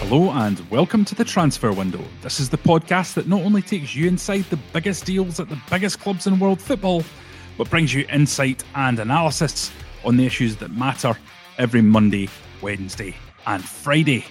Hello 0.00 0.32
and 0.32 0.68
welcome 0.70 1.04
to 1.04 1.14
the 1.14 1.24
Transfer 1.24 1.70
Window. 1.70 2.02
This 2.22 2.40
is 2.40 2.48
the 2.48 2.58
podcast 2.58 3.14
that 3.14 3.28
not 3.28 3.42
only 3.42 3.62
takes 3.62 3.94
you 3.94 4.08
inside 4.08 4.42
the 4.50 4.58
biggest 4.72 5.04
deals 5.04 5.38
at 5.38 5.48
the 5.48 5.60
biggest 5.70 6.00
clubs 6.00 6.26
in 6.26 6.40
world 6.40 6.60
football, 6.60 7.04
but 7.56 7.70
brings 7.70 7.94
you 7.94 8.04
insight 8.10 8.64
and 8.74 8.98
analysis 8.98 9.70
on 10.04 10.16
the 10.16 10.26
issues 10.26 10.56
that 10.56 10.72
matter 10.72 11.16
every 11.58 11.80
Monday, 11.80 12.28
Wednesday, 12.60 13.14
and 13.46 13.64
Friday. 13.64 14.24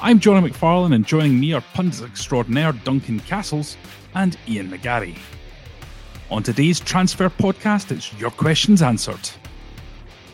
I'm 0.00 0.20
Jonny 0.20 0.48
McFarlane, 0.48 0.94
and 0.94 1.04
joining 1.04 1.40
me 1.40 1.54
are 1.54 1.64
pundits 1.74 2.02
extraordinaire 2.02 2.70
Duncan 2.70 3.18
Castles 3.18 3.76
and 4.14 4.38
Ian 4.48 4.70
McGarry. 4.70 5.18
On 6.30 6.40
today's 6.40 6.78
Transfer 6.78 7.28
podcast, 7.28 7.90
it's 7.90 8.14
Your 8.14 8.30
Questions 8.30 8.80
Answered. 8.80 9.28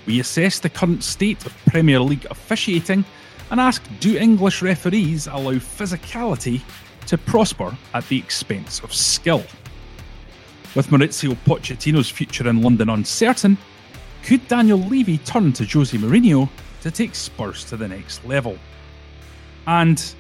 We 0.05 0.21
assess 0.21 0.59
the 0.59 0.69
current 0.69 1.03
state 1.03 1.47
of 1.47 1.57
Premier 1.65 2.01
League 2.01 2.27
officiating 2.31 3.07
and 3.51 3.59
ask 3.59 3.83
Do 4.01 4.15
English 4.19 4.61
referees 4.61 5.29
allow 5.29 5.55
physicality 5.55 6.61
to 7.07 7.17
prosper 7.17 7.75
at 7.95 8.07
the 8.09 8.19
expense 8.19 8.81
of 8.81 8.93
skill? 8.93 9.45
With 10.75 10.89
Mauricio 10.89 11.39
Pochettino's 11.47 12.11
future 12.11 12.51
in 12.51 12.61
London 12.61 12.91
uncertain, 12.91 13.57
could 14.25 14.47
Daniel 14.47 14.79
Levy 14.79 15.17
turn 15.17 15.55
to 15.55 15.65
Jose 15.65 15.97
Mourinho 15.97 16.51
to 16.83 16.91
take 16.91 17.15
Spurs 17.15 17.65
to 17.65 17.79
the 17.79 17.89
next 17.89 18.27
level? 18.27 18.59
And 19.67 20.15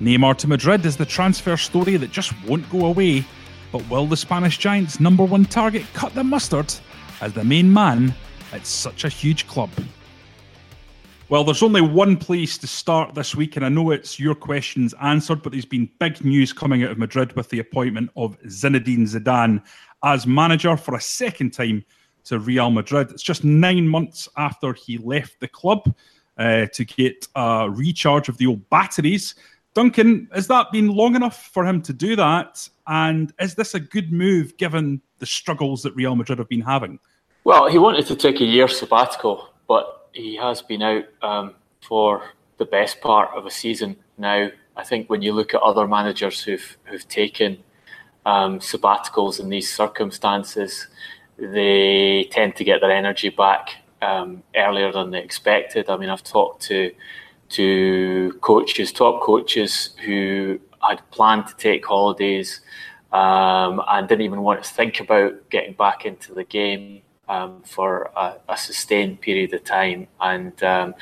Neymar 0.00 0.36
to 0.38 0.48
Madrid 0.48 0.84
is 0.86 0.96
the 0.96 1.06
transfer 1.06 1.56
story 1.56 1.96
that 1.96 2.10
just 2.10 2.32
won't 2.44 2.68
go 2.70 2.86
away, 2.86 3.24
but 3.72 3.88
will 3.88 4.06
the 4.06 4.16
Spanish 4.16 4.58
Giants' 4.58 5.00
number 5.00 5.24
one 5.24 5.44
target 5.44 5.84
cut 5.94 6.14
the 6.14 6.24
mustard 6.24 6.72
as 7.20 7.32
the 7.32 7.44
main 7.44 7.72
man 7.72 8.14
at 8.52 8.66
such 8.66 9.04
a 9.04 9.08
huge 9.08 9.46
club? 9.46 9.70
Well, 11.30 11.42
there's 11.42 11.62
only 11.62 11.80
one 11.80 12.16
place 12.16 12.58
to 12.58 12.66
start 12.66 13.14
this 13.14 13.34
week, 13.34 13.56
and 13.56 13.64
I 13.64 13.70
know 13.70 13.90
it's 13.90 14.20
your 14.20 14.34
questions 14.34 14.94
answered, 15.00 15.42
but 15.42 15.52
there's 15.52 15.64
been 15.64 15.90
big 15.98 16.22
news 16.24 16.52
coming 16.52 16.84
out 16.84 16.90
of 16.90 16.98
Madrid 16.98 17.34
with 17.34 17.48
the 17.48 17.60
appointment 17.60 18.10
of 18.14 18.38
Zinedine 18.42 19.08
Zidane 19.08 19.62
as 20.04 20.26
manager 20.26 20.76
for 20.76 20.94
a 20.94 21.00
second 21.00 21.52
time 21.52 21.84
to 22.24 22.38
Real 22.38 22.70
Madrid. 22.70 23.10
It's 23.10 23.22
just 23.22 23.42
nine 23.42 23.88
months 23.88 24.28
after 24.36 24.74
he 24.74 24.98
left 24.98 25.40
the 25.40 25.48
club 25.48 25.94
uh, 26.38 26.66
to 26.72 26.84
get 26.84 27.26
a 27.34 27.68
recharge 27.70 28.28
of 28.28 28.38
the 28.38 28.46
old 28.46 28.68
batteries. 28.70 29.34
Duncan, 29.74 30.28
has 30.32 30.46
that 30.46 30.70
been 30.70 30.88
long 30.88 31.16
enough 31.16 31.46
for 31.52 31.66
him 31.66 31.82
to 31.82 31.92
do 31.92 32.14
that? 32.16 32.68
And 32.86 33.32
is 33.40 33.54
this 33.54 33.74
a 33.74 33.80
good 33.80 34.12
move 34.12 34.56
given 34.56 35.00
the 35.18 35.26
struggles 35.26 35.82
that 35.82 35.94
Real 35.96 36.14
Madrid 36.14 36.38
have 36.38 36.48
been 36.48 36.60
having? 36.60 36.98
Well, 37.44 37.68
he 37.68 37.78
wanted 37.78 38.06
to 38.06 38.16
take 38.16 38.40
a 38.40 38.44
year 38.44 38.68
sabbatical, 38.68 39.48
but 39.66 40.08
he 40.12 40.36
has 40.36 40.62
been 40.62 40.82
out 40.82 41.04
um, 41.22 41.54
for 41.82 42.22
the 42.58 42.64
best 42.64 43.00
part 43.00 43.30
of 43.36 43.46
a 43.46 43.50
season 43.50 43.96
now. 44.16 44.48
I 44.76 44.84
think 44.84 45.10
when 45.10 45.22
you 45.22 45.32
look 45.32 45.54
at 45.54 45.60
other 45.60 45.86
managers 45.86 46.42
who've 46.42 46.76
who've 46.84 47.06
taken 47.08 47.58
um, 48.26 48.58
sabbaticals 48.58 49.40
in 49.40 49.48
these 49.48 49.72
circumstances, 49.72 50.88
they 51.38 52.28
tend 52.30 52.56
to 52.56 52.64
get 52.64 52.80
their 52.80 52.90
energy 52.90 53.28
back 53.28 53.83
um, 54.04 54.42
earlier 54.54 54.92
than 54.92 55.10
they 55.10 55.22
expected. 55.22 55.88
I 55.88 55.96
mean, 55.96 56.10
I've 56.10 56.22
talked 56.22 56.62
to 56.64 56.92
to 57.50 58.36
coaches, 58.40 58.92
top 58.92 59.22
coaches 59.22 59.90
who 60.04 60.58
had 60.82 60.98
planned 61.10 61.46
to 61.46 61.56
take 61.56 61.84
holidays 61.84 62.60
um, 63.12 63.82
and 63.86 64.08
didn't 64.08 64.24
even 64.24 64.42
want 64.42 64.64
to 64.64 64.70
think 64.70 64.98
about 65.00 65.50
getting 65.50 65.74
back 65.74 66.04
into 66.04 66.34
the 66.34 66.44
game 66.44 67.02
um, 67.28 67.62
for 67.62 68.10
a, 68.16 68.34
a, 68.48 68.56
sustained 68.56 69.20
period 69.20 69.52
of 69.54 69.62
time. 69.62 70.08
And 70.20 70.60
um, 70.64 70.94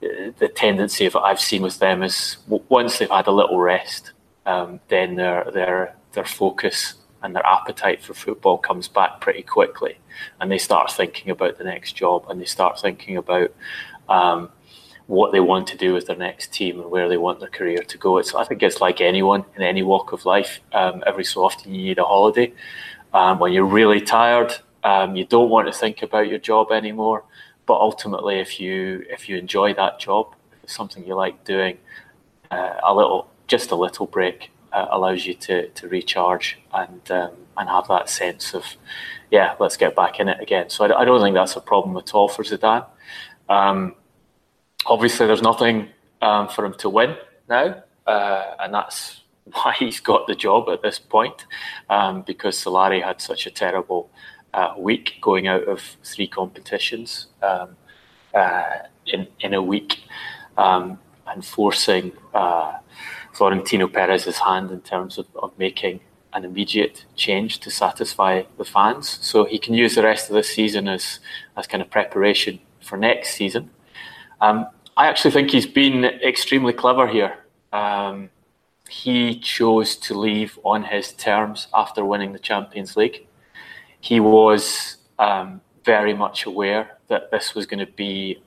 the 0.00 0.50
tendency 0.54 1.06
of 1.06 1.16
I've 1.16 1.40
seen 1.40 1.62
with 1.62 1.78
them 1.80 2.02
is 2.02 2.38
once 2.48 2.98
they've 2.98 3.10
had 3.10 3.26
a 3.26 3.32
little 3.32 3.58
rest, 3.58 4.12
um, 4.46 4.80
then 4.88 5.16
their 5.16 5.50
their 5.52 5.96
their 6.12 6.24
focus 6.24 6.94
and 7.24 7.34
their 7.34 7.46
appetite 7.46 8.02
for 8.02 8.14
football 8.14 8.58
comes 8.58 8.86
back 8.86 9.20
pretty 9.20 9.42
quickly, 9.42 9.98
and 10.40 10.52
they 10.52 10.58
start 10.58 10.92
thinking 10.92 11.30
about 11.30 11.58
the 11.58 11.64
next 11.64 11.92
job 11.96 12.26
and 12.28 12.40
they 12.40 12.44
start 12.44 12.80
thinking 12.80 13.16
about. 13.16 13.52
Um, 14.08 14.50
what 15.06 15.32
they 15.32 15.40
want 15.40 15.66
to 15.66 15.76
do 15.76 15.92
with 15.92 16.06
their 16.06 16.16
next 16.16 16.50
team 16.50 16.80
and 16.80 16.90
where 16.90 17.10
they 17.10 17.18
want 17.18 17.38
their 17.38 17.50
career 17.50 17.82
to 17.82 17.98
go. 17.98 18.16
It's, 18.16 18.34
I 18.34 18.44
think 18.44 18.62
it's 18.62 18.80
like 18.80 19.02
anyone 19.02 19.44
in 19.54 19.60
any 19.60 19.82
walk 19.82 20.12
of 20.12 20.24
life. 20.24 20.60
Um, 20.72 21.02
every 21.06 21.24
so 21.24 21.44
often, 21.44 21.74
you 21.74 21.82
need 21.82 21.98
a 21.98 22.04
holiday. 22.04 22.54
Um, 23.12 23.38
when 23.38 23.52
you're 23.52 23.66
really 23.66 24.00
tired, 24.00 24.54
um, 24.82 25.14
you 25.14 25.26
don't 25.26 25.50
want 25.50 25.66
to 25.66 25.78
think 25.78 26.02
about 26.02 26.28
your 26.28 26.38
job 26.38 26.72
anymore. 26.72 27.24
But 27.66 27.74
ultimately, 27.74 28.40
if 28.40 28.60
you 28.60 29.04
if 29.08 29.28
you 29.28 29.36
enjoy 29.36 29.74
that 29.74 29.98
job, 29.98 30.34
if 30.52 30.64
it's 30.64 30.74
something 30.74 31.06
you 31.06 31.14
like 31.14 31.44
doing, 31.44 31.78
uh, 32.50 32.74
a 32.82 32.94
little 32.94 33.30
just 33.46 33.70
a 33.70 33.76
little 33.76 34.06
break 34.06 34.50
uh, 34.74 34.86
allows 34.90 35.24
you 35.24 35.34
to 35.34 35.68
to 35.68 35.88
recharge 35.88 36.58
and 36.72 37.10
um, 37.10 37.30
and 37.56 37.68
have 37.68 37.86
that 37.88 38.10
sense 38.10 38.54
of 38.54 38.64
yeah, 39.30 39.54
let's 39.58 39.76
get 39.76 39.96
back 39.96 40.20
in 40.20 40.28
it 40.28 40.40
again. 40.40 40.70
So 40.70 40.84
I, 40.84 41.00
I 41.00 41.04
don't 41.04 41.20
think 41.20 41.34
that's 41.34 41.56
a 41.56 41.60
problem 41.60 41.96
at 41.96 42.14
all 42.14 42.28
for 42.28 42.42
Zidane. 42.42 42.86
Um, 43.48 43.94
obviously, 44.86 45.26
there's 45.26 45.42
nothing 45.42 45.88
um, 46.20 46.48
for 46.48 46.64
him 46.64 46.74
to 46.74 46.88
win 46.88 47.16
now, 47.48 47.82
uh, 48.06 48.44
and 48.60 48.74
that's 48.74 49.22
why 49.52 49.74
he's 49.78 50.00
got 50.00 50.26
the 50.26 50.34
job 50.34 50.68
at 50.68 50.82
this 50.82 50.98
point 50.98 51.46
um, 51.90 52.22
because 52.22 52.56
Solari 52.62 53.02
had 53.02 53.20
such 53.20 53.46
a 53.46 53.50
terrible 53.50 54.10
uh, 54.52 54.74
week, 54.78 55.14
going 55.20 55.48
out 55.48 55.64
of 55.64 55.80
three 56.04 56.28
competitions 56.28 57.26
um, 57.42 57.76
uh, 58.34 58.62
in 59.06 59.26
in 59.40 59.54
a 59.54 59.62
week, 59.62 60.04
um, 60.56 60.98
and 61.26 61.44
forcing 61.44 62.12
uh, 62.32 62.78
Florentino 63.34 63.88
Perez's 63.88 64.38
hand 64.38 64.70
in 64.70 64.80
terms 64.80 65.18
of, 65.18 65.26
of 65.36 65.52
making 65.58 66.00
an 66.32 66.44
immediate 66.44 67.04
change 67.14 67.58
to 67.60 67.70
satisfy 67.70 68.42
the 68.58 68.64
fans. 68.64 69.18
So 69.20 69.44
he 69.44 69.58
can 69.58 69.74
use 69.74 69.94
the 69.94 70.02
rest 70.02 70.30
of 70.30 70.34
the 70.34 70.42
season 70.42 70.88
as 70.88 71.20
as 71.56 71.66
kind 71.66 71.82
of 71.82 71.90
preparation 71.90 72.60
for 72.80 72.96
next 72.96 73.34
season. 73.34 73.70
Um, 74.40 74.66
I 74.96 75.06
actually 75.08 75.32
think 75.32 75.50
he's 75.50 75.66
been 75.66 76.04
extremely 76.04 76.72
clever 76.72 77.06
here. 77.06 77.38
Um, 77.72 78.30
he 78.88 79.38
chose 79.40 79.96
to 79.96 80.14
leave 80.14 80.58
on 80.62 80.84
his 80.84 81.12
terms 81.12 81.68
after 81.72 82.04
winning 82.04 82.32
the 82.32 82.38
Champions 82.38 82.96
League 82.96 83.26
he 84.04 84.20
was 84.20 84.98
um, 85.18 85.62
very 85.82 86.12
much 86.12 86.44
aware 86.44 86.98
that 87.08 87.30
this 87.30 87.54
was 87.54 87.64
going 87.64 87.84
to 87.84 87.90
be 87.92 88.38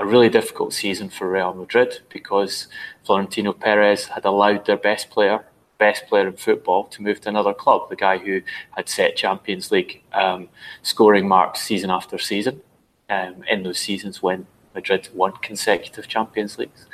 a 0.00 0.06
really 0.06 0.30
difficult 0.30 0.72
season 0.72 1.10
for 1.10 1.30
Real 1.30 1.52
Madrid 1.52 2.00
because 2.08 2.68
Florentino 3.04 3.52
Perez 3.52 4.06
had 4.06 4.24
allowed 4.24 4.64
their 4.64 4.78
best 4.78 5.10
player, 5.10 5.44
best 5.76 6.06
player 6.06 6.26
in 6.26 6.36
football, 6.36 6.84
to 6.84 7.02
move 7.02 7.20
to 7.20 7.28
another 7.28 7.52
club. 7.52 7.90
The 7.90 7.96
guy 7.96 8.16
who 8.16 8.40
had 8.74 8.88
set 8.88 9.14
Champions 9.14 9.70
League 9.70 10.02
um, 10.14 10.48
scoring 10.82 11.28
marks 11.28 11.60
season 11.60 11.90
after 11.90 12.16
season 12.16 12.62
um, 13.10 13.44
in 13.48 13.62
those 13.62 13.78
seasons 13.78 14.22
when 14.22 14.46
Madrid 14.74 15.10
won 15.12 15.32
consecutive 15.42 16.08
Champions 16.08 16.56
Leagues, 16.56 16.86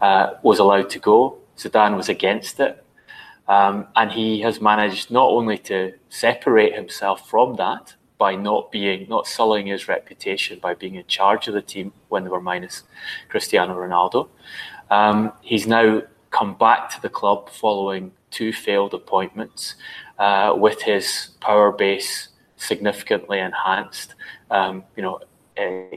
uh, 0.00 0.34
was 0.42 0.58
allowed 0.58 0.90
to 0.90 0.98
go. 0.98 1.38
Zidane 1.56 1.96
was 1.96 2.08
against 2.08 2.58
it. 2.58 2.84
Um, 3.46 3.86
and 3.94 4.10
he 4.10 4.40
has 4.40 4.60
managed 4.60 5.12
not 5.12 5.28
only 5.30 5.58
to 5.58 5.94
separate 6.08 6.74
himself 6.74 7.30
from 7.30 7.54
that 7.56 7.94
by 8.18 8.34
not 8.34 8.70
being, 8.72 9.08
not 9.08 9.26
sullying 9.26 9.68
his 9.68 9.88
reputation 9.88 10.58
by 10.58 10.74
being 10.74 10.96
in 10.96 11.06
charge 11.06 11.48
of 11.48 11.54
the 11.54 11.62
team 11.62 11.92
when 12.08 12.24
they 12.24 12.30
were 12.30 12.40
minus 12.40 12.82
Cristiano 13.28 13.74
Ronaldo. 13.74 14.28
Um, 14.90 15.32
he's 15.40 15.66
now 15.66 16.02
come 16.30 16.54
back 16.54 16.90
to 16.90 17.00
the 17.00 17.08
club 17.08 17.48
following 17.48 18.12
two 18.30 18.52
failed 18.52 18.92
appointments 18.92 19.76
uh, 20.18 20.54
with 20.56 20.82
his 20.82 21.30
power 21.40 21.72
base 21.72 22.28
significantly 22.56 23.38
enhanced. 23.38 24.14
Um, 24.50 24.84
you 24.96 25.02
know, 25.02 25.20
uh, 25.56 25.96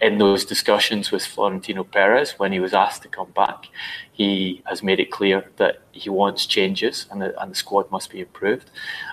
in 0.00 0.18
those 0.18 0.44
discussions 0.44 1.10
with 1.10 1.24
Florentino 1.24 1.84
Perez 1.84 2.38
when 2.38 2.52
he 2.52 2.60
was 2.60 2.72
asked 2.72 3.02
to 3.02 3.08
come 3.08 3.30
back, 3.32 3.64
he 4.12 4.62
has 4.66 4.82
made 4.82 5.00
it 5.00 5.10
clear 5.10 5.50
that 5.56 5.80
he 5.90 6.08
wants 6.08 6.46
changes 6.46 7.06
and 7.10 7.20
the, 7.20 7.40
and 7.42 7.50
the 7.50 7.56
squad 7.56 7.90
must 7.90 8.10
be 8.10 8.20
improved, 8.20 8.70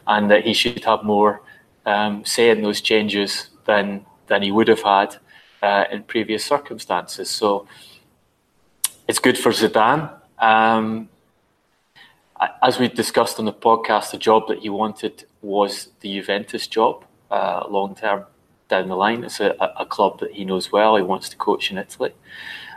and 0.08 0.30
that 0.30 0.44
he 0.44 0.54
should 0.54 0.84
have 0.84 1.04
more 1.04 1.42
um, 1.86 2.24
those 2.38 2.82
changes 2.82 3.50
than 3.66 4.06
than 4.28 4.42
he 4.42 4.52
would 4.52 4.68
have 4.68 4.82
had 4.82 5.16
uh, 5.62 5.86
in 5.92 6.04
previous 6.04 6.46
circumstances. 6.46 7.30
So 7.30 7.68
it's 9.08 9.20
good 9.20 9.38
for 9.38 9.52
Zidane. 9.52 10.12
Um, 10.38 11.10
as 12.62 12.80
we 12.80 12.88
discussed 12.88 13.40
on 13.40 13.46
the 13.46 13.54
podcast, 13.54 14.12
the 14.12 14.18
job 14.18 14.48
that 14.48 14.60
he 14.60 14.70
wanted 14.70 15.26
was 15.42 15.90
the 16.00 16.14
Juventus 16.14 16.68
job 16.68 17.04
uh, 17.32 17.66
long 17.70 17.96
term 17.96 18.26
down 18.70 18.88
the 18.88 18.96
line. 18.96 19.24
It's 19.24 19.40
a, 19.40 19.56
a, 19.78 19.86
club 19.86 20.20
that 20.20 20.32
he 20.32 20.46
knows 20.46 20.72
well. 20.72 20.96
He 20.96 21.04
wants 21.04 21.28
to 21.30 21.38
coach 21.38 21.72
in 21.72 21.78
Italy. 21.78 22.14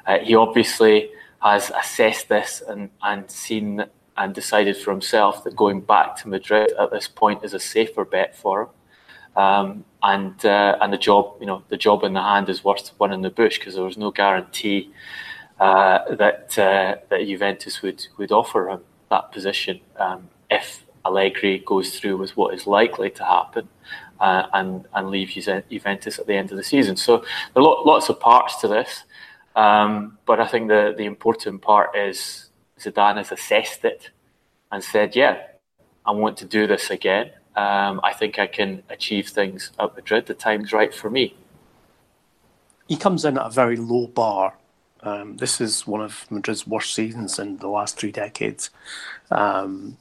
Uh, 0.06 0.18
he 0.18 0.34
obviously 0.34 1.10
has 1.40 1.70
assessed 1.70 2.28
this 2.28 2.62
and, 2.66 2.90
and 3.02 3.30
seen 3.30 3.84
and 4.16 4.34
decided 4.34 4.76
for 4.76 4.90
himself 4.90 5.44
that 5.44 5.56
going 5.56 5.80
back 5.80 6.16
to 6.16 6.28
Madrid 6.28 6.72
at 6.78 6.90
this 6.90 7.08
point 7.08 7.44
is 7.44 7.54
a 7.54 7.60
safer 7.60 8.04
bet 8.04 8.36
for 8.36 8.62
him. 8.62 8.68
Um, 9.36 9.84
and 10.02 10.44
uh, 10.44 10.76
and 10.80 10.92
the 10.92 10.98
job, 10.98 11.36
you 11.40 11.46
know, 11.46 11.62
the 11.68 11.76
job 11.76 12.04
in 12.04 12.12
the 12.12 12.22
hand 12.22 12.48
is 12.48 12.64
worth 12.64 12.90
one 12.98 13.12
in 13.12 13.22
the 13.22 13.30
bush 13.30 13.58
because 13.58 13.74
there 13.74 13.84
was 13.84 13.96
no 13.96 14.10
guarantee 14.10 14.90
uh, 15.60 16.14
that 16.16 16.58
uh, 16.58 16.96
that 17.08 17.20
Juventus 17.26 17.82
would 17.82 18.06
would 18.18 18.32
offer 18.32 18.68
him 18.68 18.80
that 19.10 19.30
position 19.32 19.80
um, 19.96 20.28
if 20.50 20.84
Allegri 21.04 21.62
goes 21.64 21.98
through 21.98 22.16
with 22.16 22.36
what 22.36 22.54
is 22.54 22.66
likely 22.66 23.10
to 23.10 23.24
happen 23.24 23.68
uh, 24.20 24.46
and 24.54 24.86
and 24.94 25.08
leave 25.08 25.28
Juventus 25.30 26.18
at 26.18 26.26
the 26.26 26.34
end 26.34 26.50
of 26.50 26.56
the 26.56 26.64
season. 26.64 26.96
So 26.96 27.24
there 27.54 27.62
are 27.62 27.84
lots 27.84 28.08
of 28.08 28.18
parts 28.20 28.60
to 28.60 28.68
this, 28.68 29.04
um, 29.54 30.18
but 30.26 30.40
I 30.40 30.46
think 30.46 30.68
the 30.68 30.94
the 30.96 31.04
important 31.04 31.62
part 31.62 31.96
is 31.96 32.50
Zidane 32.80 33.18
has 33.18 33.32
assessed 33.32 33.84
it 33.84 34.10
and 34.70 34.82
said, 34.82 35.14
"Yeah, 35.14 35.38
I 36.04 36.10
want 36.12 36.36
to 36.38 36.44
do 36.44 36.66
this 36.66 36.90
again. 36.90 37.30
Um, 37.56 38.00
I 38.02 38.12
think 38.12 38.38
I 38.38 38.46
can 38.46 38.82
achieve 38.88 39.28
things 39.28 39.70
at 39.78 39.94
Madrid. 39.94 40.26
The 40.26 40.34
time's 40.34 40.72
right 40.72 40.94
for 40.94 41.10
me." 41.10 41.34
He 42.88 42.96
comes 42.96 43.24
in 43.24 43.38
at 43.38 43.46
a 43.46 43.50
very 43.50 43.76
low 43.76 44.06
bar. 44.06 44.54
Um, 45.02 45.36
this 45.38 45.60
is 45.60 45.86
one 45.86 46.00
of 46.00 46.30
Madrid's 46.30 46.66
worst 46.66 46.94
seasons 46.94 47.38
in 47.38 47.58
the 47.58 47.68
last 47.68 47.98
three 47.98 48.12
decades, 48.12 48.70
um, 49.30 49.96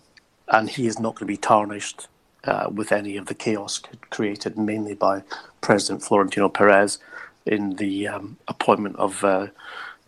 and 0.47 0.69
he 0.69 0.87
is 0.87 0.99
not 0.99 1.15
going 1.15 1.27
to 1.27 1.33
be 1.33 1.37
tarnished 1.37 2.07
uh, 2.43 2.69
with 2.71 2.91
any 2.91 3.17
of 3.17 3.25
the 3.27 3.33
chaos 3.33 3.81
created 4.09 4.57
mainly 4.57 4.95
by 4.95 5.23
President 5.61 6.03
Florentino 6.03 6.49
Perez 6.49 6.99
in 7.45 7.75
the 7.75 8.07
um, 8.07 8.37
appointment 8.47 8.95
of 8.97 9.23
uh, 9.23 9.47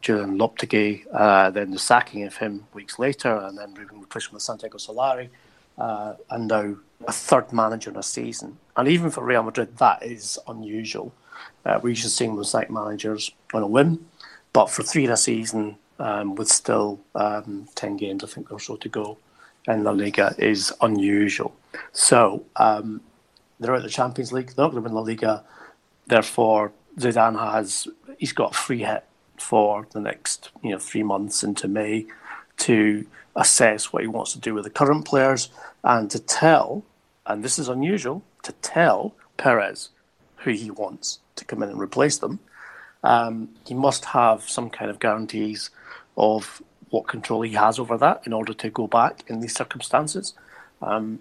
Julen 0.01 0.37
Lopetegui, 0.37 1.05
uh, 1.13 1.49
then 1.49 1.71
the 1.71 1.79
sacking 1.79 2.23
of 2.23 2.37
him 2.37 2.65
weeks 2.73 2.99
later, 2.99 3.35
and 3.35 3.57
then 3.57 3.73
replacement 3.73 4.33
with 4.33 4.43
Santiago 4.43 4.77
Solari, 4.77 5.29
uh, 5.77 6.13
and 6.29 6.47
now 6.47 6.75
a 7.07 7.11
third 7.11 7.51
manager 7.51 7.89
in 7.89 7.97
a 7.97 8.03
season. 8.03 8.57
And 8.75 8.87
even 8.87 9.11
for 9.11 9.23
Real 9.23 9.43
Madrid, 9.43 9.77
that 9.77 10.03
is 10.03 10.39
unusual. 10.47 11.13
Uh, 11.65 11.79
we're 11.81 11.95
to 11.95 12.09
seeing 12.09 12.35
those 12.35 12.53
like 12.53 12.69
managers 12.69 13.31
on 13.53 13.63
a 13.63 13.67
whim, 13.67 14.07
but 14.51 14.69
for 14.69 14.83
three 14.83 15.05
in 15.05 15.11
a 15.11 15.17
season, 15.17 15.77
um, 15.99 16.35
with 16.35 16.47
still 16.47 16.99
um, 17.15 17.67
10 17.75 17.97
games, 17.97 18.23
I 18.23 18.27
think, 18.27 18.51
or 18.51 18.59
so 18.59 18.75
to 18.77 18.89
go, 18.89 19.17
in 19.67 19.83
La 19.83 19.91
Liga 19.91 20.35
is 20.37 20.73
unusual. 20.81 21.55
So 21.91 22.43
um, 22.55 23.01
they're 23.59 23.75
out 23.75 23.83
the 23.83 23.89
Champions 23.89 24.33
League. 24.33 24.47
They're 24.47 24.65
not 24.65 24.71
going 24.71 24.83
to 24.83 24.89
win 24.89 24.95
La 24.95 25.01
Liga. 25.01 25.43
Therefore, 26.07 26.73
Zidane 26.97 27.39
has 27.39 27.87
he's 28.17 28.33
got 28.33 28.51
a 28.51 28.57
free 28.57 28.79
hit 28.79 29.05
for 29.37 29.87
the 29.91 29.99
next 29.99 30.51
you 30.61 30.71
know 30.71 30.79
three 30.79 31.03
months 31.03 31.43
into 31.43 31.67
May 31.67 32.05
to 32.57 33.05
assess 33.35 33.91
what 33.91 34.03
he 34.03 34.07
wants 34.07 34.33
to 34.33 34.39
do 34.39 34.53
with 34.53 34.63
the 34.63 34.69
current 34.69 35.06
players 35.06 35.50
and 35.83 36.09
to 36.12 36.19
tell, 36.19 36.83
and 37.25 37.44
this 37.44 37.57
is 37.57 37.68
unusual, 37.68 38.24
to 38.44 38.51
tell 38.62 39.15
Perez 39.38 39.89
who 40.38 40.51
he 40.51 40.69
wants 40.69 41.19
to 41.35 41.45
come 41.45 41.63
in 41.63 41.69
and 41.69 41.80
replace 41.80 42.18
them. 42.18 42.39
Um, 43.03 43.50
he 43.65 43.74
must 43.74 44.06
have 44.06 44.44
some 44.44 44.69
kind 44.69 44.89
of 44.89 45.00
guarantees 45.00 45.69
of 46.15 46.62
what 46.89 47.07
control 47.07 47.41
he 47.41 47.53
has 47.53 47.80
over 47.80 47.97
that 47.97 48.21
in 48.25 48.33
order 48.33 48.53
to 48.53 48.69
go 48.69 48.88
back 48.88 49.24
in 49.27 49.39
these 49.39 49.56
circumstances. 49.56 50.33
Um, 50.81 51.19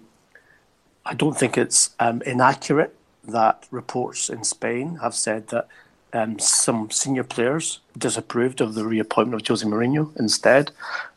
I 1.05 1.13
don't 1.13 1.37
think 1.37 1.57
it's 1.57 1.95
um, 1.99 2.21
inaccurate 2.25 2.95
that 3.23 3.67
reports 3.71 4.29
in 4.29 4.43
Spain 4.43 4.97
have 5.01 5.15
said 5.15 5.47
that 5.47 5.67
um, 6.13 6.37
some 6.39 6.89
senior 6.91 7.23
players 7.23 7.79
disapproved 7.97 8.61
of 8.61 8.75
the 8.75 8.85
reappointment 8.85 9.41
of 9.41 9.47
Jose 9.47 9.65
Mourinho 9.65 10.15
instead. 10.17 10.71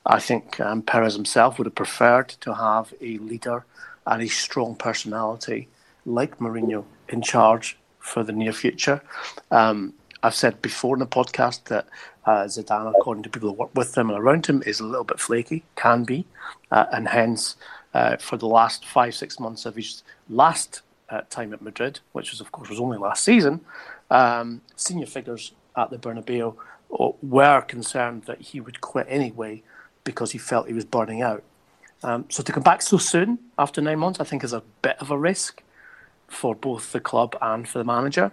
I 0.06 0.18
think 0.18 0.58
um, 0.60 0.82
Perez 0.82 1.14
himself 1.14 1.58
would 1.58 1.66
have 1.66 1.74
preferred 1.74 2.28
to 2.40 2.54
have 2.54 2.92
a 3.00 3.18
leader 3.18 3.64
and 4.06 4.22
a 4.22 4.28
strong 4.28 4.74
personality 4.74 5.68
like 6.06 6.38
Mourinho 6.38 6.84
in 7.08 7.22
charge 7.22 7.76
for 7.98 8.22
the 8.22 8.32
near 8.32 8.52
future. 8.52 9.02
Um, 9.50 9.92
I've 10.22 10.34
said 10.34 10.62
before 10.62 10.96
in 10.96 11.00
the 11.00 11.06
podcast 11.06 11.64
that 11.64 11.86
uh, 12.24 12.44
Zidane, 12.44 12.90
according 12.96 13.22
to 13.24 13.28
people 13.28 13.50
who 13.50 13.54
work 13.54 13.74
with 13.74 13.96
him 13.96 14.10
and 14.10 14.18
around 14.18 14.46
him, 14.46 14.62
is 14.66 14.80
a 14.80 14.84
little 14.84 15.04
bit 15.04 15.20
flaky, 15.20 15.62
can 15.76 16.04
be, 16.04 16.24
uh, 16.70 16.86
and 16.92 17.06
hence 17.06 17.56
uh, 17.94 18.16
for 18.16 18.36
the 18.36 18.46
last 18.46 18.86
five 18.86 19.14
six 19.14 19.38
months 19.38 19.66
of 19.66 19.76
his 19.76 20.02
last 20.28 20.82
uh, 21.10 21.20
time 21.30 21.52
at 21.52 21.62
Madrid, 21.62 22.00
which 22.12 22.30
was 22.30 22.40
of 22.40 22.50
course 22.50 22.68
was 22.68 22.80
only 22.80 22.98
last 22.98 23.24
season, 23.24 23.60
um, 24.10 24.60
senior 24.76 25.06
figures 25.06 25.52
at 25.76 25.90
the 25.90 25.98
Bernabeu 25.98 26.56
uh, 26.98 27.08
were 27.22 27.60
concerned 27.62 28.24
that 28.24 28.40
he 28.40 28.60
would 28.60 28.80
quit 28.80 29.06
anyway 29.08 29.62
because 30.04 30.32
he 30.32 30.38
felt 30.38 30.68
he 30.68 30.72
was 30.72 30.84
burning 30.84 31.22
out. 31.22 31.42
Um, 32.02 32.26
so 32.28 32.42
to 32.42 32.52
come 32.52 32.62
back 32.62 32.82
so 32.82 32.98
soon 32.98 33.38
after 33.58 33.80
nine 33.80 33.98
months, 33.98 34.20
I 34.20 34.24
think 34.24 34.44
is 34.44 34.52
a 34.52 34.62
bit 34.82 34.96
of 35.00 35.10
a 35.10 35.18
risk 35.18 35.62
for 36.28 36.54
both 36.54 36.92
the 36.92 37.00
club 37.00 37.36
and 37.40 37.68
for 37.68 37.78
the 37.78 37.84
manager. 37.84 38.32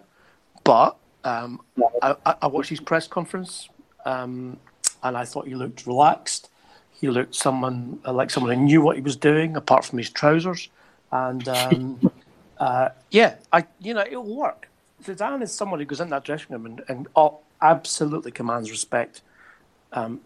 But 0.64 0.96
um, 1.24 1.62
I, 2.02 2.16
I, 2.42 2.48
watched 2.48 2.70
his 2.70 2.80
press 2.80 3.08
conference 3.08 3.70
um, 4.06 4.58
and 5.02 5.18
I 5.18 5.26
thought 5.26 5.48
he 5.48 5.56
looked 5.56 5.88
relaxed. 5.88 6.50
He 6.92 7.08
looked 7.08 7.36
someone 7.36 8.00
uh, 8.06 8.14
like 8.14 8.30
someone 8.30 8.56
who 8.58 8.64
knew 8.64 8.82
what 8.82 8.96
he 8.96 9.02
was 9.02 9.16
doing, 9.16 9.56
apart 9.56 9.86
from 9.86 9.98
his 9.98 10.10
trousers. 10.10 10.70
And 11.12 11.48
um, 11.48 12.12
uh, 12.58 12.90
yeah, 13.12 13.36
I 13.52 13.66
you 13.82 13.94
know 13.94 14.02
it'll 14.02 14.36
work. 14.36 14.70
Zidane 15.04 15.42
is 15.42 15.54
someone 15.54 15.80
who 15.80 15.86
goes 15.86 16.02
in 16.02 16.10
that 16.10 16.24
dressing 16.24 16.54
room 16.54 16.66
and, 16.66 16.82
and 16.88 17.08
all, 17.16 17.44
absolutely 17.62 18.32
commands 18.32 18.70
respect 18.70 19.22
um, 19.94 20.20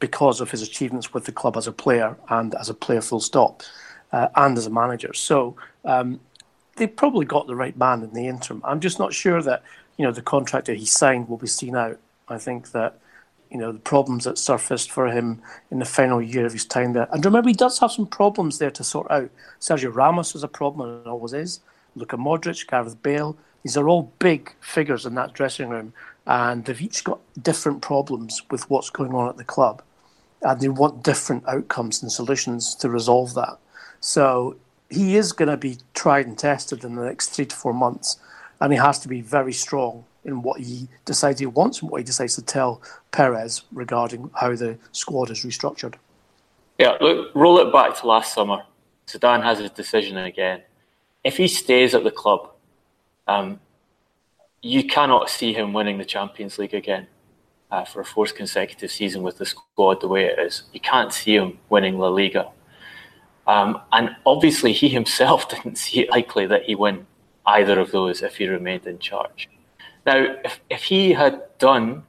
because 0.00 0.40
of 0.40 0.50
his 0.50 0.62
achievements 0.62 1.12
with 1.12 1.24
the 1.24 1.32
club 1.32 1.56
as 1.56 1.66
a 1.66 1.72
player 1.72 2.16
and 2.30 2.54
as 2.54 2.68
a 2.68 2.74
player, 2.74 3.00
full 3.00 3.20
stop, 3.20 3.62
uh, 4.12 4.28
and 4.36 4.56
as 4.56 4.66
a 4.66 4.70
manager. 4.70 5.12
So 5.12 5.56
um, 5.84 6.20
they 6.76 6.86
probably 6.86 7.26
got 7.26 7.46
the 7.46 7.54
right 7.54 7.76
man 7.76 8.02
in 8.02 8.12
the 8.12 8.26
interim. 8.26 8.62
I'm 8.64 8.80
just 8.80 8.98
not 8.98 9.12
sure 9.12 9.42
that 9.42 9.62
you 9.96 10.04
know 10.04 10.12
the 10.12 10.22
contract 10.22 10.66
that 10.66 10.76
he 10.76 10.86
signed 10.86 11.28
will 11.28 11.36
be 11.36 11.46
seen 11.46 11.76
out. 11.76 11.98
I 12.28 12.38
think 12.38 12.72
that 12.72 12.98
you 13.50 13.58
know, 13.58 13.72
the 13.72 13.78
problems 13.78 14.24
that 14.24 14.38
surfaced 14.38 14.90
for 14.90 15.08
him 15.08 15.40
in 15.70 15.78
the 15.78 15.84
final 15.84 16.20
year 16.20 16.44
of 16.44 16.52
his 16.52 16.66
time 16.66 16.92
there. 16.92 17.08
And 17.12 17.24
remember, 17.24 17.48
he 17.48 17.54
does 17.54 17.78
have 17.78 17.90
some 17.90 18.06
problems 18.06 18.58
there 18.58 18.70
to 18.72 18.84
sort 18.84 19.10
out. 19.10 19.30
Sergio 19.60 19.94
Ramos 19.94 20.34
is 20.34 20.42
a 20.42 20.48
problem, 20.48 20.88
and 20.88 21.06
always 21.06 21.32
is. 21.32 21.60
Luka 21.98 22.16
Modric, 22.16 22.66
Gareth 22.66 23.02
Bale, 23.02 23.36
these 23.62 23.76
are 23.76 23.88
all 23.88 24.12
big 24.18 24.54
figures 24.60 25.04
in 25.04 25.14
that 25.16 25.32
dressing 25.32 25.68
room, 25.68 25.92
and 26.26 26.64
they've 26.64 26.80
each 26.80 27.04
got 27.04 27.20
different 27.40 27.82
problems 27.82 28.42
with 28.50 28.68
what's 28.70 28.90
going 28.90 29.14
on 29.14 29.28
at 29.28 29.36
the 29.36 29.44
club. 29.44 29.82
And 30.42 30.60
they 30.60 30.68
want 30.68 31.02
different 31.02 31.46
outcomes 31.48 32.02
and 32.02 32.12
solutions 32.12 32.74
to 32.76 32.88
resolve 32.88 33.34
that. 33.34 33.58
So 34.00 34.56
he 34.88 35.16
is 35.16 35.32
going 35.32 35.48
to 35.48 35.56
be 35.56 35.78
tried 35.94 36.26
and 36.26 36.38
tested 36.38 36.84
in 36.84 36.94
the 36.94 37.04
next 37.04 37.30
three 37.30 37.46
to 37.46 37.56
four 37.56 37.74
months, 37.74 38.18
and 38.60 38.72
he 38.72 38.78
has 38.78 38.98
to 39.00 39.08
be 39.08 39.20
very 39.20 39.52
strong 39.52 40.04
in 40.24 40.42
what 40.42 40.60
he 40.60 40.88
decides 41.04 41.40
he 41.40 41.46
wants 41.46 41.80
and 41.80 41.90
what 41.90 41.98
he 41.98 42.04
decides 42.04 42.34
to 42.36 42.42
tell 42.42 42.82
Perez 43.12 43.62
regarding 43.72 44.30
how 44.34 44.54
the 44.54 44.78
squad 44.92 45.30
is 45.30 45.44
restructured. 45.44 45.94
Yeah, 46.78 46.96
look, 47.00 47.34
roll 47.34 47.58
it 47.58 47.72
back 47.72 47.96
to 47.96 48.06
last 48.06 48.32
summer. 48.34 48.62
Zidane 49.06 49.42
has 49.42 49.58
his 49.58 49.70
decision 49.70 50.16
again. 50.18 50.62
If 51.24 51.36
he 51.36 51.48
stays 51.48 51.94
at 51.94 52.04
the 52.04 52.10
club, 52.10 52.50
um, 53.26 53.60
you 54.62 54.84
cannot 54.84 55.30
see 55.30 55.52
him 55.52 55.72
winning 55.72 55.98
the 55.98 56.04
Champions 56.04 56.58
League 56.58 56.74
again 56.74 57.06
uh, 57.70 57.84
for 57.84 58.00
a 58.00 58.04
fourth 58.04 58.34
consecutive 58.34 58.90
season 58.90 59.22
with 59.22 59.38
the 59.38 59.46
squad 59.46 60.00
the 60.00 60.08
way 60.08 60.24
it 60.24 60.38
is. 60.38 60.64
You 60.72 60.80
can't 60.80 61.12
see 61.12 61.36
him 61.36 61.58
winning 61.68 61.98
La 61.98 62.08
Liga. 62.08 62.50
Um, 63.46 63.80
and 63.92 64.10
obviously, 64.26 64.72
he 64.72 64.88
himself 65.00 65.48
didn't 65.48 65.76
see 65.76 66.00
it 66.00 66.10
likely 66.10 66.46
that 66.46 66.64
he 66.64 66.74
win 66.74 67.06
either 67.46 67.78
of 67.78 67.92
those 67.92 68.22
if 68.22 68.36
he 68.36 68.46
remained 68.46 68.86
in 68.86 68.98
charge. 68.98 69.48
Now, 70.04 70.36
if, 70.44 70.60
if 70.70 70.82
he 70.84 71.12
had 71.12 71.42
done, 71.58 72.04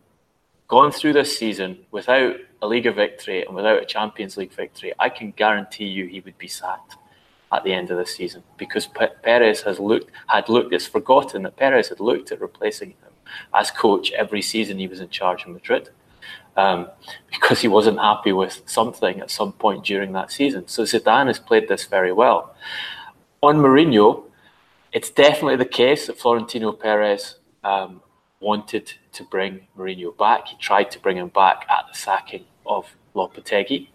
gone 0.67 0.91
through 0.91 1.13
this 1.13 1.37
season 1.37 1.79
without 1.91 2.35
a 2.61 2.67
Liga 2.67 2.91
victory 2.91 3.45
and 3.45 3.55
without 3.55 3.81
a 3.81 3.85
Champions 3.85 4.37
League 4.37 4.53
victory, 4.53 4.93
I 4.99 5.09
can 5.09 5.31
guarantee 5.31 5.85
you 5.85 6.07
he 6.07 6.19
would 6.21 6.37
be 6.37 6.47
sacked 6.47 6.95
at 7.51 7.63
the 7.63 7.73
end 7.73 7.89
of 7.89 7.97
the 7.97 8.05
season 8.05 8.43
because 8.57 8.87
Perez 9.23 9.61
has 9.61 9.79
looked, 9.79 10.11
had 10.27 10.49
looked, 10.49 10.73
it's 10.73 10.87
forgotten 10.87 11.43
that 11.43 11.57
Perez 11.57 11.89
had 11.89 11.99
looked 11.99 12.31
at 12.31 12.41
replacing 12.41 12.89
him 12.89 13.11
as 13.53 13.71
coach 13.71 14.11
every 14.11 14.41
season 14.41 14.77
he 14.77 14.87
was 14.87 14.99
in 14.99 15.09
charge 15.09 15.43
of 15.43 15.49
Madrid. 15.49 15.89
Um, 16.57 16.89
because 17.31 17.61
he 17.61 17.67
wasn't 17.67 17.99
happy 17.99 18.33
with 18.33 18.61
something 18.65 19.19
at 19.19 19.31
some 19.31 19.53
point 19.53 19.85
during 19.85 20.11
that 20.13 20.31
season. 20.31 20.67
So 20.67 20.83
Zidane 20.83 21.27
has 21.27 21.39
played 21.39 21.67
this 21.67 21.85
very 21.85 22.11
well. 22.11 22.55
On 23.41 23.57
Mourinho, 23.57 24.23
it's 24.91 25.09
definitely 25.09 25.55
the 25.55 25.65
case 25.65 26.07
that 26.07 26.19
Florentino 26.19 26.71
Perez 26.71 27.35
um, 27.63 28.01
wanted 28.39 28.93
to 29.13 29.23
bring 29.23 29.67
Mourinho 29.77 30.17
back. 30.17 30.47
He 30.47 30.57
tried 30.57 30.91
to 30.91 30.99
bring 30.99 31.17
him 31.17 31.29
back 31.29 31.65
at 31.69 31.85
the 31.91 31.97
sacking 31.97 32.45
of 32.65 32.87
Lopetegui, 33.15 33.87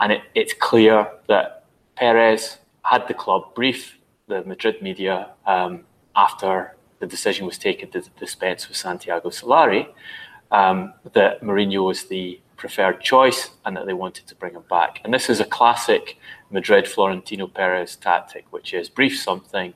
and 0.00 0.12
it, 0.12 0.22
it's 0.34 0.52
clear 0.52 1.08
that 1.28 1.64
Perez 1.96 2.58
had 2.82 3.06
the 3.08 3.14
club 3.14 3.54
brief 3.54 3.98
the 4.28 4.44
Madrid 4.44 4.80
media 4.80 5.30
um, 5.46 5.84
after 6.14 6.76
the 7.00 7.06
decision 7.06 7.46
was 7.46 7.58
taken 7.58 7.90
to 7.90 8.02
dispense 8.18 8.68
with 8.68 8.76
Santiago 8.76 9.30
Solari 9.30 9.88
um, 10.50 10.94
that 11.12 11.42
Mourinho 11.42 11.84
was 11.84 12.04
the 12.04 12.40
preferred 12.56 13.00
choice 13.00 13.50
and 13.64 13.76
that 13.76 13.86
they 13.86 13.94
wanted 13.94 14.26
to 14.26 14.34
bring 14.34 14.54
him 14.54 14.64
back. 14.68 15.00
And 15.02 15.12
this 15.14 15.30
is 15.30 15.40
a 15.40 15.44
classic 15.44 16.18
Madrid 16.50 16.86
Florentino 16.86 17.46
Perez 17.46 17.96
tactic, 17.96 18.44
which 18.50 18.74
is 18.74 18.88
brief 18.88 19.18
something, 19.18 19.72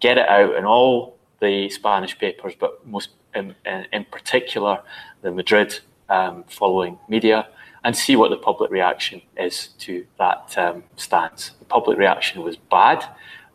get 0.00 0.18
it 0.18 0.28
out 0.28 0.54
in 0.54 0.64
all 0.64 1.18
the 1.40 1.68
Spanish 1.68 2.16
papers, 2.18 2.54
but 2.58 2.86
most 2.86 3.10
in, 3.34 3.54
in, 3.92 4.04
particular 4.04 4.80
the 5.22 5.30
Madrid 5.30 5.80
um, 6.08 6.44
following 6.48 6.98
media, 7.08 7.48
and 7.84 7.96
see 7.96 8.16
what 8.16 8.30
the 8.30 8.36
public 8.36 8.70
reaction 8.70 9.22
is 9.36 9.68
to 9.78 10.06
that 10.18 10.56
um, 10.58 10.84
stance. 10.96 11.52
The 11.58 11.64
public 11.64 11.98
reaction 11.98 12.42
was 12.42 12.56
bad. 12.56 13.04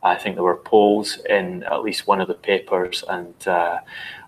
I 0.02 0.16
think 0.16 0.36
there 0.36 0.44
were 0.44 0.58
polls 0.58 1.20
in 1.30 1.64
at 1.64 1.82
least 1.82 2.08
one 2.08 2.20
of 2.20 2.28
the 2.28 2.34
papers, 2.34 3.04
and 3.08 3.36
uh, 3.48 3.80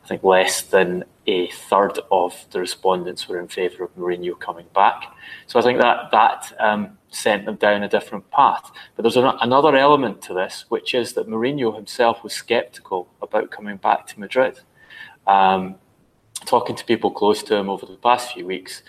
I 0.03 0.07
think 0.07 0.23
less 0.23 0.61
than 0.61 1.03
a 1.27 1.49
third 1.49 1.99
of 2.11 2.45
the 2.51 2.59
respondents 2.59 3.27
were 3.27 3.39
in 3.39 3.47
favour 3.47 3.83
of 3.83 3.95
Mourinho 3.95 4.39
coming 4.39 4.67
back. 4.73 5.03
So 5.47 5.59
I 5.59 5.63
think 5.63 5.81
that 5.81 6.11
that 6.11 6.53
um, 6.59 6.97
sent 7.09 7.45
them 7.45 7.55
down 7.55 7.83
a 7.83 7.89
different 7.89 8.29
path. 8.31 8.71
But 8.95 9.03
there's 9.03 9.17
an, 9.17 9.31
another 9.41 9.75
element 9.75 10.21
to 10.23 10.33
this, 10.33 10.65
which 10.69 10.93
is 10.93 11.13
that 11.13 11.27
Mourinho 11.27 11.75
himself 11.75 12.23
was 12.23 12.33
sceptical 12.33 13.09
about 13.21 13.51
coming 13.51 13.77
back 13.77 14.05
to 14.07 14.19
Madrid. 14.19 14.59
Um, 15.27 15.75
talking 16.45 16.75
to 16.75 16.85
people 16.85 17.11
close 17.11 17.41
to 17.43 17.55
him 17.55 17.69
over 17.69 17.85
the 17.85 17.97
past 17.97 18.33
few 18.33 18.45
weeks, 18.45 18.83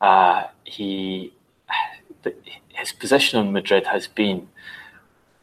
uh, 0.00 0.44
he 0.64 1.32
his 2.70 2.92
position 2.92 3.38
on 3.38 3.52
Madrid 3.52 3.86
has 3.86 4.06
been 4.06 4.48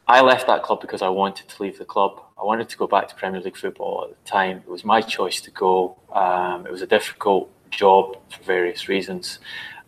I 0.08 0.22
left 0.22 0.48
that 0.48 0.64
club 0.64 0.80
because 0.80 1.02
I 1.02 1.10
wanted 1.10 1.50
to 1.50 1.64
leave 1.64 1.78
the 1.78 1.86
club. 1.86 2.22
I 2.40 2.46
wanted 2.46 2.70
to 2.70 2.78
go 2.78 2.88
back 2.88 3.10
to 3.10 3.16
Premier 3.16 3.42
League 3.42 3.58
football 3.58 4.06
at 4.06 4.10
the 4.12 4.30
time. 4.30 4.58
It 4.58 4.70
was 4.70 4.86
my 4.86 5.02
choice 5.02 5.42
to 5.42 5.52
go. 5.52 5.98
Um, 6.14 6.66
it 6.66 6.72
was 6.72 6.82
a 6.82 6.88
difficult 6.88 7.50
job 7.72 8.16
for 8.32 8.44
various 8.44 8.88
reasons. 8.88 9.40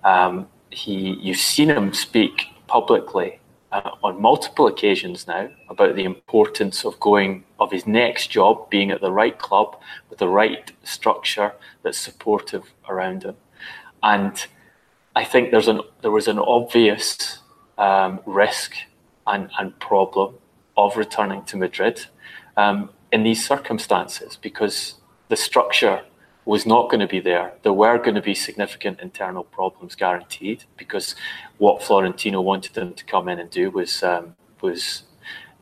Um, 0.03 0.47
he, 0.71 1.17
you've 1.21 1.37
seen 1.37 1.69
him 1.69 1.93
speak 1.93 2.47
publicly 2.67 3.39
uh, 3.71 3.91
on 4.03 4.21
multiple 4.21 4.67
occasions 4.67 5.25
now 5.25 5.49
about 5.69 5.95
the 5.95 6.03
importance 6.03 6.83
of 6.83 6.99
going 6.99 7.45
of 7.59 7.71
his 7.71 7.87
next 7.87 8.27
job 8.27 8.69
being 8.69 8.91
at 8.91 8.99
the 8.99 9.11
right 9.11 9.37
club 9.39 9.79
with 10.09 10.19
the 10.19 10.27
right 10.27 10.71
structure 10.83 11.53
that's 11.81 11.97
supportive 11.97 12.73
around 12.89 13.23
him. 13.23 13.35
And 14.03 14.45
I 15.15 15.23
think 15.23 15.51
there's 15.51 15.67
an 15.67 15.81
there 16.01 16.11
was 16.11 16.27
an 16.27 16.39
obvious 16.39 17.39
um, 17.77 18.19
risk 18.25 18.73
and, 19.25 19.49
and 19.57 19.77
problem 19.79 20.35
of 20.77 20.97
returning 20.97 21.43
to 21.45 21.57
Madrid 21.57 22.05
um, 22.57 22.89
in 23.11 23.23
these 23.23 23.45
circumstances 23.45 24.37
because 24.41 24.95
the 25.29 25.35
structure 25.35 26.01
was 26.45 26.65
not 26.65 26.89
going 26.89 26.99
to 26.99 27.07
be 27.07 27.19
there. 27.19 27.53
There 27.63 27.73
were 27.73 27.97
going 27.97 28.15
to 28.15 28.21
be 28.21 28.33
significant 28.33 28.99
internal 29.01 29.43
problems 29.43 29.95
guaranteed 29.95 30.63
because 30.77 31.15
what 31.57 31.83
Florentino 31.83 32.41
wanted 32.41 32.73
them 32.73 32.93
to 32.93 33.05
come 33.05 33.29
in 33.29 33.39
and 33.39 33.49
do 33.49 33.69
was 33.69 34.03
um, 34.03 34.35
was 34.61 35.03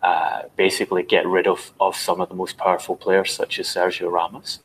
uh, 0.02 0.44
basically 0.56 1.04
get 1.04 1.26
rid 1.28 1.48
of, 1.48 1.72
of 1.80 1.96
some 1.96 2.22
of 2.22 2.30
the 2.30 2.36
most 2.36 2.58
powerful 2.58 2.96
players 2.96 3.32
such 3.32 3.60
as 3.60 3.68
Sergio 3.68 4.12
Ramos 4.12 4.60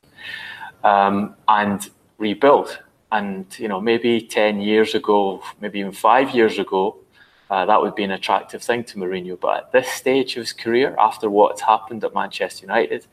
um, 0.85 1.35
and 1.49 1.91
rebuild. 2.19 2.79
And 3.19 3.47
you 3.59 3.69
know 3.69 3.81
maybe 3.81 4.13
ten 4.41 4.61
years 4.61 4.95
ago, 4.95 5.43
maybe 5.61 5.79
even 5.81 5.93
five 5.93 6.29
years 6.39 6.59
ago, 6.59 6.97
uh, 7.51 7.65
that 7.67 7.81
would 7.83 7.95
be 7.95 8.05
an 8.05 8.13
attractive 8.13 8.63
thing 8.63 8.83
to 8.85 8.99
Mourinho. 8.99 9.39
But 9.39 9.57
at 9.59 9.73
this 9.73 9.89
stage 9.89 10.31
of 10.37 10.41
his 10.41 10.55
career, 10.65 10.97
after 10.99 11.29
what's 11.29 11.61
happened 11.61 12.03
at 12.05 12.15
Manchester 12.15 12.63
United, 12.67 13.07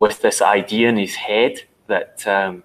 with 0.00 0.22
this 0.22 0.40
idea 0.40 0.88
in 0.88 0.96
his 0.96 1.14
head 1.14 1.54
that 1.86 2.26
um, 2.26 2.62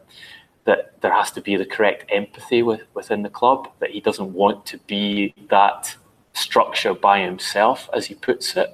that 0.67 0.99
there 1.01 1.13
has 1.13 1.31
to 1.31 1.41
be 1.41 1.55
the 1.57 1.65
correct 1.65 2.05
empathy 2.09 2.61
with, 2.61 2.83
within 2.93 3.21
the 3.23 3.29
club, 3.29 3.69
that 3.79 3.89
he 3.91 4.01
doesn't 4.01 4.31
want 4.33 4.65
to 4.65 4.77
be 4.79 5.33
that 5.49 5.95
structure 6.33 6.93
by 6.93 7.19
himself, 7.19 7.89
as 7.93 8.05
he 8.05 8.15
puts 8.15 8.55
it, 8.55 8.69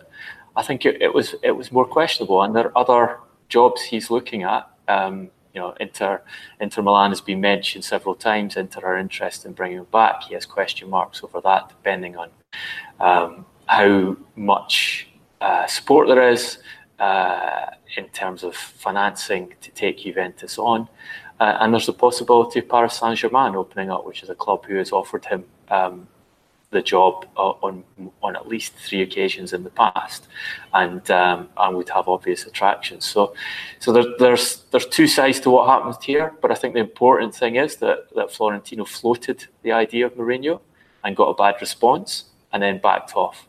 I 0.55 0.63
think 0.63 0.85
it, 0.85 1.01
it 1.01 1.13
was 1.13 1.35
it 1.43 1.51
was 1.51 1.71
more 1.71 1.85
questionable. 1.85 2.41
And 2.43 2.55
there 2.55 2.67
are 2.67 2.77
other 2.77 3.19
jobs 3.49 3.81
he's 3.81 4.09
looking 4.11 4.43
at. 4.43 4.67
Um, 4.87 5.29
you 5.53 5.61
know, 5.61 5.75
Inter 5.79 6.21
Inter 6.59 6.81
Milan 6.81 7.11
has 7.11 7.21
been 7.21 7.41
mentioned 7.41 7.85
several 7.85 8.15
times. 8.15 8.57
Inter 8.57 8.81
are 8.81 8.97
interested 8.97 9.47
in 9.47 9.53
bringing 9.53 9.79
him 9.79 9.87
back. 9.91 10.23
He 10.23 10.33
has 10.33 10.45
question 10.45 10.89
marks 10.89 11.23
over 11.23 11.41
that, 11.41 11.69
depending 11.69 12.17
on 12.17 12.29
um, 12.99 13.45
how 13.67 14.17
much 14.35 15.07
uh, 15.41 15.67
support 15.67 16.07
there 16.07 16.29
is 16.29 16.59
uh, 16.99 17.67
in 17.97 18.05
terms 18.09 18.43
of 18.43 18.55
financing 18.55 19.53
to 19.61 19.71
take 19.71 19.99
Juventus 19.99 20.57
on. 20.57 20.87
Uh, 21.39 21.57
and 21.59 21.73
there's 21.73 21.87
the 21.87 21.93
possibility 21.93 22.59
of 22.59 22.69
Paris 22.69 22.99
Saint 22.99 23.17
Germain 23.17 23.55
opening 23.55 23.91
up, 23.91 24.05
which 24.05 24.23
is 24.23 24.29
a 24.29 24.35
club 24.35 24.65
who 24.65 24.75
has 24.75 24.91
offered 24.91 25.25
him 25.25 25.43
um, 25.69 26.07
the 26.73 26.81
job 26.81 27.25
on 27.35 27.83
on 28.21 28.35
at 28.35 28.47
least 28.47 28.73
three 28.73 29.01
occasions 29.01 29.53
in 29.53 29.63
the 29.63 29.69
past, 29.69 30.27
and 30.73 31.09
um, 31.09 31.47
and 31.57 31.77
would 31.77 31.89
have 31.89 32.07
obvious 32.07 32.45
attractions. 32.45 33.05
So, 33.05 33.33
so 33.79 33.91
there, 33.93 34.05
there's 34.19 34.65
there's 34.71 34.87
two 34.87 35.07
sides 35.07 35.39
to 35.41 35.49
what 35.49 35.69
happens 35.69 36.03
here. 36.03 36.33
But 36.41 36.51
I 36.51 36.55
think 36.55 36.73
the 36.73 36.81
important 36.81 37.33
thing 37.35 37.55
is 37.55 37.77
that 37.77 38.13
that 38.15 38.31
Florentino 38.31 38.85
floated 38.85 39.47
the 39.61 39.71
idea 39.71 40.05
of 40.05 40.15
Mourinho 40.15 40.59
and 41.03 41.15
got 41.15 41.29
a 41.29 41.33
bad 41.35 41.55
response, 41.61 42.25
and 42.51 42.61
then 42.61 42.79
backed 42.79 43.15
off. 43.15 43.47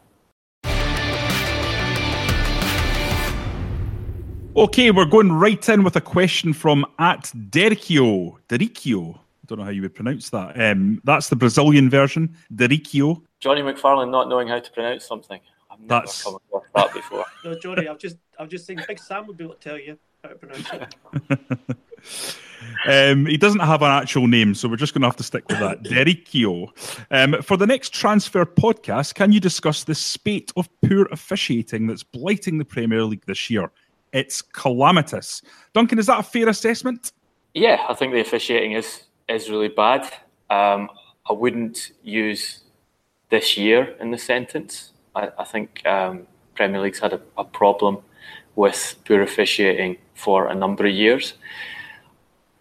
Okay, 4.56 4.92
we're 4.92 5.04
going 5.04 5.32
right 5.32 5.68
in 5.68 5.82
with 5.82 5.96
a 5.96 6.00
question 6.00 6.52
from 6.52 6.86
at 7.00 7.24
Derikio. 7.50 8.36
Derikio. 8.48 9.18
I 9.44 9.46
don't 9.46 9.58
know 9.58 9.64
how 9.64 9.70
you 9.70 9.82
would 9.82 9.94
pronounce 9.94 10.30
that. 10.30 10.58
Um, 10.58 11.02
that's 11.04 11.28
the 11.28 11.36
Brazilian 11.36 11.90
version, 11.90 12.34
Derikio. 12.54 13.22
Jonny 13.40 13.60
McFarlane 13.60 14.10
not 14.10 14.30
knowing 14.30 14.48
how 14.48 14.58
to 14.58 14.72
pronounce 14.72 15.04
something. 15.04 15.38
I've 15.70 15.80
never 15.80 16.00
that's... 16.00 16.22
come 16.22 16.36
across 16.36 16.64
that 16.74 16.94
before. 16.94 17.26
no, 17.44 17.58
Jonny, 17.58 17.86
I've 17.86 17.98
just 17.98 18.16
I've 18.38 18.48
just 18.48 18.66
seen 18.66 18.80
Big 18.88 18.98
Sam 18.98 19.26
would 19.26 19.36
be 19.36 19.44
able 19.44 19.54
to 19.54 19.60
tell 19.60 19.78
you 19.78 19.98
how 20.22 20.30
to 20.30 20.34
pronounce 20.36 20.70
it. 20.72 22.36
Um, 22.86 23.26
he 23.26 23.36
doesn't 23.36 23.60
have 23.60 23.82
an 23.82 23.90
actual 23.90 24.26
name, 24.26 24.54
so 24.54 24.68
we're 24.68 24.76
just 24.76 24.94
going 24.94 25.02
to 25.02 25.08
have 25.08 25.16
to 25.16 25.22
stick 25.22 25.46
with 25.48 25.58
that. 25.58 25.82
Derikio. 25.82 26.68
Um, 27.10 27.42
for 27.42 27.58
the 27.58 27.66
next 27.66 27.92
transfer 27.92 28.46
podcast, 28.46 29.14
can 29.14 29.32
you 29.32 29.40
discuss 29.40 29.84
the 29.84 29.94
spate 29.94 30.50
of 30.56 30.68
poor 30.80 31.06
officiating 31.12 31.86
that's 31.86 32.02
blighting 32.02 32.56
the 32.56 32.64
Premier 32.64 33.04
League 33.04 33.24
this 33.26 33.50
year? 33.50 33.70
It's 34.12 34.40
calamitous. 34.40 35.42
Duncan, 35.74 35.98
is 35.98 36.06
that 36.06 36.20
a 36.20 36.22
fair 36.22 36.48
assessment? 36.48 37.12
Yeah, 37.52 37.84
I 37.86 37.94
think 37.94 38.12
the 38.12 38.20
officiating 38.20 38.72
is 38.72 39.04
is 39.28 39.50
really 39.50 39.68
bad. 39.68 40.02
Um, 40.50 40.90
I 41.28 41.32
wouldn't 41.32 41.92
use 42.02 42.60
this 43.30 43.56
year 43.56 43.94
in 44.00 44.10
the 44.10 44.18
sentence. 44.18 44.92
I, 45.14 45.30
I 45.38 45.44
think 45.44 45.84
um, 45.86 46.26
Premier 46.54 46.80
League's 46.80 47.00
had 47.00 47.12
a, 47.12 47.20
a 47.36 47.44
problem 47.44 47.98
with 48.54 48.96
poor 49.04 49.22
officiating 49.22 49.98
for 50.14 50.46
a 50.46 50.54
number 50.54 50.86
of 50.86 50.92
years 50.92 51.34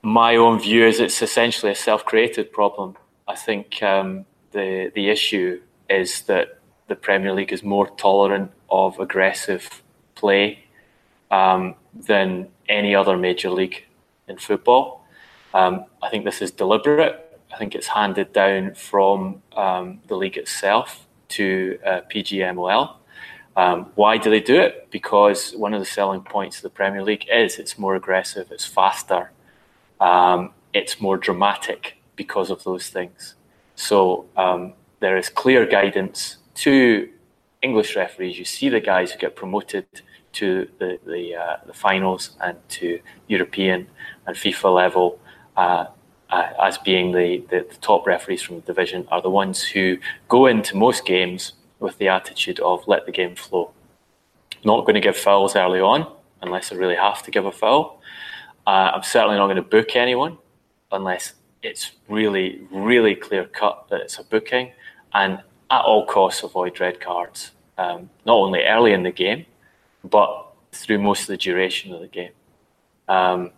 my 0.03 0.35
own 0.35 0.59
view 0.59 0.85
is 0.85 0.99
it's 0.99 1.21
essentially 1.21 1.71
a 1.71 1.75
self-created 1.75 2.51
problem. 2.51 2.97
I 3.27 3.35
think 3.35 3.81
um, 3.81 4.25
the 4.51 4.91
the 4.93 5.09
issue 5.09 5.61
is 5.89 6.21
that 6.23 6.59
the 6.87 6.95
Premier 6.95 7.33
League 7.33 7.53
is 7.53 7.63
more 7.63 7.87
tolerant 7.95 8.51
of 8.69 8.99
aggressive 8.99 9.81
play 10.15 10.65
um, 11.31 11.75
than 11.93 12.49
any 12.67 12.93
other 12.93 13.17
major 13.17 13.49
league 13.49 13.85
in 14.27 14.37
football. 14.37 15.02
Um, 15.53 15.85
I 16.01 16.09
think 16.09 16.25
this 16.25 16.41
is 16.41 16.51
deliberate. 16.51 17.39
I 17.53 17.57
think 17.57 17.75
it's 17.75 17.87
handed 17.87 18.33
down 18.33 18.73
from 18.73 19.41
um, 19.55 19.99
the 20.07 20.15
league 20.15 20.37
itself 20.37 21.05
to 21.29 21.79
uh, 21.85 22.01
PGMOL. 22.11 22.95
Um, 23.55 23.91
why 23.93 24.17
do 24.17 24.31
they 24.31 24.39
do 24.39 24.59
it? 24.59 24.87
Because 24.89 25.53
one 25.53 25.73
of 25.75 25.79
the 25.79 25.85
selling 25.85 26.21
points 26.21 26.57
of 26.57 26.63
the 26.63 26.71
Premier 26.71 27.03
League 27.03 27.27
is 27.31 27.59
it's 27.59 27.77
more 27.77 27.95
aggressive, 27.95 28.51
it's 28.51 28.65
faster, 28.65 29.31
um, 30.01 30.51
it's 30.73 30.99
more 30.99 31.17
dramatic 31.17 31.97
because 32.15 32.49
of 32.49 32.63
those 32.63 32.89
things. 32.89 33.35
So 33.75 34.25
um, 34.35 34.73
there 34.99 35.17
is 35.17 35.29
clear 35.29 35.67
guidance 35.67 36.37
to 36.55 37.09
English 37.61 37.95
referees. 37.95 38.39
You 38.39 38.45
see 38.45 38.69
the 38.69 38.79
guys 38.79 39.11
who 39.11 39.19
get 39.19 39.35
promoted 39.35 39.85
to 40.33 40.67
the 40.79 40.99
the, 41.05 41.35
uh, 41.35 41.57
the 41.67 41.73
finals 41.73 42.35
and 42.41 42.57
to 42.67 42.99
European 43.27 43.87
and 44.25 44.35
FIFA 44.35 44.73
level 44.73 45.19
uh, 45.57 45.85
uh, 46.29 46.49
as 46.61 46.77
being 46.79 47.11
the, 47.11 47.43
the, 47.49 47.65
the, 47.69 47.77
top 47.81 48.07
referees 48.07 48.41
from 48.41 48.55
the 48.55 48.61
division 48.61 49.07
are 49.11 49.21
the 49.21 49.29
ones 49.29 49.61
who 49.61 49.97
go 50.29 50.47
into 50.47 50.75
most 50.75 51.05
games 51.05 51.53
with 51.79 51.97
the 51.99 52.07
attitude 52.07 52.59
of 52.61 52.87
let 52.87 53.05
the 53.05 53.11
game 53.11 53.35
flow. 53.35 53.71
Not 54.63 54.81
going 54.81 54.95
to 54.95 55.01
give 55.01 55.15
fouls 55.15 55.55
early 55.55 55.79
on 55.79 56.11
unless 56.41 56.71
I 56.71 56.75
really 56.75 56.95
have 56.95 57.21
to 57.23 57.31
give 57.31 57.45
a 57.45 57.51
foul. 57.51 58.01
Uh, 58.65 58.91
I'm 58.95 59.03
certainly 59.03 59.37
not 59.37 59.45
going 59.45 59.57
to 59.57 59.61
book 59.61 59.95
anyone 59.95 60.37
unless 60.91 61.33
it's 61.61 61.91
really, 62.07 62.61
really 62.71 63.15
clear 63.15 63.45
cut 63.45 63.87
that 63.89 64.01
it's 64.01 64.17
a 64.17 64.23
booking. 64.23 64.71
And 65.13 65.39
at 65.69 65.81
all 65.81 66.05
costs, 66.05 66.43
avoid 66.43 66.79
red 66.79 66.99
cards, 66.99 67.51
um, 67.77 68.09
not 68.25 68.35
only 68.35 68.63
early 68.63 68.93
in 68.93 69.03
the 69.03 69.11
game, 69.11 69.45
but 70.03 70.47
through 70.71 70.99
most 70.99 71.21
of 71.21 71.27
the 71.27 71.37
duration 71.37 71.93
of 71.93 72.01
the 72.01 72.07
game. 72.07 72.31
Um, 73.07 73.51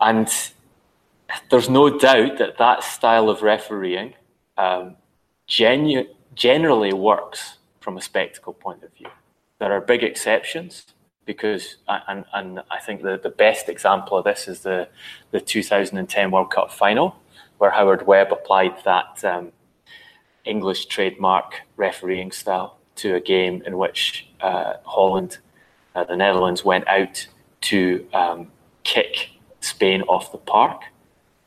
and 0.00 0.28
there's 1.50 1.68
no 1.68 1.98
doubt 1.98 2.38
that 2.38 2.58
that 2.58 2.82
style 2.82 3.28
of 3.28 3.42
refereeing 3.42 4.14
um, 4.56 4.96
genu- 5.46 6.08
generally 6.34 6.92
works 6.92 7.58
from 7.80 7.96
a 7.96 8.00
spectacle 8.00 8.52
point 8.52 8.82
of 8.82 8.92
view. 8.94 9.08
There 9.58 9.72
are 9.72 9.80
big 9.80 10.02
exceptions 10.02 10.86
because, 11.24 11.76
and, 11.88 12.24
and 12.32 12.60
I 12.70 12.80
think 12.80 13.02
the, 13.02 13.18
the 13.22 13.30
best 13.30 13.68
example 13.68 14.18
of 14.18 14.24
this 14.24 14.48
is 14.48 14.60
the, 14.60 14.88
the 15.30 15.40
2010 15.40 16.30
World 16.30 16.50
Cup 16.50 16.72
final, 16.72 17.16
where 17.58 17.70
Howard 17.70 18.06
Webb 18.06 18.32
applied 18.32 18.82
that 18.84 19.24
um, 19.24 19.52
English 20.44 20.86
trademark 20.86 21.62
refereeing 21.76 22.32
style 22.32 22.78
to 22.96 23.14
a 23.14 23.20
game 23.20 23.62
in 23.66 23.78
which 23.78 24.28
uh, 24.40 24.74
Holland, 24.84 25.38
uh, 25.94 26.04
the 26.04 26.16
Netherlands, 26.16 26.64
went 26.64 26.86
out 26.88 27.26
to 27.62 28.06
um, 28.12 28.48
kick 28.82 29.30
Spain 29.60 30.02
off 30.02 30.32
the 30.32 30.38
park 30.38 30.82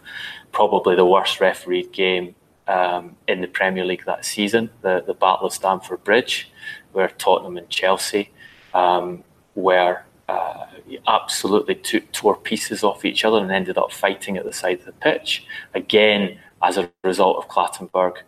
probably 0.52 0.94
the 0.94 1.04
worst 1.04 1.40
refereed 1.40 1.92
game 1.92 2.34
um, 2.68 3.16
in 3.26 3.40
the 3.40 3.48
Premier 3.48 3.84
League 3.84 4.04
that 4.06 4.24
season, 4.24 4.70
the, 4.82 5.02
the 5.06 5.14
Battle 5.14 5.46
of 5.46 5.52
Stamford 5.52 6.04
Bridge, 6.04 6.50
where 6.92 7.08
Tottenham 7.08 7.56
and 7.56 7.68
Chelsea 7.68 8.30
um, 8.74 9.24
were 9.54 10.02
uh, 10.28 10.66
absolutely 11.08 11.74
tore 11.74 12.36
pieces 12.36 12.84
off 12.84 13.04
each 13.04 13.24
other 13.24 13.38
and 13.38 13.50
ended 13.50 13.78
up 13.78 13.90
fighting 13.90 14.36
at 14.36 14.44
the 14.44 14.52
side 14.52 14.78
of 14.78 14.84
the 14.84 14.92
pitch. 14.92 15.46
Again, 15.74 16.38
as 16.62 16.76
a 16.76 16.90
result 17.02 17.38
of 17.38 17.48
Clattenburg 17.48 18.18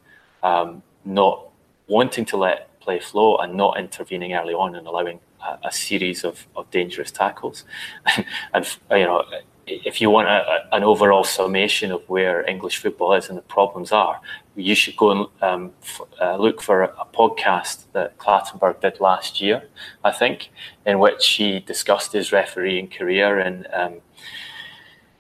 um, 0.43 0.83
not 1.05 1.47
wanting 1.87 2.25
to 2.25 2.37
let 2.37 2.69
play 2.81 2.99
flow 2.99 3.37
and 3.37 3.55
not 3.55 3.79
intervening 3.79 4.33
early 4.33 4.55
on 4.55 4.75
and 4.75 4.87
allowing 4.87 5.21
a, 5.43 5.69
a 5.69 5.73
series 5.73 6.25
of, 6.25 6.47
of 6.57 6.71
dangerous 6.71 7.11
tackles. 7.11 7.64
and, 8.55 8.66
you 8.90 9.05
know, 9.05 9.25
if 9.66 10.01
you 10.01 10.11
want 10.11 10.29
a, 10.29 10.69
an 10.73 10.83
overall 10.83 11.25
summation 11.25 11.93
of 11.93 12.03
where 12.09 12.49
English 12.49 12.79
football 12.79 13.12
is 13.12 13.29
and 13.29 13.38
the 13.38 13.43
problems 13.43 13.93
are, 13.93 14.21
you 14.57 14.75
should 14.75 14.97
go 14.97 15.11
and 15.11 15.27
um, 15.43 15.73
f- 15.83 16.01
uh, 16.21 16.37
look 16.37 16.61
for 16.61 16.83
a, 16.83 16.88
a, 16.99 17.07
podcast 17.14 17.85
that 17.93 18.19
Clattenburg 18.19 18.81
did 18.81 18.99
last 19.01 19.40
year, 19.40 19.69
I 20.05 20.11
think, 20.11 20.51
in 20.85 20.99
which 20.99 21.27
he 21.29 21.61
discussed 21.61 22.12
his 22.12 22.33
refereeing 22.33 22.88
career 22.88 23.38
and 23.38 23.66
um, 23.73 23.95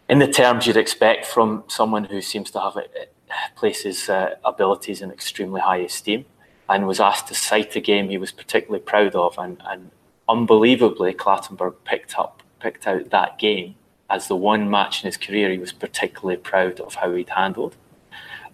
in 0.08 0.18
the 0.18 0.26
terms 0.26 0.66
you'd 0.66 0.76
expect 0.76 1.24
from 1.24 1.62
someone 1.68 2.04
who 2.04 2.20
seems 2.20 2.50
to 2.50 2.60
have 2.60 2.76
it, 2.76 3.14
places 3.54 4.08
uh, 4.08 4.34
abilities 4.44 5.00
in 5.02 5.12
extremely 5.12 5.60
high 5.60 5.78
esteem 5.78 6.24
and 6.70 6.86
was 6.86 7.00
asked 7.00 7.26
to 7.26 7.34
cite 7.34 7.74
a 7.74 7.80
game 7.80 8.08
he 8.08 8.16
was 8.16 8.30
particularly 8.30 8.80
proud 8.80 9.14
of. 9.16 9.36
And, 9.36 9.60
and 9.66 9.90
unbelievably, 10.28 11.14
Clattenburg 11.14 11.74
picked 11.84 12.18
up 12.18 12.42
picked 12.60 12.86
out 12.86 13.10
that 13.10 13.38
game 13.38 13.74
as 14.10 14.28
the 14.28 14.36
one 14.36 14.68
match 14.70 15.02
in 15.02 15.06
his 15.06 15.16
career 15.16 15.50
he 15.50 15.56
was 15.56 15.72
particularly 15.72 16.36
proud 16.36 16.78
of 16.78 16.94
how 16.94 17.12
he'd 17.14 17.30
handled. 17.30 17.74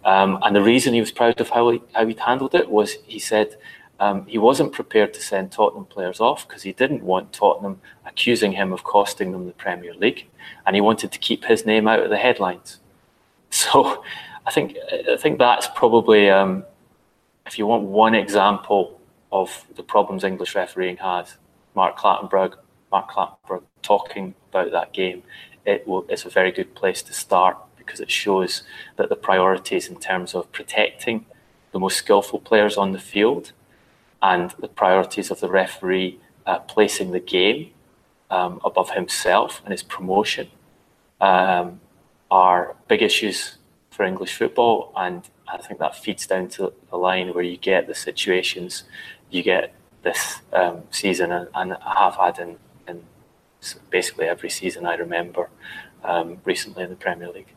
Um, 0.05 0.39
and 0.43 0.55
the 0.55 0.63
reason 0.63 0.95
he 0.95 1.01
was 1.01 1.11
proud 1.11 1.41
of 1.41 1.51
how, 1.51 1.71
he, 1.71 1.83
how 1.93 2.07
he'd 2.07 2.21
handled 2.21 2.55
it 2.55 2.71
was 2.71 2.93
he 3.05 3.19
said 3.19 3.57
um, 3.99 4.25
he 4.27 4.39
wasn't 4.39 4.73
prepared 4.73 5.13
to 5.15 5.21
send 5.21 5.51
Tottenham 5.51 5.87
players 5.87 6.21
off 6.21 6.47
because 6.47 6.63
he 6.63 6.73
didn't 6.73 7.03
want 7.03 7.33
Tottenham 7.33 7.81
accusing 8.07 8.53
him 8.53 8.73
of 8.73 8.85
costing 8.85 9.33
them 9.33 9.47
the 9.47 9.53
Premier 9.53 9.95
League, 9.95 10.27
and 10.67 10.77
he 10.77 10.81
wanted 10.81 11.11
to 11.13 11.19
keep 11.19 11.45
his 11.45 11.67
name 11.67 11.89
out 11.89 12.01
of 12.01 12.11
the 12.11 12.17
headlines. 12.17 12.79
So, 13.51 14.05
I 14.45 14.51
think 14.51 14.77
I 15.11 15.17
think 15.17 15.39
that's 15.39 15.69
probably 15.69 16.29
um, 16.29 16.65
if 17.47 17.59
you 17.59 17.67
want 17.67 17.85
one 17.85 18.15
example 18.15 19.01
of 19.33 19.65
the 19.77 19.83
problems 19.83 20.25
English 20.25 20.55
refereeing 20.55 20.97
has, 20.99 21.37
Mark 21.75 21.97
Clattenburg, 21.99 22.55
Mark 22.91 23.11
Clattenburg 23.11 23.63
talking 23.83 24.35
about 24.51 24.73
that 24.73 24.93
game, 24.93 25.23
it 25.65 25.87
will, 25.87 26.05
it's 26.09 26.25
a 26.25 26.31
very 26.31 26.53
good 26.53 26.75
place 26.75 27.03
to 27.03 27.13
start 27.13 27.57
because 27.77 28.01
it 28.01 28.11
shows 28.11 28.63
that 28.97 29.09
the 29.09 29.17
priorities 29.17 29.89
in 29.89 29.97
terms 29.97 30.35
of 30.35 30.51
protecting 30.53 31.27
the 31.73 31.79
most 31.79 31.97
skillful 31.97 32.39
players 32.39 32.77
on 32.77 32.93
the 32.93 32.99
field 32.99 33.53
and 34.23 34.53
the 34.59 34.69
priorities 34.69 35.31
of 35.31 35.41
the 35.41 35.49
referee 35.49 36.19
uh, 36.47 36.59
placing 36.61 37.11
the 37.13 37.21
game 37.21 37.71
um, 38.31 38.61
above 38.65 38.91
himself 38.91 39.61
and 39.65 39.73
his 39.73 39.83
promotion 39.83 40.49
um, 41.21 41.81
are 42.31 42.75
big 42.89 43.03
issues 43.03 43.59
for 43.91 44.05
English 44.05 44.35
football 44.35 44.93
and 44.97 45.29
I 45.49 45.59
think 45.59 45.81
that 45.81 45.97
feeds 45.97 46.27
down 46.27 46.49
to 46.51 46.73
the 46.91 46.97
line 46.97 47.33
where 47.35 47.45
you 47.45 47.57
get 47.57 47.87
the 47.87 47.95
situations 47.95 48.85
you 49.31 49.43
get 49.43 49.75
this 50.03 50.41
um, 50.53 50.83
season, 50.91 51.33
and, 51.33 51.49
and, 51.55 51.73
I 51.75 52.05
have 52.05 52.17
had 52.17 52.39
in, 52.39 52.57
in 52.87 53.03
basically 53.91 54.27
every 54.27 54.51
season 54.51 54.87
I 54.87 54.95
remember 54.95 55.51
um, 56.05 56.39
recently 56.45 56.85
in 56.85 56.91
the 56.91 56.97
Premier 56.97 57.29
League. 57.29 57.53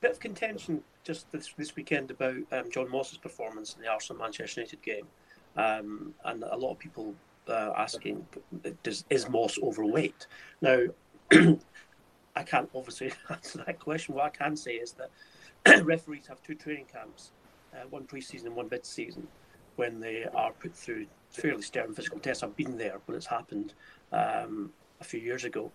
Bit 0.00 0.12
of 0.12 0.20
contention 0.20 0.82
just 1.04 1.30
this, 1.30 1.52
this 1.56 1.76
weekend 1.76 2.10
about 2.10 2.36
um, 2.52 2.70
John 2.70 2.90
Moss's 2.90 3.18
performance 3.18 3.74
in 3.74 3.82
the 3.82 3.88
Arsenal 3.88 4.22
Manchester 4.22 4.60
United 4.60 4.82
game, 4.82 5.06
um, 5.56 6.14
and 6.24 6.42
a 6.42 6.56
lot 6.56 6.72
of 6.72 6.78
people 6.78 7.14
uh, 7.48 7.72
asking, 7.76 8.26
does, 8.82 9.04
is 9.10 9.28
Moss 9.28 9.58
overweight? 9.62 10.26
Now, 10.60 10.84
I 11.32 12.42
can't 12.44 12.70
obviously 12.74 13.12
answer 13.30 13.62
that 13.66 13.78
question. 13.78 14.14
What 14.14 14.24
I 14.24 14.30
can 14.30 14.56
say 14.56 14.74
is 14.74 14.92
that 14.92 15.10
referees 15.82 16.26
have 16.26 16.42
two 16.42 16.54
training 16.54 16.86
camps, 16.92 17.32
uh, 17.74 17.86
one 17.90 18.04
pre-season 18.04 18.48
and 18.48 18.56
one 18.56 18.68
mid-season, 18.70 19.26
when 19.76 20.00
they 20.00 20.24
are 20.34 20.52
put 20.52 20.74
through 20.74 21.06
fairly 21.30 21.62
stern 21.62 21.94
physical 21.94 22.18
tests. 22.18 22.42
I've 22.42 22.56
been 22.56 22.76
there 22.76 23.00
when 23.06 23.16
it's 23.16 23.26
happened 23.26 23.74
um, 24.12 24.70
a 25.00 25.04
few 25.04 25.20
years 25.20 25.44
ago, 25.44 25.70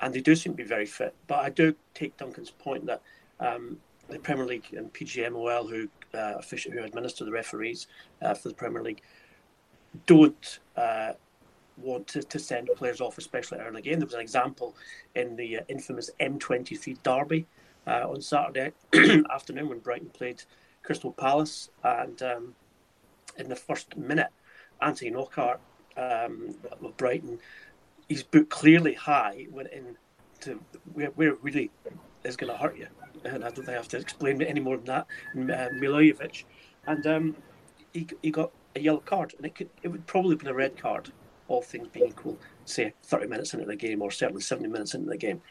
and 0.00 0.14
they 0.14 0.20
do 0.20 0.34
seem 0.34 0.52
to 0.52 0.56
be 0.56 0.64
very 0.64 0.86
fit. 0.86 1.14
But 1.26 1.40
I 1.40 1.50
do 1.50 1.74
take 1.94 2.16
Duncan's 2.16 2.50
point 2.50 2.86
that 2.86 3.02
um, 3.40 3.78
the 4.08 4.18
Premier 4.18 4.46
League 4.46 4.72
and 4.76 4.92
PGMOL, 4.92 5.68
who 5.68 5.88
uh, 6.16 6.40
who 6.72 6.82
administer 6.82 7.24
the 7.24 7.32
referees 7.32 7.86
uh, 8.22 8.34
for 8.34 8.48
the 8.48 8.54
Premier 8.54 8.82
League, 8.82 9.02
don't 10.06 10.58
uh, 10.76 11.12
want 11.76 12.06
to, 12.08 12.22
to 12.22 12.38
send 12.38 12.68
players 12.76 13.00
off, 13.00 13.18
especially 13.18 13.58
early 13.58 13.86
in. 13.88 13.98
There 13.98 14.06
was 14.06 14.14
an 14.14 14.20
example 14.20 14.74
in 15.14 15.36
the 15.36 15.58
uh, 15.58 15.60
infamous 15.68 16.10
M23 16.20 17.02
derby 17.02 17.46
uh, 17.88 18.06
on 18.08 18.20
Saturday 18.20 18.72
afternoon 19.32 19.68
when 19.68 19.78
Brighton 19.78 20.10
played 20.10 20.42
Crystal 20.82 21.12
Palace, 21.12 21.70
and 21.82 22.22
um, 22.22 22.54
in 23.38 23.48
the 23.48 23.56
first 23.56 23.96
minute, 23.96 24.28
Anthony 24.80 25.10
Knockaert 25.10 25.60
um, 25.96 26.54
of 26.82 26.96
Brighton, 26.96 27.38
he's 28.08 28.22
boot 28.22 28.50
clearly 28.50 28.94
high 28.94 29.46
went 29.50 29.70
in 29.70 29.96
to 30.40 30.60
where, 30.92 31.08
where 31.10 31.34
really 31.34 31.70
is 32.24 32.36
going 32.36 32.52
to 32.52 32.58
hurt 32.58 32.76
you. 32.76 32.86
And 33.24 33.44
I 33.44 33.48
don't 33.48 33.56
think 33.56 33.70
I 33.70 33.72
have 33.72 33.88
to 33.88 33.98
explain 33.98 34.40
it 34.40 34.48
any 34.48 34.60
more 34.60 34.76
than 34.76 34.86
that. 34.86 35.06
Uh, 35.34 35.68
Milivojevic, 35.74 36.44
and 36.86 37.06
um, 37.06 37.36
he, 37.92 38.06
he 38.22 38.30
got 38.30 38.52
a 38.76 38.80
yellow 38.80 39.00
card, 39.00 39.34
and 39.36 39.46
it 39.46 39.54
could 39.54 39.68
it 39.82 39.88
would 39.88 40.06
probably 40.06 40.30
have 40.30 40.38
been 40.38 40.48
a 40.48 40.54
red 40.54 40.76
card, 40.76 41.10
all 41.48 41.62
things 41.62 41.88
being 41.88 42.08
equal. 42.10 42.38
Say 42.64 42.94
30 43.04 43.26
minutes 43.26 43.54
into 43.54 43.66
the 43.66 43.76
game, 43.76 44.02
or 44.02 44.10
certainly 44.10 44.42
70 44.42 44.68
minutes 44.68 44.94
into 44.94 45.08
the 45.08 45.16
game. 45.16 45.42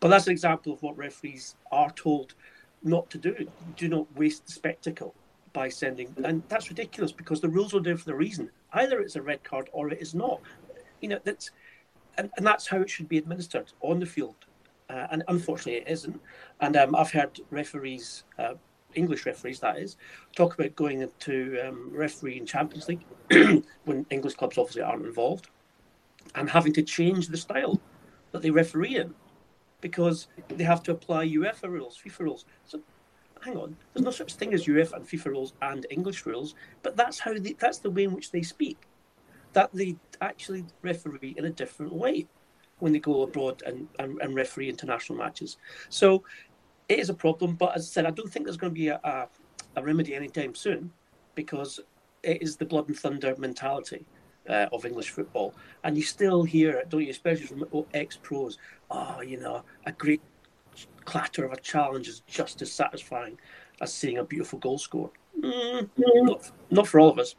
But 0.00 0.08
that's 0.08 0.26
an 0.26 0.32
example 0.32 0.72
of 0.72 0.82
what 0.82 0.96
referees 0.96 1.56
are 1.70 1.90
told 1.90 2.34
not 2.82 3.10
to 3.10 3.18
do. 3.18 3.46
Do 3.76 3.88
not 3.88 4.06
waste 4.16 4.46
the 4.46 4.52
spectacle 4.52 5.14
by 5.52 5.68
sending, 5.68 6.14
and 6.24 6.42
that's 6.48 6.70
ridiculous 6.70 7.12
because 7.12 7.40
the 7.40 7.48
rules 7.48 7.74
are 7.74 7.80
there 7.80 7.96
for 7.96 8.06
the 8.06 8.14
reason. 8.14 8.50
Either 8.72 9.00
it's 9.00 9.16
a 9.16 9.22
red 9.22 9.42
card 9.42 9.68
or 9.72 9.90
it 9.90 10.00
is 10.00 10.14
not. 10.14 10.40
You 11.00 11.10
know 11.10 11.20
that's, 11.22 11.50
and, 12.16 12.30
and 12.36 12.46
that's 12.46 12.66
how 12.66 12.78
it 12.78 12.88
should 12.88 13.08
be 13.08 13.18
administered 13.18 13.72
on 13.82 14.00
the 14.00 14.06
field. 14.06 14.36
Uh, 14.88 15.06
and 15.12 15.22
unfortunately, 15.28 15.82
it 15.82 15.88
isn't. 15.88 16.20
And 16.60 16.76
um, 16.76 16.96
I've 16.96 17.12
heard 17.12 17.38
referees, 17.50 18.24
uh, 18.38 18.54
English 18.94 19.24
referees, 19.24 19.60
that 19.60 19.78
is, 19.78 19.96
talk 20.34 20.54
about 20.54 20.74
going 20.74 21.02
into 21.02 21.60
um, 21.64 21.90
referee 21.92 22.38
in 22.38 22.46
Champions 22.46 22.88
League 22.88 23.04
when 23.84 24.04
English 24.10 24.34
clubs 24.34 24.58
obviously 24.58 24.82
aren't 24.82 25.06
involved, 25.06 25.48
and 26.34 26.50
having 26.50 26.72
to 26.72 26.82
change 26.82 27.28
the 27.28 27.36
style 27.36 27.80
that 28.32 28.42
they 28.42 28.50
referee 28.50 28.96
in 28.96 29.14
because 29.80 30.28
they 30.48 30.64
have 30.64 30.82
to 30.84 30.92
apply 30.92 31.26
UEFA 31.26 31.68
rules, 31.68 31.98
FIFA 32.04 32.20
rules. 32.20 32.44
So 32.64 32.80
hang 33.40 33.56
on, 33.56 33.76
there's 33.92 34.04
no 34.04 34.10
such 34.10 34.34
thing 34.34 34.54
as 34.54 34.66
UEFA 34.66 34.94
and 34.94 35.08
FIFA 35.08 35.26
rules 35.26 35.52
and 35.62 35.86
English 35.90 36.26
rules, 36.26 36.54
but 36.82 36.96
that's 36.96 37.18
how 37.18 37.32
they, 37.32 37.54
that's 37.54 37.78
the 37.78 37.90
way 37.90 38.04
in 38.04 38.12
which 38.12 38.30
they 38.30 38.42
speak. 38.42 38.78
That 39.52 39.70
they 39.72 39.96
actually 40.20 40.64
referee 40.82 41.34
in 41.36 41.46
a 41.46 41.50
different 41.50 41.92
way 41.92 42.28
when 42.78 42.92
they 42.92 42.98
go 42.98 43.22
abroad 43.22 43.62
and, 43.66 43.88
and, 43.98 44.20
and 44.20 44.34
referee 44.34 44.68
international 44.68 45.18
matches. 45.18 45.56
So 45.88 46.22
it 46.88 46.98
is 46.98 47.10
a 47.10 47.14
problem, 47.14 47.54
but 47.54 47.74
as 47.76 47.88
I 47.88 47.90
said, 47.90 48.06
I 48.06 48.10
don't 48.10 48.30
think 48.30 48.44
there's 48.44 48.56
going 48.56 48.72
to 48.72 48.78
be 48.78 48.88
a, 48.88 49.00
a, 49.04 49.28
a 49.76 49.82
remedy 49.82 50.14
anytime 50.14 50.54
soon 50.54 50.92
because 51.34 51.80
it 52.22 52.42
is 52.42 52.56
the 52.56 52.64
blood 52.64 52.88
and 52.88 52.98
thunder 52.98 53.34
mentality. 53.38 54.04
Uh, 54.50 54.66
of 54.72 54.84
English 54.84 55.10
football, 55.10 55.54
and 55.84 55.96
you 55.96 56.02
still 56.02 56.42
hear 56.42 56.72
it, 56.72 56.88
don't 56.90 57.02
you? 57.02 57.10
Especially 57.10 57.46
from 57.46 57.64
ex 57.94 58.18
pros. 58.20 58.58
Oh, 58.90 59.20
you 59.20 59.38
know, 59.38 59.62
a 59.86 59.92
great 59.92 60.20
clatter 61.04 61.44
of 61.44 61.52
a 61.52 61.60
challenge 61.60 62.08
is 62.08 62.22
just 62.26 62.60
as 62.60 62.72
satisfying 62.72 63.38
as 63.80 63.92
seeing 63.92 64.18
a 64.18 64.24
beautiful 64.24 64.58
goal 64.58 64.78
score. 64.78 65.10
Mm, 65.40 65.88
not, 65.96 66.50
not, 66.68 66.88
for 66.88 66.98
all 66.98 67.10
of 67.10 67.20
us. 67.20 67.36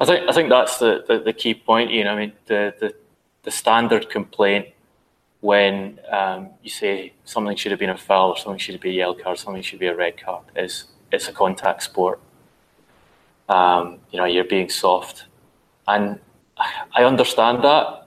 I 0.00 0.04
think 0.04 0.28
I 0.28 0.32
think 0.32 0.48
that's 0.48 0.78
the, 0.78 1.04
the, 1.08 1.18
the, 1.18 1.32
key 1.32 1.54
point. 1.54 1.90
You 1.90 2.04
know, 2.04 2.12
I 2.12 2.16
mean, 2.20 2.32
the, 2.46 2.72
the, 2.78 2.94
the 3.42 3.50
standard 3.50 4.08
complaint 4.08 4.68
when 5.40 5.98
um, 6.08 6.50
you 6.62 6.70
say 6.70 7.14
something 7.24 7.56
should 7.56 7.72
have 7.72 7.80
been 7.80 7.90
a 7.90 7.98
foul 7.98 8.30
or 8.30 8.36
something 8.36 8.58
should 8.58 8.78
be 8.80 8.90
a 8.90 8.92
yellow 8.92 9.14
card, 9.14 9.34
or 9.34 9.36
something 9.36 9.62
should 9.62 9.80
be 9.80 9.88
a 9.88 9.96
red 9.96 10.16
card 10.22 10.44
is 10.54 10.84
it's 11.10 11.26
a 11.26 11.32
contact 11.32 11.82
sport. 11.82 12.20
Um, 13.48 13.98
you 14.12 14.18
know, 14.18 14.24
you're 14.24 14.44
being 14.44 14.70
soft, 14.70 15.26
and 15.86 16.18
I 16.96 17.04
understand 17.04 17.64
that 17.64 18.04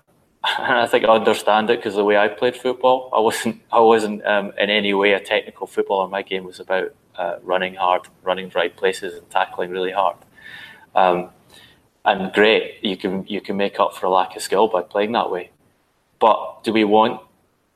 And 0.59 0.77
I 0.77 0.87
think 0.87 1.05
I 1.05 1.09
understand 1.09 1.69
it 1.69 1.79
because 1.79 1.95
the 1.95 2.03
way 2.03 2.17
I 2.17 2.27
played 2.27 2.55
football, 2.55 3.09
I 3.13 3.19
wasn't 3.19 3.61
I 3.71 3.79
wasn't 3.79 4.25
um, 4.25 4.53
in 4.57 4.69
any 4.69 4.93
way 4.93 5.13
a 5.13 5.19
technical 5.19 5.67
footballer. 5.67 6.07
My 6.07 6.21
game 6.21 6.43
was 6.45 6.59
about 6.59 6.93
uh, 7.15 7.37
running 7.43 7.75
hard, 7.75 8.03
running 8.23 8.51
right 8.55 8.75
places, 8.75 9.17
and 9.17 9.29
tackling 9.29 9.71
really 9.71 9.91
hard. 9.91 10.17
Um, 10.95 11.29
and 12.05 12.31
great, 12.33 12.77
you 12.81 12.97
can 12.97 13.25
you 13.27 13.41
can 13.41 13.57
make 13.57 13.79
up 13.79 13.95
for 13.95 14.05
a 14.05 14.09
lack 14.09 14.35
of 14.35 14.41
skill 14.41 14.67
by 14.67 14.81
playing 14.81 15.11
that 15.13 15.29
way. 15.31 15.51
But 16.19 16.63
do 16.63 16.71
we 16.71 16.83
want 16.83 17.21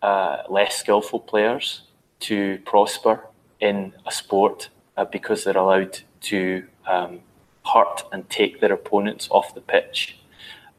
uh, 0.02 0.44
less 0.50 0.78
skillful 0.78 1.20
players 1.20 1.82
to 2.22 2.60
prosper 2.66 3.28
in 3.60 3.94
a 4.06 4.12
sport 4.12 4.70
uh, 4.98 5.06
because 5.06 5.44
they're 5.44 5.58
allowed 5.58 6.00
to 6.22 6.66
um, 6.88 7.20
hurt 7.74 8.04
and 8.12 8.30
take 8.30 8.60
their 8.60 8.74
opponents 8.74 9.28
off 9.32 9.56
the 9.56 9.62
pitch? 9.62 10.18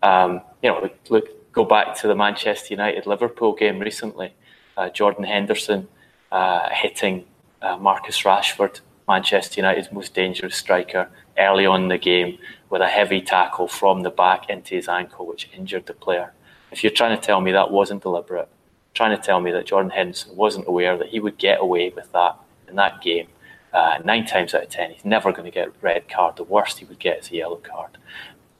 Um, 0.02 0.40
you 0.62 0.70
know, 0.70 0.90
look, 1.08 1.52
go 1.52 1.64
back 1.64 1.96
to 2.00 2.08
the 2.08 2.14
Manchester 2.14 2.74
United 2.74 3.06
Liverpool 3.06 3.52
game 3.52 3.78
recently. 3.78 4.34
Uh, 4.76 4.88
Jordan 4.88 5.24
Henderson 5.24 5.88
uh, 6.30 6.68
hitting 6.72 7.24
uh, 7.60 7.76
Marcus 7.76 8.22
Rashford, 8.22 8.80
Manchester 9.06 9.60
United's 9.60 9.92
most 9.92 10.14
dangerous 10.14 10.56
striker, 10.56 11.08
early 11.38 11.66
on 11.66 11.82
in 11.82 11.88
the 11.88 11.98
game 11.98 12.38
with 12.70 12.82
a 12.82 12.88
heavy 12.88 13.20
tackle 13.20 13.68
from 13.68 14.02
the 14.02 14.10
back 14.10 14.48
into 14.48 14.74
his 14.74 14.88
ankle, 14.88 15.26
which 15.26 15.50
injured 15.54 15.86
the 15.86 15.94
player. 15.94 16.32
If 16.70 16.82
you're 16.82 16.92
trying 16.92 17.16
to 17.16 17.22
tell 17.22 17.40
me 17.40 17.52
that 17.52 17.70
wasn't 17.70 18.02
deliberate, 18.02 18.48
trying 18.94 19.16
to 19.16 19.22
tell 19.22 19.40
me 19.40 19.50
that 19.52 19.66
Jordan 19.66 19.90
Henderson 19.90 20.34
wasn't 20.36 20.66
aware 20.66 20.96
that 20.96 21.08
he 21.08 21.20
would 21.20 21.38
get 21.38 21.60
away 21.60 21.90
with 21.90 22.10
that 22.12 22.36
in 22.68 22.76
that 22.76 23.02
game, 23.02 23.28
uh, 23.72 23.98
nine 24.04 24.26
times 24.26 24.54
out 24.54 24.64
of 24.64 24.68
ten, 24.68 24.90
he's 24.90 25.04
never 25.04 25.32
going 25.32 25.44
to 25.44 25.50
get 25.50 25.68
a 25.68 25.72
red 25.80 26.08
card. 26.08 26.36
The 26.36 26.44
worst 26.44 26.78
he 26.78 26.84
would 26.84 26.98
get 26.98 27.20
is 27.20 27.30
a 27.30 27.36
yellow 27.36 27.56
card. 27.56 27.98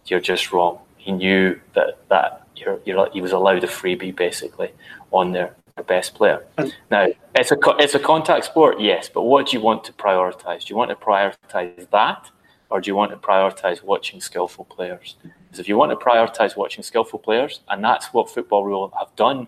You're 0.07 0.21
just 0.21 0.53
wrong. 0.53 0.79
He 0.97 1.13
knew 1.13 1.61
that 1.75 1.99
that 2.09 2.43
you're, 2.57 2.81
you're, 2.85 3.11
he 3.13 3.21
was 3.21 3.33
allowed 3.33 3.65
a 3.65 3.67
freebie 3.67 4.15
basically 4.15 4.71
on 5.11 5.33
their, 5.33 5.55
their 5.75 5.85
best 5.85 6.15
player. 6.15 6.45
now, 6.91 7.09
it's 7.35 7.51
a, 7.51 7.57
it's 7.79 7.95
a 7.95 7.99
contact 7.99 8.45
sport, 8.45 8.81
yes, 8.81 9.09
but 9.13 9.23
what 9.23 9.47
do 9.47 9.57
you 9.57 9.63
want 9.63 9.85
to 9.85 9.93
prioritise? 9.93 10.65
Do 10.65 10.71
you 10.71 10.77
want 10.77 10.91
to 10.91 10.97
prioritise 10.97 11.91
that 11.91 12.31
or 12.71 12.81
do 12.81 12.89
you 12.89 12.95
want 12.95 13.11
to 13.11 13.17
prioritise 13.17 13.83
watching 13.83 14.21
skillful 14.21 14.65
players? 14.65 15.17
Because 15.23 15.59
if 15.61 15.69
you 15.69 15.77
want 15.77 15.91
to 15.91 15.97
prioritise 15.97 16.57
watching 16.57 16.83
skillful 16.83 17.19
players, 17.19 17.61
and 17.69 17.85
that's 17.85 18.07
what 18.15 18.31
football 18.31 18.65
rule 18.65 18.93
have 18.99 19.15
done 19.17 19.47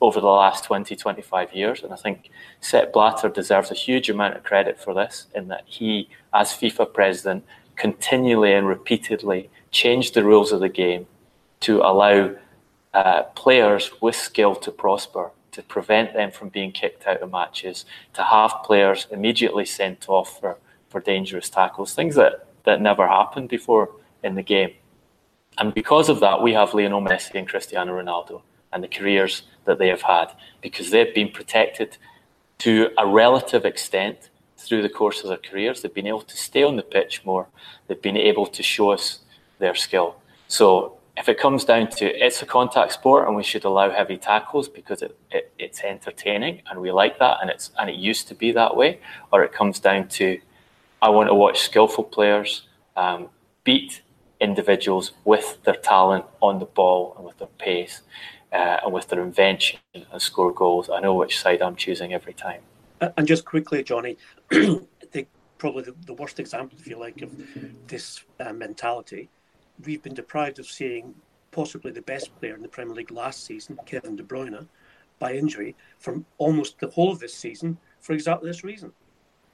over 0.00 0.20
the 0.20 0.26
last 0.26 0.64
20, 0.64 0.94
25 0.94 1.52
years, 1.52 1.82
and 1.82 1.92
I 1.92 1.96
think 1.96 2.30
Sepp 2.60 2.92
Blatter 2.92 3.28
deserves 3.28 3.70
a 3.70 3.74
huge 3.74 4.08
amount 4.08 4.36
of 4.36 4.44
credit 4.44 4.80
for 4.80 4.94
this 4.94 5.26
in 5.34 5.48
that 5.48 5.64
he, 5.66 6.08
as 6.32 6.52
FIFA 6.52 6.92
president, 6.92 7.44
continually 7.76 8.52
and 8.52 8.68
repeatedly 8.68 9.50
changed 9.70 10.14
the 10.14 10.24
rules 10.24 10.52
of 10.52 10.60
the 10.60 10.68
game 10.68 11.06
to 11.60 11.80
allow 11.80 12.34
uh, 12.92 13.24
players 13.34 13.90
with 14.00 14.14
skill 14.14 14.54
to 14.54 14.70
prosper, 14.70 15.32
to 15.50 15.62
prevent 15.62 16.14
them 16.14 16.30
from 16.30 16.48
being 16.50 16.70
kicked 16.70 17.06
out 17.06 17.20
of 17.20 17.32
matches, 17.32 17.84
to 18.12 18.22
have 18.22 18.62
players 18.64 19.08
immediately 19.10 19.64
sent 19.64 20.08
off 20.08 20.38
for, 20.38 20.56
for 20.88 21.00
dangerous 21.00 21.50
tackles, 21.50 21.94
things 21.94 22.14
that, 22.14 22.46
that 22.62 22.80
never 22.80 23.08
happened 23.08 23.48
before 23.48 23.90
in 24.22 24.36
the 24.36 24.42
game. 24.42 24.70
And 25.58 25.74
because 25.74 26.08
of 26.08 26.20
that, 26.20 26.42
we 26.42 26.52
have 26.52 26.74
Lionel 26.74 27.00
Messi 27.00 27.34
and 27.34 27.48
Cristiano 27.48 28.00
Ronaldo 28.00 28.42
and 28.74 28.82
the 28.82 28.88
careers 28.88 29.42
that 29.64 29.78
they 29.78 29.88
have 29.88 30.02
had 30.02 30.26
because 30.60 30.90
they've 30.90 31.14
been 31.14 31.30
protected 31.30 31.96
to 32.58 32.90
a 32.98 33.06
relative 33.06 33.64
extent 33.64 34.30
through 34.58 34.82
the 34.82 34.88
course 34.88 35.22
of 35.22 35.28
their 35.28 35.38
careers. 35.38 35.80
They've 35.80 35.94
been 35.94 36.06
able 36.06 36.22
to 36.22 36.36
stay 36.36 36.62
on 36.62 36.76
the 36.76 36.82
pitch 36.82 37.24
more, 37.24 37.48
they've 37.86 38.00
been 38.00 38.16
able 38.16 38.46
to 38.46 38.62
show 38.62 38.90
us 38.90 39.20
their 39.58 39.74
skill. 39.74 40.16
So 40.48 40.98
if 41.16 41.28
it 41.28 41.38
comes 41.38 41.64
down 41.64 41.88
to 41.88 42.06
it's 42.06 42.42
a 42.42 42.46
contact 42.46 42.92
sport 42.92 43.26
and 43.26 43.36
we 43.36 43.44
should 43.44 43.64
allow 43.64 43.90
heavy 43.90 44.16
tackles 44.16 44.68
because 44.68 45.00
it, 45.00 45.16
it, 45.30 45.52
it's 45.58 45.80
entertaining 45.82 46.62
and 46.68 46.80
we 46.80 46.90
like 46.90 47.18
that 47.20 47.38
and 47.40 47.50
it's 47.50 47.70
and 47.78 47.88
it 47.88 47.96
used 47.96 48.28
to 48.28 48.34
be 48.34 48.52
that 48.52 48.76
way, 48.76 49.00
or 49.32 49.44
it 49.44 49.52
comes 49.52 49.78
down 49.78 50.08
to 50.08 50.40
I 51.00 51.10
want 51.10 51.28
to 51.28 51.34
watch 51.34 51.60
skillful 51.60 52.04
players 52.04 52.66
um, 52.96 53.28
beat 53.62 54.02
individuals 54.40 55.12
with 55.24 55.58
their 55.64 55.76
talent 55.76 56.24
on 56.40 56.58
the 56.58 56.64
ball 56.64 57.14
and 57.16 57.24
with 57.24 57.38
their 57.38 57.54
pace 57.58 58.02
uh, 58.54 58.78
and 58.84 58.92
with 58.92 59.08
their 59.08 59.22
invention 59.22 59.80
and 59.94 60.22
score 60.22 60.52
goals. 60.52 60.88
I 60.88 61.00
know 61.00 61.14
which 61.14 61.38
side 61.38 61.60
I'm 61.60 61.76
choosing 61.76 62.14
every 62.14 62.34
time. 62.34 62.62
And 63.16 63.26
just 63.26 63.44
quickly, 63.44 63.82
Jonny, 63.82 64.16
the, 64.48 65.26
probably 65.58 65.82
the, 65.82 65.94
the, 66.06 66.14
worst 66.14 66.40
example, 66.40 66.78
if 66.80 66.86
you 66.86 66.98
like, 66.98 67.20
of 67.20 67.32
this 67.86 68.24
uh, 68.40 68.52
mentality 68.52 69.28
we've 69.84 70.02
been 70.02 70.14
deprived 70.14 70.58
of 70.58 70.66
seeing 70.66 71.14
possibly 71.50 71.90
the 71.90 72.02
best 72.02 72.34
player 72.38 72.54
in 72.54 72.62
the 72.62 72.68
Premier 72.68 72.94
League 72.94 73.10
last 73.10 73.44
season, 73.44 73.78
Kevin 73.86 74.16
De 74.16 74.22
Bruyne, 74.22 74.66
by 75.18 75.34
injury 75.34 75.76
from 75.98 76.24
almost 76.38 76.78
the 76.80 76.88
whole 76.88 77.12
of 77.12 77.18
this 77.18 77.34
season 77.34 77.78
for 78.00 78.12
exactly 78.12 78.50
this 78.50 78.64
reason. 78.64 78.92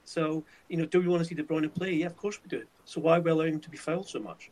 So, 0.04 0.44
you 0.68 0.76
know, 0.76 0.86
do 0.86 1.00
we 1.00 1.08
want 1.08 1.22
to 1.22 1.28
see 1.28 1.34
De 1.34 1.42
Bruyne 1.42 1.72
play? 1.72 1.92
Yeah, 1.92 2.06
of 2.06 2.16
course 2.16 2.38
we 2.42 2.48
do. 2.48 2.64
So 2.84 3.00
why 3.00 3.18
are 3.18 3.20
we 3.20 3.30
allowing 3.30 3.54
him 3.54 3.60
to 3.60 3.70
be 3.70 3.76
fouled 3.76 4.08
so 4.08 4.18
much? 4.18 4.50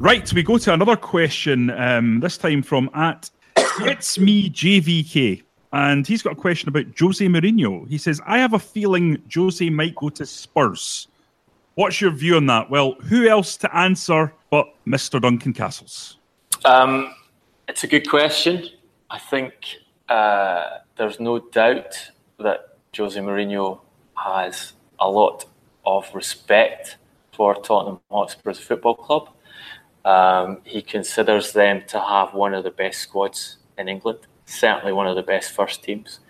Right, 0.00 0.32
we 0.32 0.44
go 0.44 0.58
to 0.58 0.72
another 0.72 0.94
question, 0.94 1.70
um, 1.70 2.20
this 2.20 2.38
time 2.38 2.62
from 2.62 2.88
at 2.94 3.28
It's 3.80 4.16
Me 4.16 4.48
JVK. 4.48 5.42
And 5.72 6.06
he's 6.06 6.22
got 6.22 6.34
a 6.34 6.36
question 6.36 6.68
about 6.68 6.86
Jose 6.96 7.26
Mourinho. 7.26 7.86
He 7.88 7.98
says, 7.98 8.20
I 8.24 8.38
have 8.38 8.54
a 8.54 8.60
feeling 8.60 9.20
Jose 9.34 9.68
might 9.70 9.96
go 9.96 10.08
to 10.10 10.24
Spurs. 10.24 11.08
What's 11.74 12.00
your 12.00 12.12
view 12.12 12.36
on 12.36 12.46
that? 12.46 12.70
Well, 12.70 12.92
who 13.00 13.26
else 13.26 13.56
to 13.56 13.76
answer 13.76 14.32
but 14.50 14.72
Mr. 14.86 15.20
Duncan 15.20 15.52
Castles? 15.52 16.18
Um, 16.64 17.12
it's 17.66 17.82
a 17.82 17.88
good 17.88 18.08
question. 18.08 18.68
I 19.10 19.18
think 19.18 19.54
uh, 20.08 20.78
there's 20.96 21.18
no 21.18 21.40
doubt 21.40 22.12
that 22.38 22.76
Jose 22.96 23.18
Mourinho 23.18 23.80
has 24.16 24.74
a 25.00 25.10
lot 25.10 25.44
of 25.84 26.08
respect 26.14 26.98
for 27.32 27.60
Tottenham 27.60 27.98
Hotspur's 28.12 28.60
football 28.60 28.94
club. 28.94 29.30
Um, 30.04 30.58
he 30.64 30.82
considers 30.82 31.52
them 31.52 31.82
to 31.88 32.00
have 32.00 32.34
one 32.34 32.54
of 32.54 32.64
the 32.64 32.70
best 32.70 33.00
squads 33.00 33.58
in 33.76 33.88
England, 33.88 34.20
certainly 34.46 34.92
one 34.92 35.06
of 35.06 35.16
the 35.16 35.22
best 35.22 35.52
first 35.52 35.82
teams. 35.82 36.20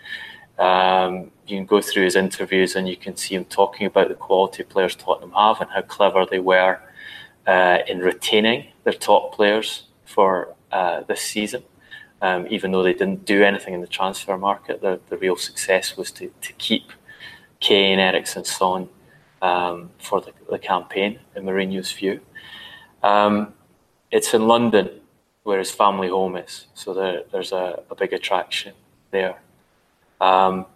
Um, 0.58 1.30
you 1.46 1.56
can 1.56 1.66
go 1.66 1.80
through 1.80 2.04
his 2.04 2.16
interviews 2.16 2.74
and 2.74 2.88
you 2.88 2.96
can 2.96 3.16
see 3.16 3.36
him 3.36 3.44
talking 3.44 3.86
about 3.86 4.08
the 4.08 4.14
quality 4.14 4.64
players 4.64 4.96
Tottenham 4.96 5.32
have 5.32 5.60
and 5.60 5.70
how 5.70 5.82
clever 5.82 6.26
they 6.28 6.40
were 6.40 6.80
uh, 7.46 7.78
in 7.86 8.00
retaining 8.00 8.66
their 8.84 8.92
top 8.92 9.34
players 9.34 9.84
for 10.04 10.54
uh, 10.72 11.02
this 11.02 11.20
season. 11.20 11.62
Um, 12.20 12.48
even 12.50 12.72
though 12.72 12.82
they 12.82 12.92
didn't 12.92 13.24
do 13.24 13.44
anything 13.44 13.74
in 13.74 13.80
the 13.80 13.86
transfer 13.86 14.36
market, 14.36 14.80
the, 14.80 15.00
the 15.08 15.16
real 15.16 15.36
success 15.36 15.96
was 15.96 16.10
to, 16.12 16.32
to 16.40 16.52
keep 16.54 16.92
Kane, 17.60 18.00
Eriksen, 18.00 18.44
Son 18.44 18.88
um, 19.40 19.90
for 19.98 20.20
the, 20.20 20.32
the, 20.50 20.58
campaign, 20.58 21.20
in 21.36 21.44
Mourinho's 21.44 21.92
view. 21.92 22.20
Um, 23.04 23.54
it's 24.10 24.34
in 24.34 24.46
London 24.46 24.90
where 25.42 25.58
his 25.58 25.70
family 25.70 26.08
home 26.08 26.36
is, 26.36 26.66
so 26.74 26.92
there, 26.92 27.22
there's 27.32 27.52
a, 27.52 27.82
a, 27.90 27.94
big 27.94 28.12
attraction 28.12 28.74
there. 29.10 29.40
Um, 30.20 30.66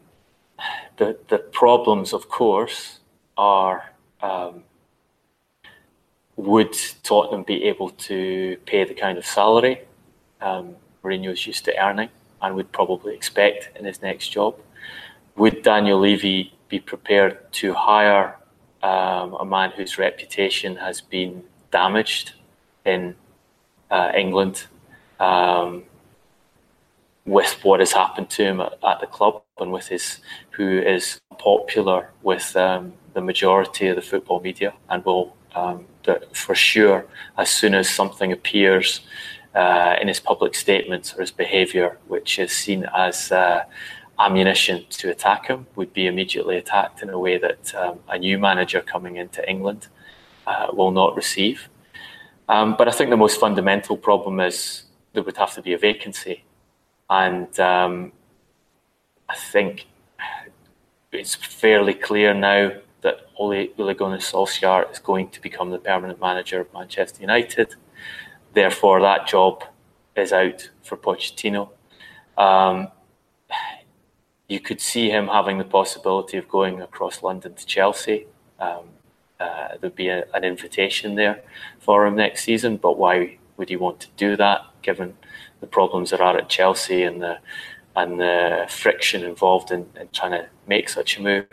the, 0.96 1.18
the 1.28 1.38
problems, 1.38 2.14
of 2.14 2.28
course, 2.28 3.00
are 3.36 3.90
um, 4.22 4.62
would 6.36 6.76
Tottenham 7.02 7.42
be 7.42 7.64
able 7.64 7.90
to 7.90 8.56
pay 8.66 8.84
the 8.84 8.94
kind 8.94 9.18
of 9.18 9.26
salary 9.26 9.80
um, 10.40 10.76
Mourinho's 11.04 11.46
used 11.46 11.64
to 11.66 11.76
earning 11.78 12.08
and 12.40 12.54
would 12.54 12.72
probably 12.72 13.14
expect 13.14 13.76
in 13.76 13.84
his 13.84 14.00
next 14.02 14.28
job? 14.28 14.56
Would 15.36 15.62
Daniel 15.62 16.00
Levy 16.00 16.52
be 16.68 16.80
prepared 16.80 17.52
to 17.52 17.74
hire 17.74 18.36
um, 18.82 19.34
a 19.34 19.44
man 19.44 19.70
whose 19.70 19.98
reputation 19.98 20.76
has 20.76 21.00
been 21.00 21.44
damaged 21.70 22.32
in 22.84 23.14
uh, 23.92 24.10
England 24.16 24.66
um, 25.20 25.84
with 27.24 27.52
what 27.62 27.78
has 27.78 27.92
happened 27.92 28.28
to 28.30 28.42
him 28.42 28.60
at, 28.60 28.72
at, 28.82 29.00
the 29.00 29.06
club 29.06 29.42
and 29.58 29.70
with 29.70 29.86
his 29.88 30.18
who 30.50 30.78
is 30.78 31.20
popular 31.38 32.10
with 32.22 32.56
um, 32.56 32.92
the 33.14 33.20
majority 33.20 33.86
of 33.86 33.96
the 33.96 34.02
football 34.02 34.40
media 34.40 34.72
and 34.88 35.04
will 35.04 35.36
um, 35.54 35.86
for 36.32 36.54
sure 36.54 37.06
as 37.38 37.48
soon 37.50 37.74
as 37.74 37.88
something 37.88 38.32
appears 38.32 39.00
uh, 39.54 39.94
in 40.00 40.08
his 40.08 40.18
public 40.18 40.54
statements 40.54 41.14
or 41.14 41.20
his 41.20 41.30
behaviour 41.30 41.98
which 42.08 42.38
is 42.38 42.50
seen 42.50 42.86
as 42.96 43.30
uh, 43.30 43.62
ammunition 44.18 44.84
to 44.88 45.10
attack 45.10 45.46
him 45.46 45.66
would 45.76 45.92
be 45.92 46.06
immediately 46.06 46.56
attacked 46.56 47.02
in 47.02 47.10
a 47.10 47.18
way 47.18 47.38
that 47.38 47.74
um, 47.74 47.98
a 48.08 48.18
new 48.18 48.38
manager 48.38 48.80
coming 48.80 49.16
into 49.16 49.48
England 49.48 49.88
uh, 50.46 50.68
will 50.72 50.90
not 50.90 51.14
receive. 51.14 51.68
Um, 52.48 52.74
but 52.76 52.88
I 52.88 52.90
think 52.90 53.10
the 53.10 53.16
most 53.16 53.40
fundamental 53.40 53.96
problem 53.96 54.40
is 54.40 54.84
there 55.12 55.22
would 55.22 55.36
have 55.36 55.54
to 55.54 55.62
be 55.62 55.72
a 55.72 55.78
vacancy. 55.78 56.44
And 57.08 57.58
um, 57.60 58.12
I 59.28 59.36
think 59.36 59.86
it's 61.12 61.34
fairly 61.34 61.94
clear 61.94 62.34
now 62.34 62.72
that 63.02 63.26
Ole, 63.36 63.68
Ole 63.78 63.94
Gunnar 63.94 64.18
Solskjaer 64.18 64.90
is 64.90 64.98
going 64.98 65.28
to 65.30 65.40
become 65.40 65.70
the 65.70 65.78
permanent 65.78 66.20
manager 66.20 66.60
of 66.60 66.72
Manchester 66.72 67.20
United. 67.20 67.74
Therefore, 68.54 69.00
that 69.00 69.26
job 69.26 69.64
is 70.16 70.32
out 70.32 70.70
for 70.82 70.96
Pochettino. 70.96 71.70
Um, 72.36 72.88
you 74.48 74.60
could 74.60 74.80
see 74.80 75.10
him 75.10 75.28
having 75.28 75.58
the 75.58 75.64
possibility 75.64 76.36
of 76.36 76.48
going 76.48 76.80
across 76.80 77.22
London 77.22 77.54
to 77.54 77.66
Chelsea. 77.66 78.26
Um, 78.58 78.90
uh, 79.42 79.76
there'd 79.78 79.94
be 79.94 80.08
a, 80.08 80.24
an 80.34 80.44
invitation 80.44 81.14
there 81.14 81.36
for 81.80 82.06
him 82.06 82.16
next 82.16 82.44
season. 82.44 82.76
But 82.76 82.98
why 82.98 83.38
would 83.56 83.68
he 83.68 83.76
want 83.76 84.00
to 84.00 84.08
do 84.16 84.36
that, 84.36 84.60
given 84.82 85.16
the 85.60 85.66
problems 85.66 86.10
there 86.10 86.22
are 86.22 86.36
at 86.36 86.48
Chelsea 86.48 87.02
and 87.02 87.20
the 87.20 87.38
and 87.94 88.18
the 88.18 88.66
friction 88.68 89.22
involved 89.22 89.70
in, 89.70 89.82
in 90.00 90.08
trying 90.12 90.32
to 90.32 90.48
make 90.66 90.88
such 90.88 91.18
a 91.18 91.22
move? 91.22 91.46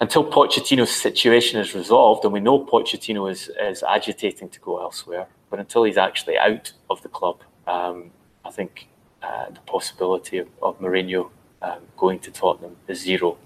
Until 0.00 0.24
Pochettino's 0.24 0.90
situation 0.90 1.60
is 1.60 1.74
resolved, 1.74 2.24
and 2.24 2.32
we 2.32 2.40
know 2.40 2.64
Pochettino 2.64 3.30
is, 3.30 3.50
is 3.60 3.82
agitating 3.82 4.48
to 4.50 4.60
go 4.60 4.80
elsewhere, 4.80 5.26
but 5.50 5.58
until 5.60 5.84
he's 5.84 5.96
actually 5.96 6.36
out 6.38 6.72
of 6.90 7.00
the 7.02 7.08
club, 7.08 7.38
um, 7.66 8.10
I 8.44 8.50
think 8.50 8.88
uh, 9.22 9.46
the 9.50 9.60
possibility 9.60 10.38
of, 10.38 10.48
of 10.62 10.80
Mourinho 10.80 11.30
um, 11.62 11.80
going 11.96 12.18
to 12.20 12.30
Tottenham 12.30 12.76
is 12.88 13.00
zero. 13.00 13.38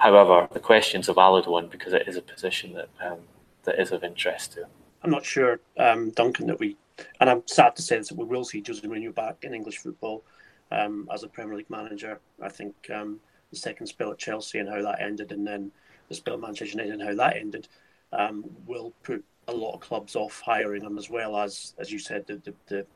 However, 0.00 0.48
the 0.50 0.60
question's 0.60 1.10
a 1.10 1.12
valid 1.12 1.46
one 1.46 1.68
because 1.68 1.92
it 1.92 2.08
is 2.08 2.16
a 2.16 2.22
position 2.22 2.72
that 2.72 2.88
um, 3.04 3.18
that 3.64 3.78
is 3.78 3.92
of 3.92 4.02
interest 4.02 4.52
to. 4.52 4.66
I'm 5.02 5.10
not 5.10 5.26
sure, 5.26 5.60
um, 5.78 6.10
Duncan, 6.12 6.46
that 6.46 6.58
we, 6.58 6.78
and 7.20 7.28
I'm 7.28 7.42
sad 7.46 7.76
to 7.76 7.82
say 7.82 7.98
this, 7.98 8.08
that 8.08 8.16
we 8.16 8.24
will 8.24 8.44
see 8.44 8.62
Jose 8.66 8.80
Mourinho 8.80 9.14
back 9.14 9.36
in 9.42 9.52
English 9.52 9.76
football 9.76 10.24
um, 10.70 11.06
as 11.12 11.22
a 11.22 11.28
Premier 11.28 11.54
League 11.54 11.68
manager. 11.68 12.18
I 12.42 12.48
think 12.48 12.74
um, 12.94 13.20
the 13.50 13.56
second 13.56 13.88
spell 13.88 14.10
at 14.10 14.18
Chelsea 14.18 14.58
and 14.58 14.70
how 14.70 14.80
that 14.80 15.02
ended, 15.02 15.32
and 15.32 15.46
then 15.46 15.70
the 16.08 16.14
spell 16.14 16.34
at 16.34 16.40
Manchester 16.40 16.78
United 16.78 16.94
and 16.94 17.02
how 17.02 17.14
that 17.14 17.36
ended, 17.36 17.68
um, 18.14 18.44
will 18.66 18.94
put 19.02 19.22
a 19.48 19.52
lot 19.52 19.74
of 19.74 19.80
clubs 19.80 20.16
off 20.16 20.40
hiring 20.40 20.82
him, 20.82 20.96
as 20.96 21.10
well 21.10 21.36
as, 21.36 21.74
as 21.78 21.92
you 21.92 21.98
said, 21.98 22.26
the, 22.26 22.36
the, 22.44 22.54
the 22.68 22.86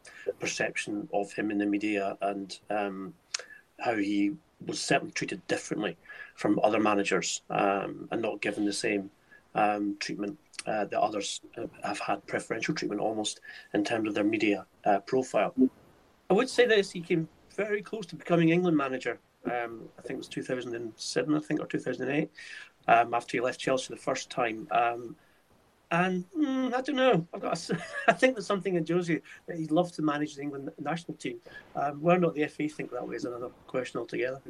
perception 0.40 1.07
of 1.12 1.31
him 1.35 1.51
in 1.51 1.59
the 1.59 1.67
media 1.67 2.17
and 2.23 2.61
um, 2.71 3.12
how 3.79 3.95
he 3.95 4.33
was 4.67 4.81
certainly 4.81 5.12
treated 5.12 5.47
differently 5.49 5.99
from 6.35 6.59
other 6.62 6.81
managers 6.81 7.42
um, 7.51 8.09
and 8.11 8.20
not 8.20 8.40
given 8.40 8.64
the 8.64 8.73
same 8.73 9.11
um, 9.55 9.97
treatment 10.01 10.38
uh, 10.66 10.85
that 10.87 11.01
others 11.01 11.40
have 11.83 11.99
had 12.01 12.27
preferential 12.27 12.75
treatment 12.75 13.01
almost 13.01 13.40
in 13.73 13.85
terms 13.85 14.09
of 14.09 14.14
their 14.14 14.25
media 14.25 14.66
uh, 14.85 14.99
profile. 15.01 15.55
I 16.31 16.35
would 16.35 16.49
say 16.49 16.66
this: 16.66 16.90
he 16.90 17.01
came 17.01 17.29
very 17.55 17.83
close 17.83 18.07
to 18.07 18.16
becoming 18.16 18.49
England 18.49 18.77
manager. 18.77 19.18
Um, 19.44 19.88
I 19.99 20.03
think 20.03 20.14
it 20.14 20.18
was 20.18 20.29
2007, 20.29 21.35
I 21.35 21.40
think, 21.40 21.61
or 21.61 21.66
2008, 21.66 22.31
um, 22.88 23.14
after 23.14 23.37
he 23.37 23.40
left 23.40 23.61
Chelsea 23.61 23.92
the 23.92 24.01
first 24.01 24.31
time. 24.31 24.66
Um, 24.70 25.16
and 25.90 26.25
mm, 26.37 26.75
I 26.75 26.81
don't 26.81 26.97
know. 26.97 27.27
I've 27.33 27.40
got. 27.40 27.70
A, 27.70 27.79
I 28.09 28.12
think 28.12 28.35
there's 28.35 28.47
something 28.47 28.75
in 28.75 28.85
Josie 28.85 29.20
that 29.47 29.57
he'd 29.57 29.70
love 29.70 29.92
to 29.92 30.03
manage 30.03 30.35
the 30.35 30.42
England 30.42 30.70
national 30.81 31.16
team. 31.18 31.38
Um, 31.77 32.01
whether 32.01 32.18
or 32.18 32.20
not 32.20 32.35
the 32.35 32.47
FA 32.49 32.68
think 32.68 32.90
that 32.90 33.07
way 33.07 33.16
is 33.16 33.27
another 33.27 33.51
question 33.66 34.01
altogether. 34.01 34.40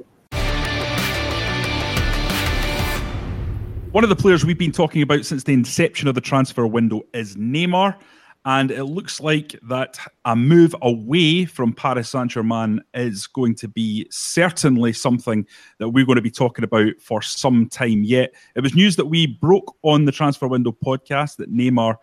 One 3.94 4.02
of 4.02 4.11
the 4.11 4.16
players 4.16 4.44
we've 4.44 4.59
been 4.59 4.72
talking 4.72 5.02
about 5.02 5.24
since 5.24 5.44
the 5.44 5.52
inception 5.52 6.09
of 6.09 6.16
the 6.16 6.20
transfer 6.20 6.66
window 6.66 7.02
is 7.12 7.37
Neymar. 7.37 7.96
And 8.44 8.72
it 8.72 8.87
looks 8.87 9.20
like 9.20 9.54
that 9.68 10.00
a 10.24 10.35
move 10.35 10.74
away 10.83 11.44
from 11.44 11.72
Paris 11.72 12.09
Saint 12.09 12.33
Germain 12.33 12.83
is 12.92 13.28
going 13.28 13.54
to 13.54 13.68
be 13.68 14.09
certainly 14.11 14.92
something 14.92 15.46
that 15.78 15.90
we're 15.90 16.07
going 16.07 16.16
to 16.16 16.22
be 16.22 16.30
talking 16.33 16.64
about 16.64 16.94
for 17.00 17.22
some 17.22 17.68
time 17.68 18.02
yet. 18.02 18.35
It 18.57 18.62
was 18.62 18.74
news 18.74 18.96
that 18.96 19.07
we 19.07 19.28
broke 19.28 19.76
on 19.83 20.07
the 20.07 20.12
Transfer 20.12 20.48
Window 20.48 20.72
podcast 20.72 21.37
that 21.37 21.54
Neymar 21.54 21.94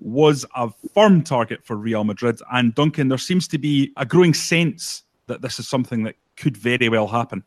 was 0.00 0.46
a 0.56 0.70
firm 0.94 1.22
target 1.22 1.62
for 1.66 1.76
Real 1.76 2.04
Madrid. 2.04 2.40
And 2.50 2.74
Duncan, 2.74 3.08
there 3.08 3.18
seems 3.18 3.46
to 3.48 3.58
be 3.58 3.92
a 3.98 4.06
growing 4.06 4.32
sense 4.32 5.02
that 5.26 5.42
this 5.42 5.58
is 5.58 5.68
something 5.68 6.02
that 6.04 6.14
could 6.38 6.56
very 6.56 6.88
well 6.88 7.08
happen. 7.08 7.44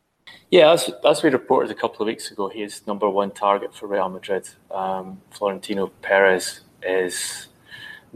Yeah, 0.52 0.72
as, 0.72 0.89
as 1.08 1.22
we 1.22 1.30
reported 1.30 1.72
a 1.72 1.76
couple 1.76 2.02
of 2.02 2.08
weeks 2.08 2.32
ago, 2.32 2.50
he 2.50 2.63
is 2.63 2.86
number 2.88 3.10
one 3.10 3.32
target 3.32 3.74
for 3.74 3.88
Real 3.88 4.10
Madrid. 4.10 4.50
Um, 4.72 5.22
Florentino 5.32 5.88
Perez 6.02 6.62
is 6.82 7.48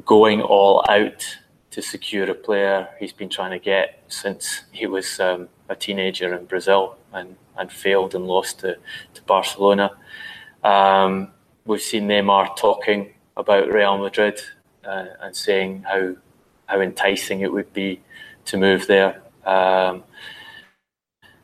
going 0.06 0.41
all 0.41 0.84
out 0.89 1.23
to 1.71 1.82
secure 1.82 2.30
a 2.30 2.34
player 2.34 2.88
he's 2.99 3.13
been 3.13 3.30
trying 3.30 3.52
to 3.52 3.60
get 3.60 4.04
since 4.08 4.63
he 4.71 4.88
was 4.88 5.19
um, 5.19 5.47
a 5.69 5.76
teenager 5.76 6.34
in 6.36 6.45
Brazil 6.45 6.97
and, 7.13 7.36
and 7.58 7.71
failed 7.71 8.15
and 8.15 8.26
lost 8.26 8.60
to, 8.60 8.78
to 9.13 9.21
Barcelona. 9.23 9.91
Um, 10.63 11.32
we've 11.65 11.82
seen 11.82 12.08
Neymar 12.08 12.56
talking 12.58 13.13
about 13.38 13.71
Real 13.71 13.97
Madrid 13.97 14.39
uh, 14.86 15.06
and 15.21 15.36
saying 15.36 15.84
how 15.84 16.15
how 16.67 16.82
enticing 16.82 17.41
it 17.41 17.52
would 17.52 17.71
be 17.73 18.02
to 18.45 18.58
move 18.58 18.88
there. 18.88 19.21
Um, 19.45 20.04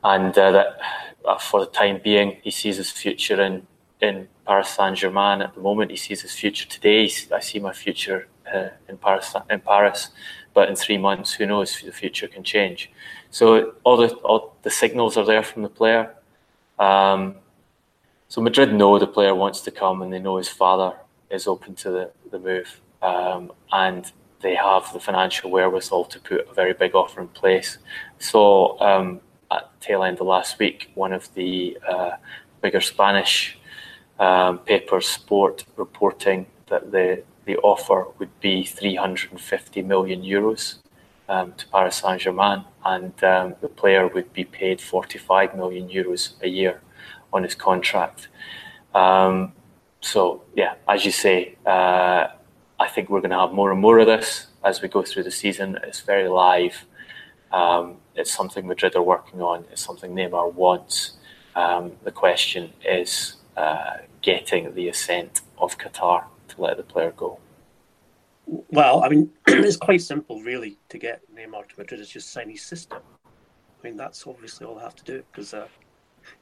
and 0.04 0.38
uh, 0.38 0.52
that 0.52 1.42
for 1.42 1.60
the 1.60 1.72
time 1.72 2.00
being, 2.04 2.38
he 2.42 2.52
sees 2.52 2.78
his 2.78 2.92
future 2.92 3.42
in, 3.42 3.68
in 4.02 4.28
Paris 4.48 4.70
Saint 4.70 4.98
Germain. 4.98 5.42
At 5.42 5.54
the 5.56 5.62
moment, 5.62 5.92
he 5.92 5.98
sees 5.98 6.22
his 6.22 6.34
future 6.34 6.68
today. 6.68 7.10
I 7.34 7.40
see 7.40 7.60
my 7.60 7.74
future 7.74 8.28
uh, 8.54 8.70
in 8.88 8.98
Paris. 8.98 9.36
In 9.50 9.60
Paris, 9.60 10.10
but 10.54 10.70
in 10.70 10.76
three 10.76 10.98
months, 10.98 11.34
who 11.34 11.46
knows? 11.46 11.82
The 11.82 11.92
future 11.92 12.28
can 12.28 12.44
change. 12.44 12.92
So 13.32 13.76
all 13.84 13.98
the 13.98 14.10
all 14.24 14.56
the 14.64 14.72
signals 14.72 15.18
are 15.18 15.26
there 15.26 15.44
from 15.44 15.64
the 15.64 15.70
player. 15.70 16.16
Um, 16.80 17.36
so 18.28 18.42
Madrid 18.42 18.74
know 18.74 18.98
the 19.00 19.08
player 19.08 19.36
wants 19.36 19.62
to 19.62 19.72
come, 19.72 20.02
and 20.02 20.14
they 20.14 20.20
know 20.20 20.38
his 20.38 20.50
father 20.50 20.94
is 21.30 21.48
open 21.48 21.76
to 21.76 21.92
the, 21.92 22.12
the 22.32 22.40
move, 22.40 22.82
um, 23.02 23.52
and 23.72 24.12
they 24.42 24.56
have 24.56 24.92
the 24.94 25.00
financial 25.00 25.52
wherewithal 25.52 26.06
to 26.06 26.20
put 26.20 26.48
a 26.50 26.54
very 26.54 26.74
big 26.74 26.96
offer 26.96 27.22
in 27.22 27.28
place. 27.28 27.78
So 28.20 28.80
um, 28.80 29.20
tail 29.80 30.04
end 30.04 30.20
of 30.20 30.28
last 30.28 30.60
week, 30.60 30.92
one 30.96 31.14
of 31.14 31.34
the 31.34 31.78
uh, 31.88 32.12
bigger 32.62 32.82
Spanish 32.82 33.58
um, 34.20 34.60
papers, 34.60 35.08
Sport, 35.08 35.66
reporting 35.78 36.46
that 36.68 36.92
the 36.92 37.24
the 37.46 37.58
offer 37.58 38.06
would 38.20 38.40
be 38.42 38.64
350 38.64 39.82
million 39.82 40.22
euros 40.22 40.76
um, 41.28 41.52
to 41.54 41.68
Paris 41.70 41.96
Saint 41.96 42.22
Germain, 42.22 42.64
and 42.86 43.24
um, 43.24 43.56
the 43.62 43.68
player 43.68 44.08
would 44.08 44.32
be 44.34 44.44
paid 44.44 44.80
45 44.80 45.56
million 45.56 45.90
euros 45.90 46.34
a 46.44 46.48
year 46.48 46.82
on 47.34 47.42
his 47.44 47.56
contract. 47.56 48.28
Um, 48.94 49.54
so 50.02 50.44
yeah, 50.56 50.76
as 50.88 51.06
you 51.06 51.12
say, 51.12 51.56
uh, 51.66 52.28
I 52.80 52.88
think 52.88 53.10
we're 53.10 53.22
going 53.22 53.32
to 53.32 53.40
have 53.40 53.52
more 53.52 53.72
and 53.72 53.82
more 53.82 54.00
of 54.00 54.08
this 54.08 54.48
as 54.64 54.82
we 54.82 54.88
go 54.88 55.02
through 55.04 55.24
the 55.24 55.32
season. 55.32 55.78
It's 55.84 56.02
very 56.02 56.30
live. 56.30 56.86
Um, 57.52 57.98
it's 58.16 58.34
something 58.34 58.68
Madrid 58.68 58.96
are 58.96 59.04
working 59.04 59.42
on. 59.42 59.66
It's 59.72 59.84
something 59.84 60.14
Neymar 60.14 60.54
wants. 60.54 61.14
Um, 61.56 61.94
the 62.04 62.12
question 62.12 62.74
is 62.86 63.38
uh, 63.58 63.98
getting 64.22 64.74
the 64.74 64.90
assent 64.90 65.42
of 65.58 65.78
Qatar 65.78 66.26
to 66.50 66.62
let 66.62 66.78
the 66.78 66.84
player 66.84 67.12
go. 67.16 67.40
Well, 68.46 69.04
I 69.04 69.10
mean, 69.10 69.32
it's 69.48 69.78
quite 69.78 70.02
simple, 70.02 70.42
really, 70.42 70.78
to 70.90 70.98
get 70.98 71.22
Neymar 71.36 71.68
to 71.70 71.76
Madrid. 71.78 72.02
It's 72.02 72.10
just 72.10 72.32
sign 72.32 72.50
his 72.50 72.62
system. 72.62 73.00
I 73.26 73.88
mean, 73.88 73.98
that's 73.98 74.26
obviously 74.28 74.66
all 74.66 74.80
I 74.80 74.84
have 74.84 74.96
to 74.96 75.04
do 75.04 75.24
because 75.32 75.54
uh, 75.54 75.68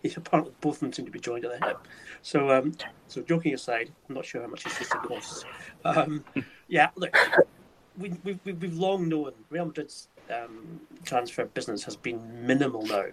apparently 0.16 0.54
both 0.62 0.76
of 0.76 0.80
them 0.82 0.94
seem 0.94 1.06
to 1.06 1.12
be 1.12 1.20
joined 1.20 1.46
at 1.46 1.60
the 1.60 1.66
hip. 1.66 1.88
So, 2.22 2.50
um, 2.52 2.74
so 3.08 3.22
joking 3.22 3.54
aside, 3.54 3.92
I'm 4.08 4.16
not 4.16 4.26
sure 4.26 4.42
how 4.42 4.48
much 4.48 4.64
his 4.64 4.74
system 4.74 5.02
costs. 5.02 5.46
Um, 5.86 6.24
yeah, 6.68 6.90
look, 6.96 7.16
we, 7.98 8.14
we, 8.24 8.40
we've 8.46 8.74
long 8.74 9.08
known 9.08 9.34
Real 9.50 9.66
Madrid's 9.66 10.10
um, 10.32 10.82
transfer 11.04 11.46
business 11.46 11.84
has 11.84 11.96
been 11.96 12.46
minimal 12.46 12.84
now 12.84 13.06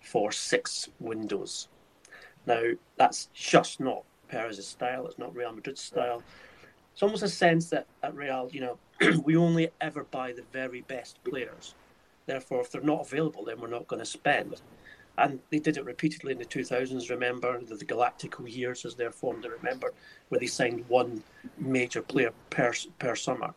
for 0.00 0.32
six 0.32 0.88
windows. 1.00 1.68
Now, 2.46 2.62
that's 2.96 3.28
just 3.34 3.80
not 3.80 4.04
Perez's 4.28 4.66
style. 4.66 5.06
It's 5.06 5.18
not 5.18 5.34
Real 5.34 5.52
Madrid's 5.52 5.80
style. 5.80 6.22
It's 6.92 7.02
almost 7.02 7.22
a 7.22 7.28
sense 7.28 7.70
that 7.70 7.86
at 8.02 8.14
Real, 8.14 8.48
you 8.52 8.60
know, 8.60 8.78
we 9.24 9.36
only 9.36 9.70
ever 9.80 10.04
buy 10.04 10.32
the 10.32 10.44
very 10.52 10.82
best 10.82 11.22
players. 11.24 11.74
Therefore, 12.26 12.60
if 12.60 12.70
they're 12.70 12.82
not 12.82 13.06
available, 13.06 13.44
then 13.44 13.60
we're 13.60 13.68
not 13.68 13.88
going 13.88 14.00
to 14.00 14.06
spend. 14.06 14.60
And 15.18 15.40
they 15.50 15.58
did 15.58 15.76
it 15.76 15.84
repeatedly 15.84 16.32
in 16.32 16.38
the 16.38 16.44
2000s. 16.44 17.10
Remember 17.10 17.60
the, 17.60 17.74
the 17.74 17.84
Galactico 17.84 18.50
years, 18.50 18.84
as 18.84 18.94
they're 18.94 19.10
formed. 19.10 19.44
I 19.44 19.50
remember 19.50 19.92
where 20.28 20.38
they 20.38 20.46
signed 20.46 20.84
one 20.88 21.22
major 21.58 22.00
player 22.00 22.32
per 22.48 22.72
per 22.98 23.14
summer, 23.14 23.52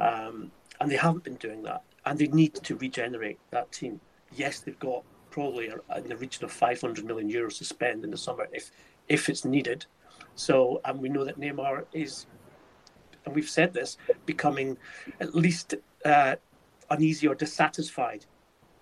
um, 0.00 0.50
and 0.80 0.90
they 0.90 0.96
haven't 0.96 1.22
been 1.22 1.36
doing 1.36 1.62
that. 1.62 1.82
And 2.06 2.18
they 2.18 2.28
need 2.28 2.54
to 2.54 2.76
regenerate 2.76 3.38
that 3.50 3.70
team. 3.72 4.00
Yes, 4.34 4.60
they've 4.60 4.78
got 4.78 5.02
probably 5.30 5.66
in 5.66 6.08
the 6.08 6.16
region 6.16 6.44
of 6.44 6.52
500 6.52 7.04
million 7.04 7.30
euros 7.30 7.58
to 7.58 7.64
spend 7.64 8.04
in 8.04 8.10
the 8.10 8.16
summer 8.16 8.48
if 8.52 8.70
if 9.08 9.28
it's 9.28 9.44
needed. 9.44 9.84
So, 10.34 10.80
and 10.84 11.00
we 11.00 11.08
know 11.08 11.24
that 11.24 11.38
Neymar 11.38 11.84
is, 11.92 12.26
and 13.24 13.34
we've 13.34 13.48
said 13.48 13.72
this, 13.72 13.96
becoming 14.24 14.76
at 15.20 15.34
least 15.34 15.74
uh, 16.04 16.36
uneasy 16.90 17.26
or 17.26 17.34
dissatisfied 17.34 18.24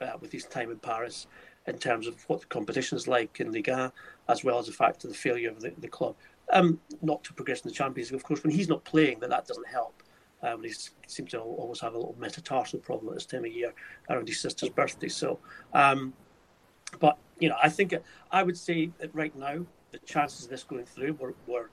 uh, 0.00 0.12
with 0.20 0.32
his 0.32 0.44
time 0.44 0.70
in 0.70 0.78
Paris 0.78 1.26
in 1.66 1.78
terms 1.78 2.06
of 2.06 2.22
what 2.28 2.40
the 2.40 2.46
competition 2.46 2.96
is 2.96 3.08
like 3.08 3.40
in 3.40 3.52
Liga, 3.52 3.92
as 4.28 4.44
well 4.44 4.58
as 4.58 4.66
the 4.66 4.72
fact 4.72 5.04
of 5.04 5.10
the 5.10 5.16
failure 5.16 5.50
of 5.50 5.60
the, 5.60 5.72
the 5.78 5.88
club. 5.88 6.14
Um, 6.52 6.80
not 7.00 7.24
to 7.24 7.32
progress 7.32 7.62
in 7.62 7.68
the 7.68 7.74
Champions 7.74 8.10
League, 8.10 8.20
of 8.20 8.24
course, 8.24 8.44
when 8.44 8.52
he's 8.52 8.68
not 8.68 8.84
playing, 8.84 9.20
that 9.20 9.30
that 9.30 9.46
doesn't 9.46 9.66
help. 9.66 10.02
Um, 10.44 10.62
he 10.62 10.72
seems 11.07 11.30
to 11.30 11.40
always 11.40 11.80
have 11.80 11.94
a 11.94 11.96
little 11.96 12.16
metatarsal 12.18 12.80
problem 12.80 13.09
at 13.09 13.14
this 13.14 13.26
time 13.26 13.44
of 13.44 13.52
year 13.52 13.72
around 14.11 14.28
his 14.28 14.40
sister's 14.40 14.68
birthday. 14.68 15.09
So, 15.09 15.38
um, 15.72 16.12
but 17.00 17.18
you 17.38 17.48
know, 17.48 17.57
I 17.62 17.68
think 17.68 17.94
I 18.30 18.42
would 18.42 18.57
say 18.57 18.90
that 18.98 19.14
right 19.14 19.35
now 19.37 19.64
the 19.90 19.98
chances 20.00 20.44
of 20.44 20.50
this 20.50 20.62
going 20.64 20.85
through 20.85 21.14
were, 21.14 21.35
were 21.46 21.70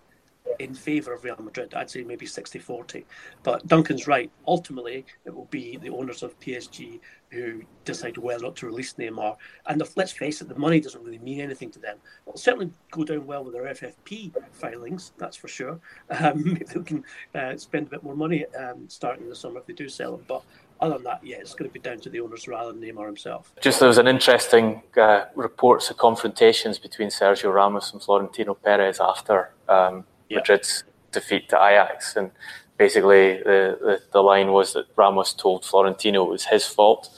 in 0.59 0.73
favour 0.73 1.13
of 1.13 1.23
Real 1.23 1.35
Madrid. 1.39 1.73
I'd 1.73 1.89
say 1.89 2.03
maybe 2.03 2.25
60 2.25 2.59
40. 2.59 3.05
But 3.43 3.65
Duncan's 3.67 4.07
right. 4.07 4.31
Ultimately, 4.47 5.05
it 5.25 5.35
will 5.35 5.45
be 5.45 5.77
the 5.77 5.89
owners 5.89 6.23
of 6.23 6.39
PSG 6.39 6.99
who 7.29 7.63
decide 7.85 8.17
whether 8.17 8.43
or 8.43 8.47
not 8.47 8.55
to 8.57 8.65
release 8.65 8.93
Neymar. 8.93 9.37
And 9.67 9.79
the, 9.79 9.89
let's 9.95 10.11
face 10.11 10.41
it, 10.41 10.49
the 10.49 10.55
money 10.55 10.79
doesn't 10.79 11.03
really 11.03 11.19
mean 11.19 11.39
anything 11.39 11.71
to 11.71 11.79
them. 11.79 11.97
It'll 12.27 12.37
certainly 12.37 12.71
go 12.91 13.03
down 13.03 13.25
well 13.25 13.43
with 13.43 13.53
their 13.53 13.63
FFP 13.63 14.35
filings, 14.51 15.13
that's 15.17 15.37
for 15.37 15.47
sure. 15.47 15.79
Um, 16.09 16.57
if 16.61 16.69
they 16.69 16.81
can 16.81 17.03
uh, 17.33 17.55
spend 17.57 17.87
a 17.87 17.89
bit 17.89 18.03
more 18.03 18.15
money 18.15 18.45
um, 18.55 18.87
starting 18.87 19.23
in 19.23 19.29
the 19.29 19.35
summer 19.35 19.59
if 19.59 19.65
they 19.65 19.73
do 19.73 19.87
sell 19.87 20.17
them. 20.17 20.25
But 20.27 20.43
other 20.81 20.95
than 20.95 21.03
that, 21.03 21.23
yeah, 21.23 21.37
it's 21.37 21.53
going 21.53 21.69
to 21.69 21.73
be 21.73 21.79
down 21.79 21.99
to 22.01 22.09
the 22.09 22.19
owners 22.19 22.47
rather 22.47 22.73
than 22.73 22.81
Neymar 22.81 23.05
himself. 23.05 23.53
Just 23.61 23.79
there 23.79 23.87
was 23.87 23.99
an 23.99 24.07
interesting 24.07 24.81
uh, 24.97 25.25
reports 25.35 25.89
of 25.89 25.97
confrontations 25.97 26.79
between 26.79 27.09
Sergio 27.09 27.53
Ramos 27.53 27.93
and 27.93 28.01
Florentino 28.01 28.55
Perez 28.55 28.99
after 28.99 29.51
um, 29.69 30.03
yeah. 30.31 30.37
Madrid's 30.37 30.83
defeat 31.11 31.49
to 31.49 31.55
Ajax, 31.57 32.15
and 32.15 32.31
basically 32.77 33.37
the, 33.43 33.77
the, 33.79 34.01
the 34.11 34.21
line 34.21 34.51
was 34.51 34.73
that 34.73 34.85
Ramos 34.95 35.33
told 35.33 35.65
Florentino 35.65 36.25
it 36.25 36.31
was 36.31 36.45
his 36.45 36.65
fault 36.65 37.09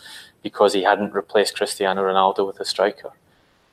because 0.41 0.73
he 0.73 0.83
hadn't 0.83 1.13
replaced 1.13 1.55
Cristiano 1.55 2.03
Ronaldo 2.03 2.45
with 2.45 2.59
a 2.59 2.65
striker. 2.65 3.11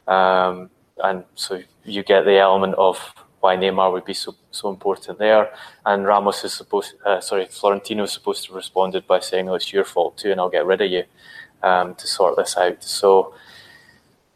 Um, 0.06 0.70
and 1.02 1.24
so 1.34 1.62
you 1.84 2.02
get 2.02 2.24
the 2.24 2.38
element 2.38 2.74
of 2.76 3.14
why 3.40 3.56
Neymar 3.56 3.92
would 3.92 4.04
be 4.04 4.14
so, 4.14 4.36
so 4.50 4.68
important 4.68 5.18
there. 5.18 5.52
And 5.84 6.06
Ramos 6.06 6.44
is 6.44 6.52
supposed, 6.52 6.94
uh, 7.04 7.20
sorry, 7.20 7.46
Florentino 7.46 8.04
is 8.04 8.12
supposed 8.12 8.44
to 8.44 8.48
have 8.50 8.56
responded 8.56 9.06
by 9.06 9.20
saying, 9.20 9.48
"Oh, 9.48 9.54
it's 9.54 9.72
your 9.72 9.84
fault 9.84 10.18
too, 10.18 10.30
and 10.30 10.40
I'll 10.40 10.50
get 10.50 10.66
rid 10.66 10.80
of 10.82 10.90
you 10.90 11.04
um, 11.62 11.94
to 11.96 12.06
sort 12.06 12.36
this 12.36 12.56
out." 12.56 12.84
So 12.84 13.34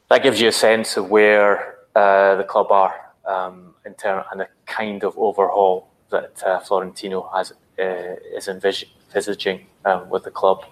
that 0.09 0.23
gives 0.23 0.41
you 0.41 0.49
a 0.49 0.53
sense 0.53 0.97
of 0.97 1.11
where 1.11 1.77
uh, 1.95 2.37
the 2.37 2.45
club 2.45 2.73
are 2.73 2.95
um, 3.27 3.75
in 3.85 3.95
term 3.95 4.25
and 4.31 4.41
the 4.41 4.49
kind 4.67 5.05
of 5.05 5.17
overhaul 5.19 5.89
that 6.11 6.43
uh, 6.45 6.61
Florentino 6.61 7.29
has 7.35 7.53
uh, 7.79 8.17
is 8.37 8.49
envisaging 8.49 9.67
um, 9.85 10.09
with 10.09 10.25
the 10.25 10.31
club. 10.31 10.65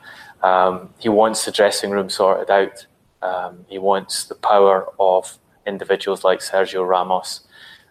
Um, 0.42 0.90
he 0.98 1.08
wants 1.08 1.44
the 1.44 1.52
dressing 1.52 1.90
room 1.90 2.08
sorted 2.08 2.50
out. 2.50 2.86
Um, 3.22 3.64
he 3.68 3.78
wants 3.78 4.24
the 4.24 4.34
power 4.34 4.86
of 4.98 5.38
individuals 5.66 6.24
like 6.24 6.40
Sergio 6.40 6.86
Ramos 6.86 7.40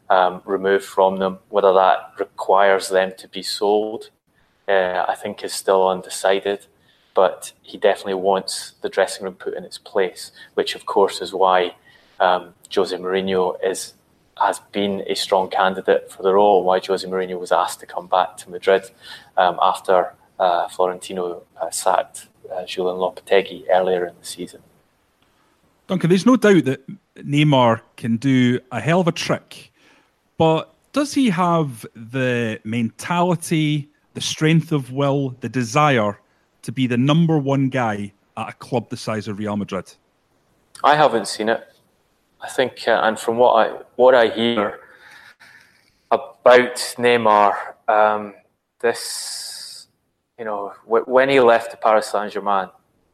um, 0.10 0.42
removed 0.46 0.86
from 0.86 1.18
them. 1.18 1.40
Whether 1.50 1.74
that 1.74 2.14
requires 2.20 2.90
them 2.90 3.14
to 3.18 3.28
be 3.28 3.42
sold, 3.42 4.10
uh, 4.68 5.06
I 5.08 5.16
think 5.16 5.44
is 5.44 5.54
still 5.54 5.88
undecided. 5.88 6.68
But 7.14 7.52
he 7.62 7.78
definitely 7.78 8.16
wants 8.16 8.74
the 8.82 8.90
dressing 8.90 9.26
room 9.26 9.36
put 9.36 9.54
in 9.54 9.66
its 9.66 9.78
place, 9.78 10.32
which 10.54 10.76
of 10.76 10.86
course 10.86 11.22
is 11.22 11.34
why 11.34 11.76
um, 12.20 12.54
Jose 12.74 12.96
Mourinho 12.96 13.58
is 13.64 13.94
has 14.40 14.60
been 14.72 15.04
a 15.08 15.16
strong 15.16 15.50
candidate 15.50 16.12
for 16.12 16.24
the 16.24 16.34
role. 16.34 16.64
Why 16.64 16.80
Jose 16.80 17.08
Mourinho 17.08 17.40
was 17.40 17.52
asked 17.52 17.80
to 17.82 17.86
come 17.86 18.08
back 18.08 18.38
to 18.38 18.50
Madrid 18.50 18.84
um, 19.38 19.60
after 19.62 20.14
uh, 20.40 20.68
Florentino 20.68 21.44
uh, 21.62 21.70
sacked 21.70 22.28
uh, 22.52 22.64
Julen 22.64 22.98
Lopetegui 22.98 23.66
earlier 23.70 24.06
in 24.06 24.16
the 24.20 24.26
season. 24.26 24.62
Duncan, 25.88 26.10
there's 26.10 26.26
no 26.26 26.36
doubt 26.36 26.66
that 26.66 26.82
Neymar 27.18 27.82
can 27.98 28.18
do 28.18 28.60
a 28.72 28.80
hell 28.80 29.02
of 29.02 29.08
a 29.08 29.12
trick, 29.12 29.72
but 30.38 30.74
does 30.94 31.14
he 31.14 31.30
have 31.30 31.86
the 31.96 32.60
mentality, 32.64 33.90
the 34.14 34.22
strength 34.22 34.72
of 34.72 34.92
will, 34.92 35.36
the 35.42 35.50
desire 35.50 36.20
to 36.64 36.72
be 36.72 36.88
the 36.88 36.98
number 36.98 37.38
one 37.38 37.70
guy 37.70 38.12
at 38.38 38.50
a 38.50 38.54
club 38.54 38.90
the 38.90 38.98
size 38.98 39.28
of 39.28 39.40
Real 39.40 39.58
Madrid? 39.58 39.94
I 40.84 40.96
haven't 40.96 41.28
seen 41.28 41.50
it. 41.50 41.71
I 42.42 42.50
think, 42.50 42.88
uh, 42.88 43.02
and 43.04 43.20
from 43.20 43.38
what 43.38 43.54
I 43.54 43.78
what 43.96 44.16
I 44.16 44.28
hear 44.28 44.80
about 46.10 46.76
Neymar, 46.98 47.54
um, 47.88 48.34
this, 48.80 49.88
you 50.40 50.46
know, 50.46 50.74
w- 50.86 51.06
when 51.06 51.30
he 51.30 51.40
left 51.40 51.80
Paris 51.82 52.08
Saint 52.08 52.34
Germain, 52.34 52.70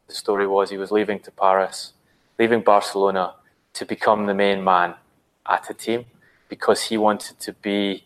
the 0.08 0.16
story 0.16 0.48
was 0.48 0.70
he 0.70 0.78
was 0.78 0.92
leaving 0.92 1.20
to 1.20 1.32
Paris, 1.32 1.94
leaving 2.40 2.62
Barcelona 2.62 3.34
to 3.74 3.86
become 3.86 4.26
the 4.28 4.34
main 4.34 4.64
man 4.64 4.96
at 5.46 5.70
a 5.70 5.74
team 5.74 6.06
because 6.48 6.84
he 6.84 6.98
wanted 6.98 7.38
to 7.42 7.52
be 7.54 8.06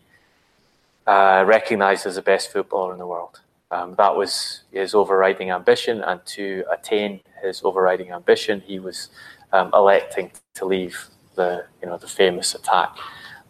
uh, 1.06 1.44
recognised 1.46 2.06
as 2.08 2.16
the 2.16 2.22
best 2.22 2.52
footballer 2.52 2.94
in 2.94 3.00
the 3.00 3.08
world. 3.08 3.42
Um, 3.70 3.94
that 3.96 4.16
was 4.16 4.64
his 4.72 4.96
overriding 4.96 5.52
ambition, 5.52 6.02
and 6.02 6.26
to 6.26 6.64
attain 6.72 7.22
his 7.44 7.62
overriding 7.64 8.12
ambition, 8.12 8.62
he 8.62 8.80
was 8.80 9.10
um, 9.54 9.70
electing 9.74 10.32
to 10.56 10.66
leave 10.66 11.08
the 11.36 11.66
you 11.82 11.88
know 11.88 11.98
the 11.98 12.08
famous 12.08 12.56
attack 12.56 12.96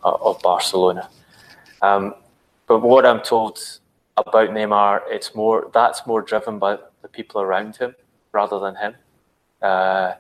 uh, 0.03 0.15
of 0.21 0.41
Barcelona. 0.41 1.09
Um, 1.81 2.15
but 2.67 2.79
what 2.79 3.05
I'm 3.05 3.21
told 3.21 3.59
about 4.17 4.49
Neymar, 4.49 5.01
it's 5.07 5.33
more 5.35 5.69
that's 5.73 6.05
more 6.05 6.21
driven 6.21 6.59
by 6.59 6.77
the 7.01 7.07
people 7.07 7.41
around 7.41 7.77
him 7.77 7.95
rather 8.31 8.59
than 8.59 8.75
him. 8.75 8.95
Uh, 9.61 10.13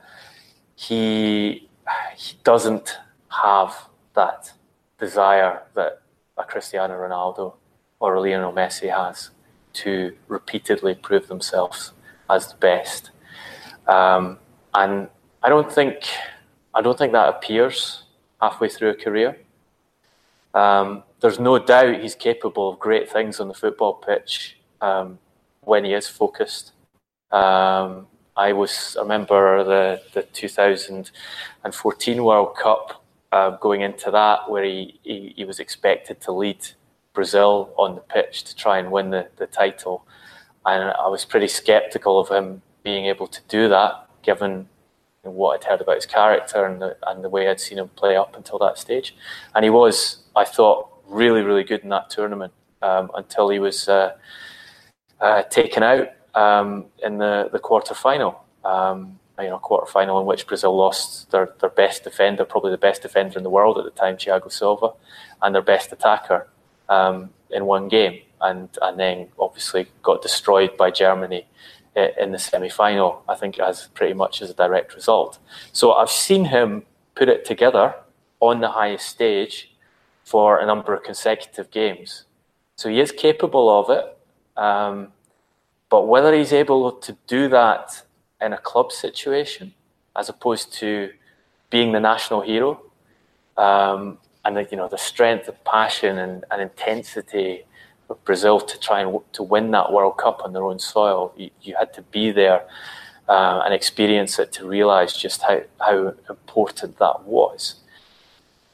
he 0.75 1.69
he 2.15 2.35
doesn't 2.43 2.97
have 3.29 3.87
that 4.13 4.53
desire 4.99 5.63
that 5.75 6.01
a 6.37 6.43
Cristiano 6.43 6.95
Ronaldo 6.95 7.55
or 7.99 8.15
a 8.15 8.21
Lionel 8.21 8.53
Messi 8.53 8.89
has 8.95 9.29
to 9.73 10.15
repeatedly 10.27 10.95
prove 10.95 11.27
themselves 11.27 11.93
as 12.29 12.47
the 12.47 12.55
best. 12.57 13.11
Um, 13.87 14.37
and 14.73 15.09
I 15.43 15.49
don't 15.49 15.71
think 15.71 16.07
I 16.73 16.81
don't 16.81 16.97
think 16.97 17.13
that 17.13 17.29
appears 17.29 18.03
halfway 18.39 18.69
through 18.69 18.91
a 18.91 18.95
career. 18.95 19.37
Um, 20.53 21.03
there's 21.19 21.39
no 21.39 21.57
doubt 21.59 22.01
he's 22.01 22.15
capable 22.15 22.69
of 22.69 22.79
great 22.79 23.09
things 23.09 23.39
on 23.39 23.47
the 23.47 23.53
football 23.53 23.93
pitch 23.93 24.57
um, 24.81 25.19
when 25.61 25.85
he 25.85 25.93
is 25.93 26.07
focused. 26.07 26.73
Um, 27.31 28.07
I 28.35 28.53
was 28.53 28.95
I 28.97 29.01
remember 29.01 29.63
the 29.63 30.01
the 30.13 30.23
2014 30.23 32.23
World 32.23 32.55
Cup 32.55 33.01
uh, 33.31 33.51
going 33.57 33.81
into 33.81 34.11
that 34.11 34.49
where 34.49 34.63
he, 34.63 34.99
he, 35.03 35.33
he 35.37 35.45
was 35.45 35.59
expected 35.59 36.19
to 36.21 36.31
lead 36.31 36.57
Brazil 37.13 37.73
on 37.77 37.95
the 37.95 38.01
pitch 38.01 38.43
to 38.43 38.55
try 38.55 38.77
and 38.77 38.91
win 38.91 39.09
the, 39.09 39.27
the 39.37 39.47
title. 39.47 40.05
And 40.65 40.91
I 40.91 41.07
was 41.07 41.25
pretty 41.25 41.47
sceptical 41.47 42.19
of 42.19 42.29
him 42.29 42.61
being 42.83 43.05
able 43.05 43.27
to 43.27 43.41
do 43.47 43.67
that, 43.69 44.07
given 44.21 44.67
what 45.23 45.53
I'd 45.53 45.69
heard 45.69 45.81
about 45.81 45.95
his 45.95 46.05
character 46.05 46.65
and 46.65 46.81
the, 46.81 46.97
and 47.07 47.23
the 47.23 47.29
way 47.29 47.47
I'd 47.47 47.59
seen 47.59 47.77
him 47.77 47.89
play 47.89 48.15
up 48.15 48.35
until 48.35 48.57
that 48.59 48.77
stage. 48.77 49.15
And 49.53 49.63
he 49.63 49.69
was, 49.69 50.23
I 50.35 50.45
thought, 50.45 50.89
really, 51.07 51.41
really 51.41 51.63
good 51.63 51.81
in 51.81 51.89
that 51.89 52.09
tournament 52.09 52.53
um, 52.81 53.11
until 53.15 53.49
he 53.49 53.59
was 53.59 53.87
uh, 53.87 54.15
uh, 55.19 55.43
taken 55.43 55.83
out 55.83 56.07
um, 56.33 56.85
in 57.03 57.17
the, 57.19 57.49
the 57.51 57.59
quarter 57.59 57.93
final. 57.93 58.43
Um, 58.63 59.19
you 59.39 59.49
know, 59.49 59.57
quarter 59.57 59.91
final 59.91 60.19
in 60.19 60.27
which 60.27 60.45
Brazil 60.45 60.75
lost 60.75 61.31
their, 61.31 61.53
their 61.61 61.69
best 61.69 62.03
defender, 62.03 62.45
probably 62.45 62.69
the 62.69 62.77
best 62.77 63.01
defender 63.01 63.39
in 63.39 63.43
the 63.43 63.49
world 63.49 63.77
at 63.79 63.85
the 63.85 63.91
time, 63.91 64.17
Thiago 64.17 64.51
Silva, 64.51 64.91
and 65.41 65.55
their 65.55 65.63
best 65.63 65.91
attacker 65.91 66.47
um, 66.89 67.31
in 67.49 67.65
one 67.65 67.87
game, 67.87 68.21
and 68.41 68.69
and 68.83 68.99
then 68.99 69.29
obviously 69.39 69.87
got 70.03 70.21
destroyed 70.21 70.77
by 70.77 70.91
Germany 70.91 71.47
in 71.95 72.31
the 72.31 72.39
semi-final. 72.39 73.23
I 73.27 73.35
think 73.35 73.59
as 73.59 73.89
pretty 73.93 74.13
much 74.13 74.41
as 74.41 74.49
a 74.49 74.53
direct 74.53 74.95
result. 74.95 75.39
So 75.73 75.93
I've 75.93 76.09
seen 76.09 76.45
him 76.45 76.83
put 77.15 77.29
it 77.29 77.45
together 77.45 77.95
on 78.39 78.61
the 78.61 78.69
highest 78.69 79.07
stage 79.07 79.71
for 80.23 80.59
a 80.59 80.65
number 80.65 80.93
of 80.93 81.03
consecutive 81.03 81.69
games. 81.71 82.23
So 82.75 82.89
he 82.89 82.99
is 82.99 83.11
capable 83.11 83.69
of 83.69 83.89
it, 83.89 84.17
um, 84.57 85.09
but 85.89 86.07
whether 86.07 86.33
he's 86.33 86.53
able 86.53 86.91
to 86.93 87.17
do 87.27 87.47
that 87.49 88.03
in 88.39 88.53
a 88.53 88.57
club 88.57 88.91
situation 88.91 89.73
as 90.15 90.29
opposed 90.29 90.73
to 90.73 91.11
being 91.69 91.91
the 91.91 91.99
national 91.99 92.41
hero 92.41 92.81
um, 93.57 94.17
and 94.43 94.57
the, 94.57 94.67
you 94.71 94.77
know 94.77 94.87
the 94.87 94.97
strength, 94.97 95.45
the 95.45 95.51
passion, 95.51 96.17
and, 96.17 96.45
and 96.49 96.61
intensity 96.61 97.65
Brazil 98.25 98.59
to 98.59 98.79
try 98.79 99.01
and 99.01 99.19
to 99.33 99.43
win 99.43 99.71
that 99.71 99.91
World 99.91 100.17
Cup 100.17 100.41
on 100.43 100.53
their 100.53 100.63
own 100.63 100.79
soil. 100.79 101.33
You, 101.37 101.49
you 101.61 101.75
had 101.77 101.93
to 101.93 102.01
be 102.01 102.31
there 102.31 102.65
uh, 103.27 103.61
and 103.65 103.73
experience 103.73 104.39
it 104.39 104.51
to 104.53 104.67
realise 104.67 105.15
just 105.15 105.41
how, 105.41 105.61
how 105.79 106.13
important 106.29 106.97
that 106.99 107.23
was. 107.23 107.75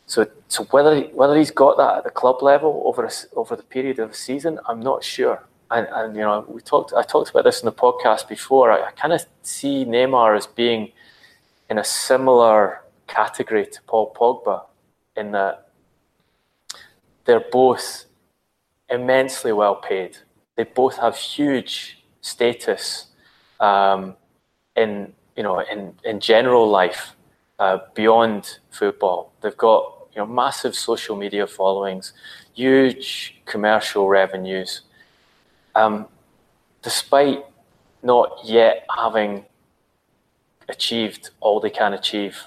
So, 0.07 0.25
so 0.47 0.63
whether 0.65 1.01
whether 1.07 1.37
he's 1.37 1.51
got 1.51 1.77
that 1.77 1.97
at 1.97 2.03
the 2.05 2.09
club 2.09 2.41
level 2.41 2.81
over 2.85 3.03
a, 3.05 3.11
over 3.35 3.55
the 3.55 3.63
period 3.63 3.99
of 3.99 4.11
a 4.11 4.13
season, 4.13 4.59
I'm 4.67 4.79
not 4.79 5.03
sure. 5.03 5.43
And, 5.69 5.85
and 5.91 6.15
you 6.15 6.21
know, 6.21 6.45
we 6.47 6.61
talked. 6.61 6.93
I 6.93 7.03
talked 7.03 7.29
about 7.29 7.43
this 7.43 7.59
in 7.61 7.65
the 7.65 7.73
podcast 7.73 8.29
before. 8.29 8.71
I, 8.71 8.87
I 8.87 8.91
kind 8.91 9.11
of 9.11 9.25
see 9.43 9.83
Neymar 9.83 10.37
as 10.37 10.47
being 10.47 10.93
in 11.69 11.77
a 11.77 11.83
similar 11.83 12.81
category 13.07 13.65
to 13.65 13.81
Paul 13.85 14.13
Pogba 14.17 14.63
in 15.17 15.31
that 15.31 15.67
they're 17.25 17.45
both 17.51 18.05
immensely 18.89 19.51
well 19.51 19.75
paid. 19.75 20.17
They 20.55 20.63
both 20.63 20.97
have 20.97 21.15
huge 21.15 22.03
status 22.21 23.07
um, 23.59 24.15
in 24.75 25.13
you 25.35 25.43
know 25.43 25.59
in, 25.59 25.93
in 26.03 26.19
general 26.19 26.69
life 26.69 27.15
uh, 27.59 27.79
beyond 27.93 28.59
football. 28.69 29.33
They've 29.41 29.57
got 29.57 30.07
you 30.13 30.19
know 30.19 30.25
massive 30.25 30.75
social 30.75 31.15
media 31.15 31.47
followings, 31.47 32.13
huge 32.53 33.35
commercial 33.45 34.07
revenues. 34.07 34.81
Um, 35.75 36.07
despite 36.81 37.45
not 38.01 38.39
yet 38.43 38.85
having 38.95 39.45
achieved 40.69 41.29
all 41.39 41.59
they 41.59 41.69
can 41.69 41.93
achieve 41.93 42.45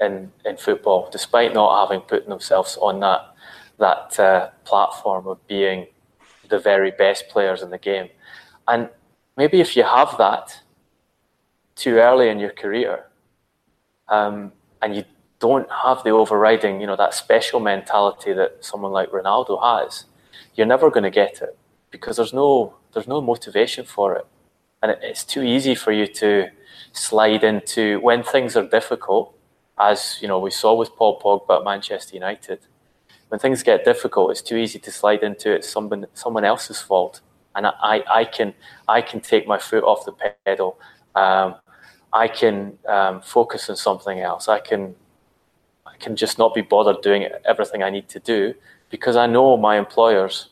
in, 0.00 0.32
in 0.44 0.56
football, 0.56 1.08
despite 1.10 1.54
not 1.54 1.86
having 1.86 2.00
put 2.00 2.26
themselves 2.26 2.76
on 2.80 3.00
that 3.00 3.29
that 3.80 4.18
uh, 4.20 4.50
platform 4.64 5.26
of 5.26 5.44
being 5.46 5.86
the 6.48 6.58
very 6.58 6.90
best 6.90 7.28
players 7.28 7.62
in 7.62 7.70
the 7.70 7.78
game. 7.78 8.08
And 8.68 8.88
maybe 9.36 9.60
if 9.60 9.76
you 9.76 9.82
have 9.82 10.16
that 10.18 10.60
too 11.74 11.96
early 11.96 12.28
in 12.28 12.38
your 12.38 12.50
career, 12.50 13.06
um, 14.08 14.52
and 14.82 14.94
you 14.94 15.04
don't 15.38 15.68
have 15.70 16.04
the 16.04 16.10
overriding, 16.10 16.80
you 16.80 16.86
know, 16.86 16.96
that 16.96 17.14
special 17.14 17.60
mentality 17.60 18.32
that 18.32 18.64
someone 18.64 18.92
like 18.92 19.10
Ronaldo 19.10 19.60
has, 19.62 20.04
you're 20.54 20.66
never 20.66 20.90
going 20.90 21.04
to 21.04 21.10
get 21.10 21.40
it 21.40 21.56
because 21.90 22.16
there's 22.16 22.32
no 22.32 22.74
there's 22.92 23.08
no 23.08 23.20
motivation 23.20 23.84
for 23.84 24.16
it, 24.16 24.26
and 24.82 24.96
it's 25.02 25.24
too 25.24 25.42
easy 25.42 25.74
for 25.74 25.92
you 25.92 26.06
to 26.06 26.48
slide 26.92 27.44
into 27.44 28.00
when 28.00 28.22
things 28.22 28.56
are 28.56 28.66
difficult 28.66 29.32
as 29.78 30.18
you 30.20 30.28
know 30.28 30.38
we 30.38 30.50
saw 30.50 30.74
with 30.74 30.94
Paul 30.96 31.20
Pogba 31.20 31.58
at 31.58 31.64
Manchester 31.64 32.14
United. 32.14 32.60
When 33.30 33.38
things 33.38 33.62
get 33.62 33.84
difficult, 33.84 34.32
it's 34.32 34.42
too 34.42 34.56
easy 34.56 34.80
to 34.80 34.90
slide 34.90 35.22
into 35.22 35.54
it 35.54 35.64
someone 35.64 36.06
someone 36.14 36.44
else's 36.44 36.80
fault, 36.80 37.20
and 37.54 37.64
I, 37.66 38.02
I 38.10 38.24
can 38.24 38.54
I 38.88 39.00
can 39.02 39.20
take 39.20 39.46
my 39.46 39.56
foot 39.56 39.84
off 39.84 40.04
the 40.04 40.12
pedal. 40.44 40.78
Um, 41.14 41.54
I 42.12 42.26
can 42.26 42.76
um, 42.88 43.20
focus 43.20 43.70
on 43.70 43.76
something 43.76 44.18
else. 44.18 44.48
I 44.48 44.58
can 44.58 44.96
I 45.86 45.96
can 45.98 46.16
just 46.16 46.38
not 46.38 46.54
be 46.54 46.60
bothered 46.60 47.02
doing 47.02 47.28
everything 47.44 47.84
I 47.84 47.90
need 47.90 48.08
to 48.08 48.18
do 48.18 48.54
because 48.90 49.14
I 49.14 49.26
know 49.26 49.56
my 49.56 49.78
employers 49.78 50.48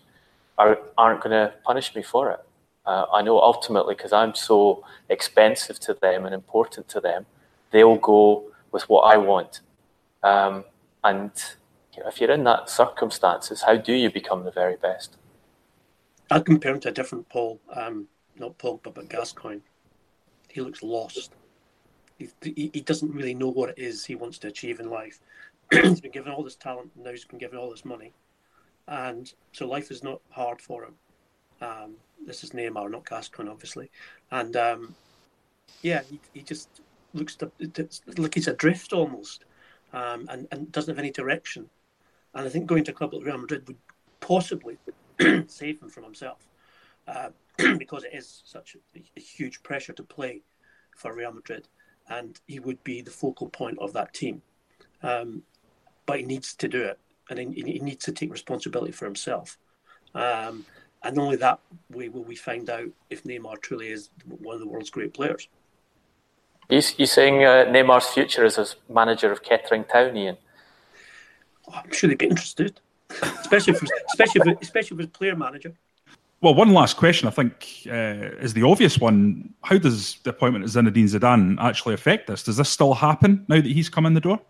are, 0.56 0.78
aren't 0.96 1.20
going 1.20 1.32
to 1.32 1.52
punish 1.64 1.96
me 1.96 2.02
for 2.02 2.30
it. 2.30 2.40
Uh, 2.86 3.06
I 3.12 3.22
know 3.22 3.40
ultimately 3.40 3.96
because 3.96 4.12
I'm 4.12 4.36
so 4.36 4.84
expensive 5.08 5.80
to 5.80 5.94
them 5.94 6.26
and 6.26 6.34
important 6.34 6.88
to 6.90 7.00
them, 7.00 7.26
they'll 7.72 7.96
go 7.96 8.44
with 8.70 8.88
what 8.88 9.02
I 9.02 9.16
want. 9.16 9.62
Um, 10.22 10.64
and 11.02 11.32
you 11.98 12.04
know, 12.04 12.10
if 12.10 12.20
you're 12.20 12.30
in 12.30 12.44
that 12.44 12.70
circumstances, 12.70 13.62
how 13.62 13.76
do 13.76 13.92
you 13.92 14.10
become 14.10 14.44
the 14.44 14.52
very 14.52 14.76
best? 14.76 15.16
I'd 16.30 16.44
compare 16.44 16.74
him 16.74 16.80
to 16.80 16.90
a 16.90 16.92
different 16.92 17.28
Paul, 17.28 17.60
um, 17.74 18.06
not 18.38 18.56
Pogba, 18.56 18.94
but 18.94 19.08
Gascoigne. 19.08 19.60
He 20.48 20.60
looks 20.60 20.82
lost. 20.82 21.32
He, 22.18 22.28
he, 22.42 22.70
he, 22.72 22.80
doesn't 22.80 23.12
really 23.12 23.34
know 23.34 23.48
what 23.48 23.70
it 23.70 23.78
is 23.78 24.04
he 24.04 24.14
wants 24.14 24.38
to 24.38 24.48
achieve 24.48 24.78
in 24.78 24.90
life. 24.90 25.20
he's 25.72 26.00
been 26.00 26.12
given 26.12 26.32
all 26.32 26.44
this 26.44 26.54
talent, 26.54 26.92
and 26.94 27.04
now 27.04 27.10
he's 27.10 27.24
been 27.24 27.38
given 27.38 27.58
all 27.58 27.70
this 27.70 27.84
money. 27.84 28.12
And 28.86 29.32
so 29.52 29.66
life 29.66 29.90
is 29.90 30.04
not 30.04 30.20
hard 30.30 30.60
for 30.60 30.84
him. 30.84 30.94
Um, 31.60 31.94
this 32.24 32.44
is 32.44 32.50
Neymar, 32.50 32.90
not 32.90 33.08
Gascoigne, 33.08 33.50
obviously. 33.50 33.90
And 34.30 34.56
um, 34.56 34.94
yeah, 35.82 36.02
he, 36.08 36.20
he 36.32 36.42
just 36.42 36.80
looks 37.12 37.34
to, 37.36 37.50
like 38.16 38.34
he's 38.34 38.48
adrift 38.48 38.92
almost, 38.92 39.44
um, 39.92 40.26
and 40.30 40.46
and 40.52 40.70
doesn't 40.70 40.94
have 40.94 40.98
any 40.98 41.10
direction. 41.10 41.68
And 42.34 42.46
I 42.46 42.48
think 42.48 42.66
going 42.66 42.84
to 42.84 42.92
a 42.92 42.94
club 42.94 43.14
like 43.14 43.24
Real 43.24 43.38
Madrid 43.38 43.66
would 43.66 43.76
possibly 44.20 44.78
save 45.46 45.80
him 45.80 45.88
from 45.88 46.04
himself, 46.04 46.48
uh, 47.06 47.30
because 47.78 48.04
it 48.04 48.14
is 48.14 48.42
such 48.44 48.76
a, 48.94 49.00
a, 49.16 49.20
huge 49.20 49.62
pressure 49.62 49.92
to 49.92 50.02
play 50.02 50.42
for 50.96 51.14
Real 51.14 51.32
Madrid, 51.32 51.68
and 52.08 52.38
he 52.46 52.60
would 52.60 52.82
be 52.84 53.00
the 53.00 53.10
focal 53.10 53.48
point 53.48 53.78
of 53.80 53.92
that 53.94 54.14
team. 54.14 54.42
Um, 55.02 55.42
but 56.06 56.20
he 56.20 56.24
needs 56.24 56.54
to 56.54 56.68
do 56.68 56.82
it, 56.82 56.98
and 57.30 57.38
he, 57.38 57.62
he 57.62 57.78
needs 57.80 58.04
to 58.04 58.12
take 58.12 58.30
responsibility 58.30 58.92
for 58.92 59.04
himself. 59.04 59.58
Um, 60.14 60.64
and 61.02 61.18
only 61.18 61.36
that 61.36 61.60
way 61.90 62.08
will 62.08 62.24
we 62.24 62.34
find 62.34 62.68
out 62.70 62.88
if 63.10 63.24
Neymar 63.24 63.60
truly 63.60 63.88
is 63.88 64.10
one 64.26 64.54
of 64.54 64.60
the 64.60 64.66
world's 64.66 64.90
great 64.90 65.14
players. 65.14 65.48
You 66.68 66.80
saying 66.80 67.44
uh, 67.44 67.64
Neymar's 67.68 68.06
future 68.08 68.44
is 68.44 68.58
as 68.58 68.76
manager 68.90 69.32
of 69.32 69.42
Kettering 69.42 69.84
Town, 69.84 70.16
Ian? 70.16 70.36
Oh, 71.68 71.80
I'm 71.84 71.92
sure 71.92 72.08
they'd 72.08 72.18
be 72.18 72.26
interested, 72.26 72.80
especially 73.10 73.74
if, 73.74 73.82
especially 74.08 74.52
if, 74.52 74.60
especially 74.62 75.04
if 75.04 75.12
player 75.12 75.36
manager. 75.36 75.74
Well, 76.40 76.54
one 76.54 76.72
last 76.72 76.96
question, 76.96 77.26
I 77.26 77.32
think, 77.32 77.82
uh, 77.90 78.36
is 78.40 78.54
the 78.54 78.62
obvious 78.62 78.98
one. 78.98 79.52
How 79.64 79.76
does 79.76 80.18
the 80.22 80.30
appointment 80.30 80.64
of 80.64 80.70
Zinedine 80.70 81.08
Zidane 81.08 81.60
actually 81.60 81.94
affect 81.94 82.28
this? 82.28 82.44
Does 82.44 82.56
this 82.56 82.68
still 82.68 82.94
happen 82.94 83.44
now 83.48 83.56
that 83.56 83.66
he's 83.66 83.88
come 83.88 84.06
in 84.06 84.14
the 84.14 84.20
door? 84.20 84.40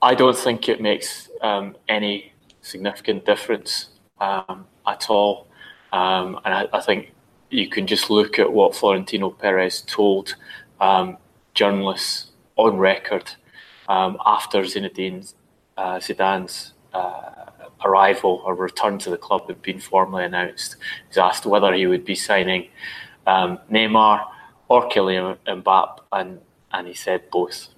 I 0.00 0.14
don't 0.14 0.36
think 0.36 0.68
it 0.68 0.80
makes 0.80 1.28
um, 1.42 1.76
any 1.88 2.32
significant 2.62 3.26
difference 3.26 3.88
um, 4.20 4.66
at 4.86 5.10
all. 5.10 5.48
Um, 5.92 6.40
and 6.44 6.54
I, 6.54 6.68
I, 6.72 6.80
think 6.80 7.12
you 7.50 7.68
can 7.68 7.86
just 7.86 8.10
look 8.10 8.38
at 8.38 8.52
what 8.52 8.76
Florentino 8.76 9.30
Perez 9.30 9.80
told 9.82 10.36
um, 10.80 11.16
journalists 11.54 12.30
on 12.56 12.76
record 12.76 13.32
um, 13.88 14.18
after 14.24 14.60
Zinedine 14.60 15.32
uh, 15.78 15.98
Zidane's 15.98 16.72
uh, 16.92 17.46
arrival 17.84 18.42
or 18.44 18.54
return 18.54 18.98
to 18.98 19.10
the 19.10 19.16
club 19.16 19.46
had 19.46 19.62
been 19.62 19.78
formally 19.78 20.24
announced. 20.24 20.76
He's 21.06 21.18
asked 21.18 21.46
whether 21.46 21.72
he 21.72 21.86
would 21.86 22.04
be 22.04 22.16
signing 22.16 22.68
um, 23.26 23.58
Neymar 23.70 24.26
or 24.68 24.88
Kylian 24.88 25.38
Mbappe, 25.46 26.00
and 26.12 26.40
and 26.72 26.86
he 26.88 26.94
said 26.94 27.30
both. 27.30 27.68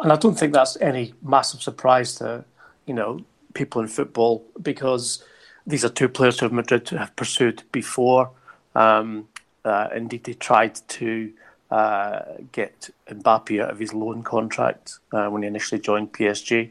And 0.00 0.10
I 0.10 0.16
don't 0.16 0.36
think 0.38 0.52
that's 0.52 0.76
any 0.80 1.14
massive 1.22 1.62
surprise 1.62 2.14
to 2.16 2.44
you 2.86 2.94
know 2.94 3.20
people 3.52 3.82
in 3.82 3.88
football 3.88 4.44
because 4.62 5.22
these 5.66 5.84
are 5.84 5.90
two 5.90 6.08
players 6.08 6.40
who 6.40 6.48
Madrid 6.48 6.88
have 6.88 7.14
pursued 7.14 7.62
before. 7.72 8.30
Um, 8.74 9.28
uh, 9.64 9.88
indeed, 9.94 10.24
they 10.24 10.34
tried 10.34 10.74
to 10.88 11.32
uh, 11.70 12.20
get 12.52 12.90
Mbappe 13.08 13.62
out 13.62 13.70
of 13.70 13.78
his 13.78 13.94
loan 13.94 14.22
contract 14.22 14.98
uh, 15.12 15.28
when 15.28 15.42
he 15.42 15.48
initially 15.48 15.80
joined 15.80 16.12
PSG 16.12 16.70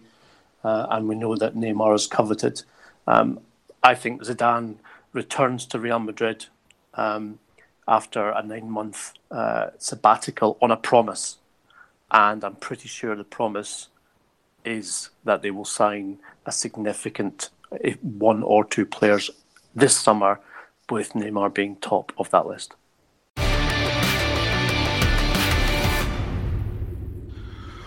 uh, 0.63 0.87
and 0.89 1.07
we 1.07 1.15
know 1.15 1.35
that 1.35 1.55
Neymar 1.55 1.95
is 1.95 2.07
coveted. 2.07 2.63
Um, 3.07 3.39
I 3.81 3.95
think 3.95 4.23
Zidane 4.23 4.75
returns 5.11 5.65
to 5.67 5.79
Real 5.79 5.99
Madrid 5.99 6.45
um, 6.93 7.39
after 7.87 8.29
a 8.29 8.41
nine 8.43 8.69
month 8.69 9.13
uh, 9.29 9.67
sabbatical 9.77 10.57
on 10.61 10.71
a 10.71 10.77
promise. 10.77 11.37
And 12.11 12.43
I'm 12.43 12.55
pretty 12.55 12.87
sure 12.87 13.15
the 13.15 13.23
promise 13.23 13.87
is 14.63 15.09
that 15.25 15.41
they 15.41 15.51
will 15.51 15.65
sign 15.65 16.19
a 16.45 16.51
significant 16.51 17.49
one 18.01 18.43
or 18.43 18.63
two 18.63 18.85
players 18.85 19.29
this 19.75 19.97
summer, 19.97 20.39
with 20.89 21.13
Neymar 21.13 21.53
being 21.53 21.75
top 21.77 22.11
of 22.17 22.29
that 22.31 22.45
list. 22.45 22.75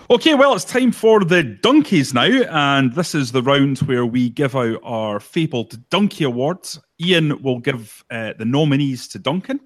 Okay, 0.09 0.35
well, 0.35 0.53
it's 0.53 0.63
time 0.63 0.93
for 0.93 1.25
the 1.25 1.43
donkeys 1.43 2.13
now, 2.13 2.21
and 2.23 2.93
this 2.93 3.13
is 3.13 3.33
the 3.33 3.43
round 3.43 3.79
where 3.79 4.05
we 4.05 4.29
give 4.29 4.55
out 4.55 4.79
our 4.81 5.19
fabled 5.19 5.77
donkey 5.89 6.23
awards. 6.23 6.79
Ian 7.01 7.41
will 7.41 7.59
give 7.59 8.05
uh, 8.09 8.31
the 8.39 8.45
nominees 8.45 9.09
to 9.09 9.19
Duncan, 9.19 9.59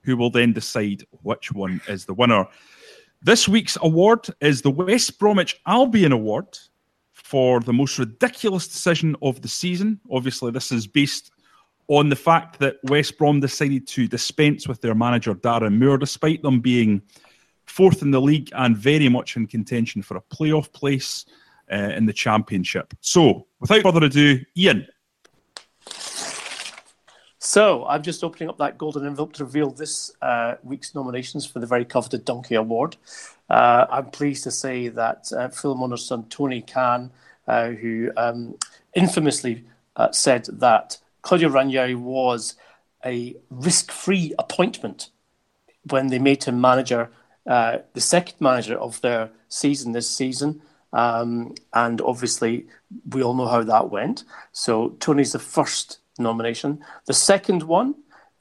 who 0.00 0.16
will 0.16 0.30
then 0.30 0.54
decide 0.54 1.04
which 1.20 1.52
one 1.52 1.82
is 1.86 2.06
the 2.06 2.14
winner. 2.14 2.46
This 3.20 3.46
week's 3.46 3.76
award 3.82 4.26
is 4.40 4.62
the 4.62 4.70
West 4.70 5.18
Bromwich 5.18 5.60
Albion 5.66 6.12
Award 6.12 6.58
for 7.12 7.60
the 7.60 7.74
most 7.74 7.98
ridiculous 7.98 8.66
decision 8.66 9.14
of 9.20 9.42
the 9.42 9.48
season. 9.48 10.00
Obviously, 10.10 10.50
this 10.50 10.72
is 10.72 10.86
based 10.86 11.30
on 11.88 12.08
the 12.08 12.16
fact 12.16 12.58
that 12.60 12.76
West 12.84 13.18
Brom 13.18 13.38
decided 13.38 13.86
to 13.88 14.08
dispense 14.08 14.66
with 14.66 14.80
their 14.80 14.94
manager 14.94 15.34
Darren 15.34 15.78
Moore, 15.78 15.98
despite 15.98 16.40
them 16.40 16.60
being 16.60 17.02
fourth 17.66 18.02
in 18.02 18.10
the 18.10 18.20
league 18.20 18.50
and 18.54 18.76
very 18.76 19.08
much 19.08 19.36
in 19.36 19.46
contention 19.46 20.02
for 20.02 20.16
a 20.16 20.20
playoff 20.20 20.72
place 20.72 21.24
uh, 21.72 21.76
in 21.96 22.06
the 22.06 22.12
championship. 22.12 22.94
So, 23.00 23.46
without 23.60 23.82
further 23.82 24.04
ado, 24.04 24.40
Ian. 24.56 24.86
So, 27.38 27.84
I'm 27.86 28.02
just 28.02 28.24
opening 28.24 28.48
up 28.48 28.58
that 28.58 28.78
golden 28.78 29.06
envelope 29.06 29.34
to 29.34 29.44
reveal 29.44 29.70
this 29.70 30.12
uh, 30.22 30.54
week's 30.62 30.94
nominations 30.94 31.46
for 31.46 31.58
the 31.58 31.66
very 31.66 31.84
coveted 31.84 32.24
Donkey 32.24 32.54
Award. 32.54 32.96
Uh, 33.48 33.86
I'm 33.90 34.10
pleased 34.10 34.44
to 34.44 34.50
say 34.50 34.88
that 34.88 35.30
uh, 35.36 35.48
Fulham 35.48 35.82
owner's 35.82 36.06
son 36.06 36.26
Tony 36.28 36.62
Khan, 36.62 37.10
uh, 37.46 37.68
who 37.70 38.10
um, 38.16 38.56
infamously 38.94 39.64
uh, 39.96 40.10
said 40.12 40.46
that 40.52 40.98
Claudio 41.22 41.48
Ranieri 41.48 41.94
was 41.94 42.56
a 43.04 43.36
risk 43.50 43.92
free 43.92 44.34
appointment 44.38 45.10
when 45.90 46.06
they 46.06 46.18
made 46.18 46.44
him 46.44 46.60
manager 46.60 47.10
uh, 47.46 47.78
the 47.92 48.00
second 48.00 48.36
manager 48.40 48.78
of 48.78 49.00
their 49.00 49.30
season 49.48 49.92
this 49.92 50.08
season. 50.08 50.60
Um, 50.92 51.54
and 51.72 52.00
obviously, 52.00 52.66
we 53.10 53.22
all 53.22 53.34
know 53.34 53.48
how 53.48 53.62
that 53.64 53.90
went. 53.90 54.24
So 54.52 54.90
Tony's 55.00 55.32
the 55.32 55.38
first 55.38 55.98
nomination. 56.18 56.84
The 57.06 57.14
second 57.14 57.64
one 57.64 57.96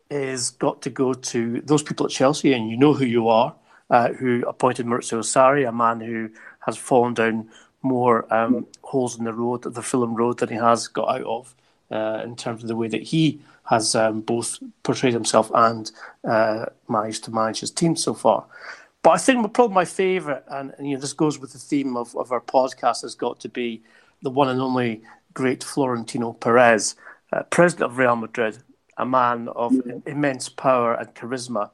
is 0.10 0.52
got 0.52 0.82
to 0.84 0.90
go 0.90 1.14
to 1.14 1.62
those 1.62 1.82
people 1.82 2.06
at 2.06 2.12
Chelsea, 2.12 2.54
and 2.54 2.70
you 2.70 2.78
know 2.78 2.94
who 2.94 3.06
you 3.06 3.28
are, 3.28 3.56
uh, 3.90 4.10
who 4.10 4.44
appointed 4.48 4.86
Maurizio 4.86 5.20
Sarri, 5.20 5.68
a 5.68 5.72
man 5.72 6.00
who 6.00 6.30
has 6.60 6.78
fallen 6.78 7.14
down 7.14 7.50
more 7.82 8.32
um, 8.34 8.66
holes 8.84 9.18
in 9.18 9.26
the 9.26 9.34
road, 9.34 9.64
the 9.64 9.82
Fulham 9.82 10.16
road, 10.16 10.40
than 10.40 10.50
he 10.50 10.56
has 10.56 10.88
got 10.88 11.10
out 11.10 11.24
of 11.24 11.56
uh, 11.92 12.22
in 12.24 12.36
terms 12.36 12.62
of 12.64 12.68
the 12.68 12.76
way 12.76 12.88
that 12.88 13.02
he 13.02 13.42
has 13.66 13.96
um, 13.96 14.22
both 14.22 14.60
portrayed 14.84 15.14
himself 15.14 15.50
and 15.54 15.92
uh, 16.28 16.66
managed 16.88 17.24
to 17.24 17.32
manage 17.32 17.62
his 17.62 17.72
team 17.72 17.96
so 17.96 18.14
far. 18.14 18.46
But 19.04 19.12
I 19.12 19.18
think 19.18 19.54
probably 19.54 19.76
my 19.76 19.86
favourite, 19.86 20.44
and, 20.50 20.74
and, 20.78 20.88
you 20.88 20.96
know, 20.96 21.02
this 21.02 21.14
goes 21.14 21.38
with 21.38 21.52
the 21.52 21.60
theme 21.60 21.98
of, 21.98 22.16
of 22.16 22.32
our 22.32 22.40
podcast, 22.42 23.02
has 23.02 23.16
got 23.16 23.40
to 23.42 23.50
be 23.50 23.84
the 24.22 24.30
one 24.30 24.48
and 24.48 24.62
only 24.62 25.02
great 25.34 25.62
Florentino 25.64 26.32
Perez, 26.34 26.96
uh, 27.34 27.44
president 27.44 27.92
of 27.92 27.98
Real 27.98 28.16
Madrid, 28.16 28.60
a 28.98 29.06
man 29.06 29.50
of 29.50 29.74
immense 30.06 30.48
power 30.48 30.94
and 30.94 31.14
charisma, 31.16 31.70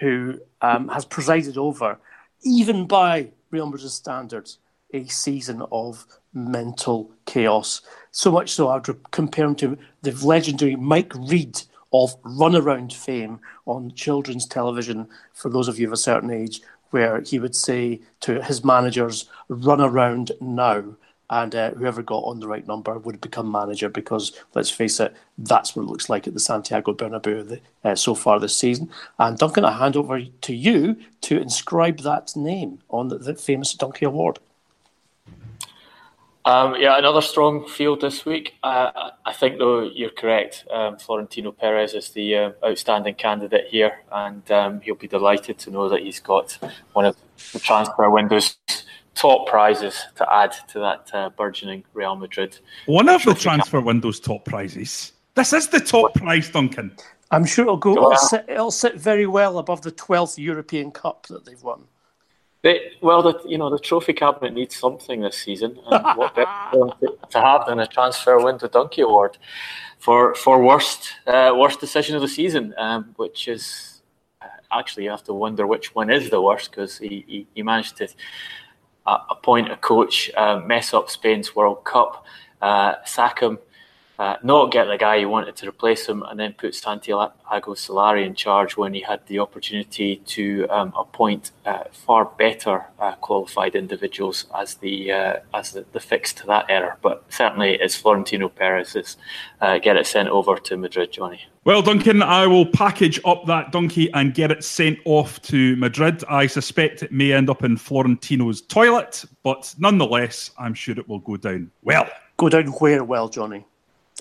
who 0.00 0.40
um, 0.60 0.88
has 0.88 1.04
presided 1.04 1.56
over, 1.56 1.98
even 2.42 2.86
by 2.86 3.28
Real 3.52 3.66
Madrid 3.66 3.90
standards, 3.90 4.58
a 4.92 5.06
season 5.06 5.62
of 5.70 6.04
mental 6.32 7.10
chaos. 7.26 7.82
So 8.10 8.32
much 8.32 8.50
so, 8.50 8.68
I 8.68 8.76
would 8.76 9.10
compare 9.12 9.46
him 9.46 9.54
to 9.56 9.78
the 10.02 10.12
legendary 10.26 10.74
Mike 10.74 11.12
Reid 11.14 11.62
of 11.92 12.20
runaround 12.22 12.92
fame 12.92 13.40
on 13.64 13.92
children's 13.94 14.46
television 14.46 15.08
for 15.32 15.48
those 15.48 15.68
of 15.68 15.78
you 15.78 15.86
of 15.86 15.92
a 15.92 15.96
certain 15.96 16.30
age, 16.30 16.60
where 16.90 17.20
he 17.20 17.38
would 17.38 17.54
say 17.54 18.00
to 18.20 18.42
his 18.42 18.64
managers, 18.64 19.28
run 19.48 19.80
around 19.80 20.32
now. 20.40 20.96
And 21.28 21.56
uh, 21.56 21.72
whoever 21.72 22.02
got 22.02 22.22
on 22.22 22.38
the 22.38 22.46
right 22.46 22.64
number 22.64 22.96
would 22.98 23.20
become 23.20 23.50
manager 23.50 23.88
because, 23.88 24.32
let's 24.54 24.70
face 24.70 25.00
it, 25.00 25.12
that's 25.36 25.74
what 25.74 25.82
it 25.82 25.88
looks 25.88 26.08
like 26.08 26.28
at 26.28 26.34
the 26.34 26.40
Santiago 26.40 26.94
Bernabeu 26.94 27.60
uh, 27.82 27.94
so 27.96 28.14
far 28.14 28.38
this 28.38 28.56
season. 28.56 28.90
And 29.18 29.36
Duncan, 29.36 29.64
I 29.64 29.76
hand 29.76 29.96
over 29.96 30.20
to 30.22 30.54
you 30.54 30.96
to 31.22 31.40
inscribe 31.40 31.98
that 32.00 32.36
name 32.36 32.78
on 32.90 33.08
the, 33.08 33.18
the 33.18 33.34
famous 33.34 33.74
Donkey 33.74 34.04
Award. 34.04 34.38
Um, 36.46 36.76
yeah, 36.78 36.96
another 36.96 37.20
strong 37.20 37.66
field 37.66 38.00
this 38.00 38.24
week. 38.24 38.54
Uh, 38.62 39.10
I 39.24 39.32
think, 39.32 39.58
though, 39.58 39.80
you're 39.80 40.10
correct. 40.10 40.64
Um, 40.70 40.96
Florentino 40.96 41.50
Perez 41.50 41.92
is 41.92 42.10
the 42.10 42.36
uh, 42.36 42.50
outstanding 42.64 43.16
candidate 43.16 43.66
here, 43.68 43.98
and 44.12 44.48
um, 44.52 44.80
he'll 44.80 44.94
be 44.94 45.08
delighted 45.08 45.58
to 45.58 45.72
know 45.72 45.88
that 45.88 46.02
he's 46.02 46.20
got 46.20 46.56
one 46.92 47.04
of 47.04 47.16
the 47.52 47.58
transfer 47.58 48.08
window's 48.08 48.58
top 49.16 49.48
prizes 49.48 50.00
to 50.14 50.32
add 50.32 50.54
to 50.68 50.78
that 50.78 51.10
uh, 51.12 51.30
burgeoning 51.30 51.82
Real 51.94 52.14
Madrid. 52.14 52.60
One 52.86 53.08
of 53.08 53.24
the 53.24 53.34
transfer 53.34 53.80
window's 53.80 54.20
top 54.20 54.44
prizes. 54.44 55.12
This 55.34 55.52
is 55.52 55.66
the 55.66 55.80
top 55.80 56.14
prize, 56.14 56.48
Duncan. 56.48 56.96
I'm 57.32 57.44
sure 57.44 57.64
it'll 57.64 57.76
go. 57.76 57.92
It'll 57.92 58.16
sit, 58.16 58.44
it'll 58.46 58.70
sit 58.70 58.94
very 58.94 59.26
well 59.26 59.58
above 59.58 59.82
the 59.82 59.90
12th 59.90 60.38
European 60.38 60.92
Cup 60.92 61.26
that 61.26 61.44
they've 61.44 61.62
won. 61.62 61.86
They, 62.66 62.90
well, 63.00 63.22
the, 63.22 63.40
you 63.46 63.58
know, 63.58 63.70
the 63.70 63.78
trophy 63.78 64.12
cabinet 64.12 64.52
needs 64.52 64.74
something 64.74 65.20
this 65.20 65.38
season. 65.38 65.78
And 65.86 66.18
what 66.18 66.34
better 66.34 66.50
to 67.30 67.40
have 67.40 67.64
than 67.64 67.78
a 67.78 67.86
transfer 67.86 68.44
window 68.44 68.66
donkey 68.66 69.02
award 69.02 69.38
for 70.00 70.34
for 70.34 70.60
worst 70.60 71.12
uh, 71.28 71.52
worst 71.54 71.78
decision 71.78 72.16
of 72.16 72.22
the 72.22 72.32
season, 72.40 72.74
um, 72.76 73.14
which 73.18 73.46
is 73.46 74.02
uh, 74.42 74.48
actually 74.72 75.04
you 75.04 75.10
have 75.10 75.22
to 75.30 75.32
wonder 75.32 75.64
which 75.64 75.94
one 75.94 76.10
is 76.10 76.28
the 76.28 76.42
worst 76.42 76.72
because 76.72 76.98
he, 76.98 77.24
he, 77.28 77.46
he, 77.54 77.62
managed 77.62 77.98
to 77.98 78.08
uh, 79.06 79.18
appoint 79.30 79.70
a 79.70 79.76
coach, 79.76 80.28
uh, 80.36 80.58
mess 80.66 80.92
up 80.92 81.08
Spain's 81.08 81.54
World 81.54 81.84
Cup, 81.84 82.26
uh, 82.62 82.94
sack 83.04 83.38
him 83.38 83.60
uh, 84.18 84.36
not 84.42 84.72
get 84.72 84.86
the 84.86 84.96
guy 84.96 85.18
he 85.18 85.26
wanted 85.26 85.56
to 85.56 85.68
replace 85.68 86.06
him, 86.06 86.22
and 86.22 86.40
then 86.40 86.54
put 86.54 86.74
Santiago 86.74 87.32
Solari 87.74 88.24
in 88.24 88.34
charge 88.34 88.76
when 88.76 88.94
he 88.94 89.00
had 89.00 89.20
the 89.26 89.38
opportunity 89.38 90.16
to 90.26 90.66
um, 90.68 90.92
appoint 90.96 91.50
uh, 91.66 91.84
far 91.92 92.24
better 92.24 92.86
uh, 92.98 93.12
qualified 93.16 93.74
individuals 93.74 94.46
as 94.54 94.74
the 94.76 95.12
uh, 95.12 95.36
as 95.52 95.72
the, 95.72 95.84
the, 95.92 96.00
fix 96.00 96.32
to 96.34 96.46
that 96.46 96.66
error. 96.70 96.96
But 97.02 97.24
certainly, 97.28 97.74
it's 97.80 97.94
Florentino 97.94 98.48
Perez's 98.48 99.16
uh, 99.60 99.78
get 99.78 99.96
it 99.96 100.06
sent 100.06 100.28
over 100.28 100.56
to 100.56 100.76
Madrid, 100.76 101.12
Jonny. 101.12 101.40
Well, 101.64 101.82
Duncan, 101.82 102.22
I 102.22 102.46
will 102.46 102.64
package 102.64 103.20
up 103.24 103.44
that 103.46 103.72
donkey 103.72 104.10
and 104.12 104.32
get 104.32 104.52
it 104.52 104.62
sent 104.62 105.00
off 105.04 105.42
to 105.42 105.74
Madrid. 105.76 106.22
I 106.28 106.46
suspect 106.46 107.02
it 107.02 107.10
may 107.10 107.32
end 107.32 107.50
up 107.50 107.64
in 107.64 107.76
Florentino's 107.76 108.62
toilet, 108.62 109.24
but 109.42 109.74
nonetheless, 109.76 110.52
I'm 110.58 110.74
sure 110.74 110.96
it 110.96 111.08
will 111.08 111.18
go 111.18 111.36
down 111.36 111.70
well. 111.82 112.08
Go 112.36 112.48
down 112.48 112.66
where 112.66 113.02
well, 113.02 113.28
Jonny? 113.28 113.64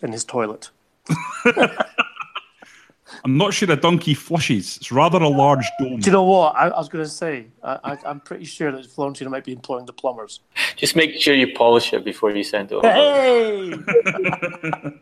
In 0.06 0.12
his 0.12 0.24
toilet. 0.24 0.70
I'm 3.24 3.38
not 3.38 3.54
sure 3.54 3.72
a 3.72 3.76
donkey 3.76 4.14
flushes. 4.14 4.78
It's 4.78 4.92
rather 4.92 5.18
a 5.18 5.28
large 5.28 5.66
dome. 5.80 6.00
Do 6.00 6.06
you 6.06 6.12
know 6.12 6.24
what? 6.24 6.56
I, 6.56 6.68
I 6.68 6.78
was 6.78 6.90
going 6.90 7.04
to 7.04 7.10
say, 7.10 7.48
I, 7.64 7.98
am 8.06 8.20
pretty 8.20 8.46
sure 8.46 8.72
that 8.72 8.86
Florentino 8.86 9.32
might 9.32 9.44
be 9.44 9.52
employing 9.52 9.88
the 9.88 9.94
plumbers. 9.94 10.42
Just 10.76 10.96
make 10.96 11.20
sure 11.20 11.34
you 11.34 11.54
polish 11.56 11.92
it 11.92 12.06
before 12.06 12.32
you 12.32 12.44
send 12.44 12.72
it 12.72 12.76
over. 12.76 12.92
Hey! 12.92 13.74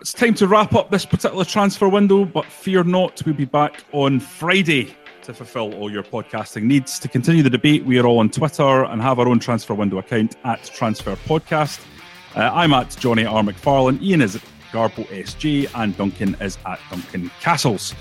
it's 0.00 0.12
time 0.12 0.34
to 0.34 0.48
wrap 0.48 0.74
up 0.74 0.90
this 0.90 1.06
particular 1.06 1.44
transfer 1.44 1.88
window, 1.88 2.24
but 2.24 2.44
fear 2.46 2.82
not, 2.82 3.22
we'll 3.24 3.36
be 3.36 3.44
back 3.44 3.84
on 3.92 4.18
Friday 4.18 4.96
to 5.22 5.34
fulfill 5.34 5.72
all 5.74 5.92
your 5.92 6.02
podcasting 6.02 6.62
needs. 6.62 6.98
To 6.98 7.08
continue 7.08 7.42
the 7.42 7.50
debate, 7.50 7.84
we 7.84 7.98
are 8.00 8.06
all 8.06 8.18
on 8.18 8.30
Twitter 8.30 8.84
and 8.84 9.00
have 9.00 9.18
our 9.18 9.28
own 9.28 9.38
transfer 9.38 9.74
window 9.74 9.98
account 9.98 10.36
at 10.44 10.64
Transfer 10.64 11.14
Podcast. 11.14 11.80
Uh, 12.36 12.50
I'm 12.52 12.72
at 12.72 12.96
Jonny 12.98 13.24
R. 13.24 13.42
McFarlane. 13.42 14.00
Ian 14.02 14.22
is 14.22 14.36
at 14.36 14.42
Garbo 14.72 15.04
SG, 15.06 15.68
and 15.74 15.96
Duncan 15.96 16.36
is 16.40 16.58
at 16.64 16.78
Duncan 16.90 17.30
Castles. 17.40 17.94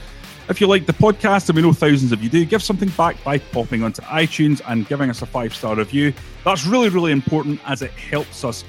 If 0.50 0.60
you 0.60 0.68
like 0.68 0.86
the 0.86 0.94
podcast, 0.94 1.50
and 1.50 1.56
we 1.56 1.62
know 1.62 1.74
thousands 1.74 2.12
of 2.12 2.24
you 2.24 2.30
do, 2.30 2.44
give 2.46 2.64
something 2.64 2.90
back 2.90 3.24
by 3.24 3.38
popping 3.38 3.84
onto 3.84 4.02
iTunes 4.04 4.62
and 4.68 4.88
giving 4.88 5.10
us 5.10 5.22
a 5.22 5.26
five 5.26 5.54
star 5.54 5.76
review. 5.76 6.14
That's 6.44 6.66
really, 6.66 6.90
really 6.90 7.12
important 7.12 7.60
as 7.66 7.82
it 7.82 7.92
helps 7.92 8.44
us 8.44 8.64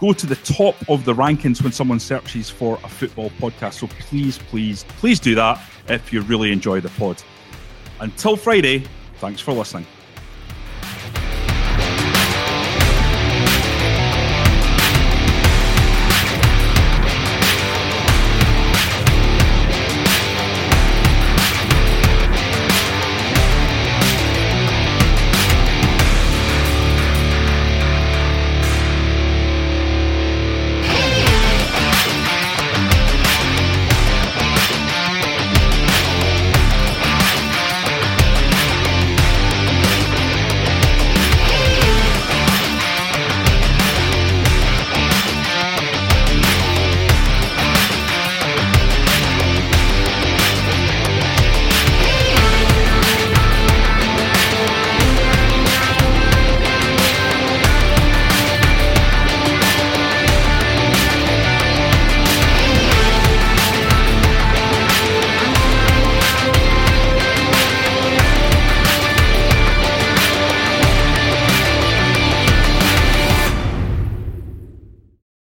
go 0.00 0.12
to 0.12 0.26
the 0.26 0.36
top 0.36 0.74
of 0.88 1.04
the 1.04 1.14
rankings 1.14 1.62
when 1.62 1.72
someone 1.72 2.00
searches 2.00 2.48
for 2.48 2.78
a 2.82 2.88
football 2.88 3.30
podcast. 3.38 3.74
So 3.74 3.86
please, 3.86 4.38
please, 4.38 4.84
please 4.98 5.20
do 5.20 5.34
that 5.34 5.60
if 5.88 6.12
you 6.12 6.22
really 6.22 6.52
enjoy 6.52 6.80
the 6.80 6.88
pod. 6.90 7.22
Until 8.00 8.36
Friday, 8.36 8.84
thanks 9.16 9.40
for 9.40 9.52
listening. 9.52 9.86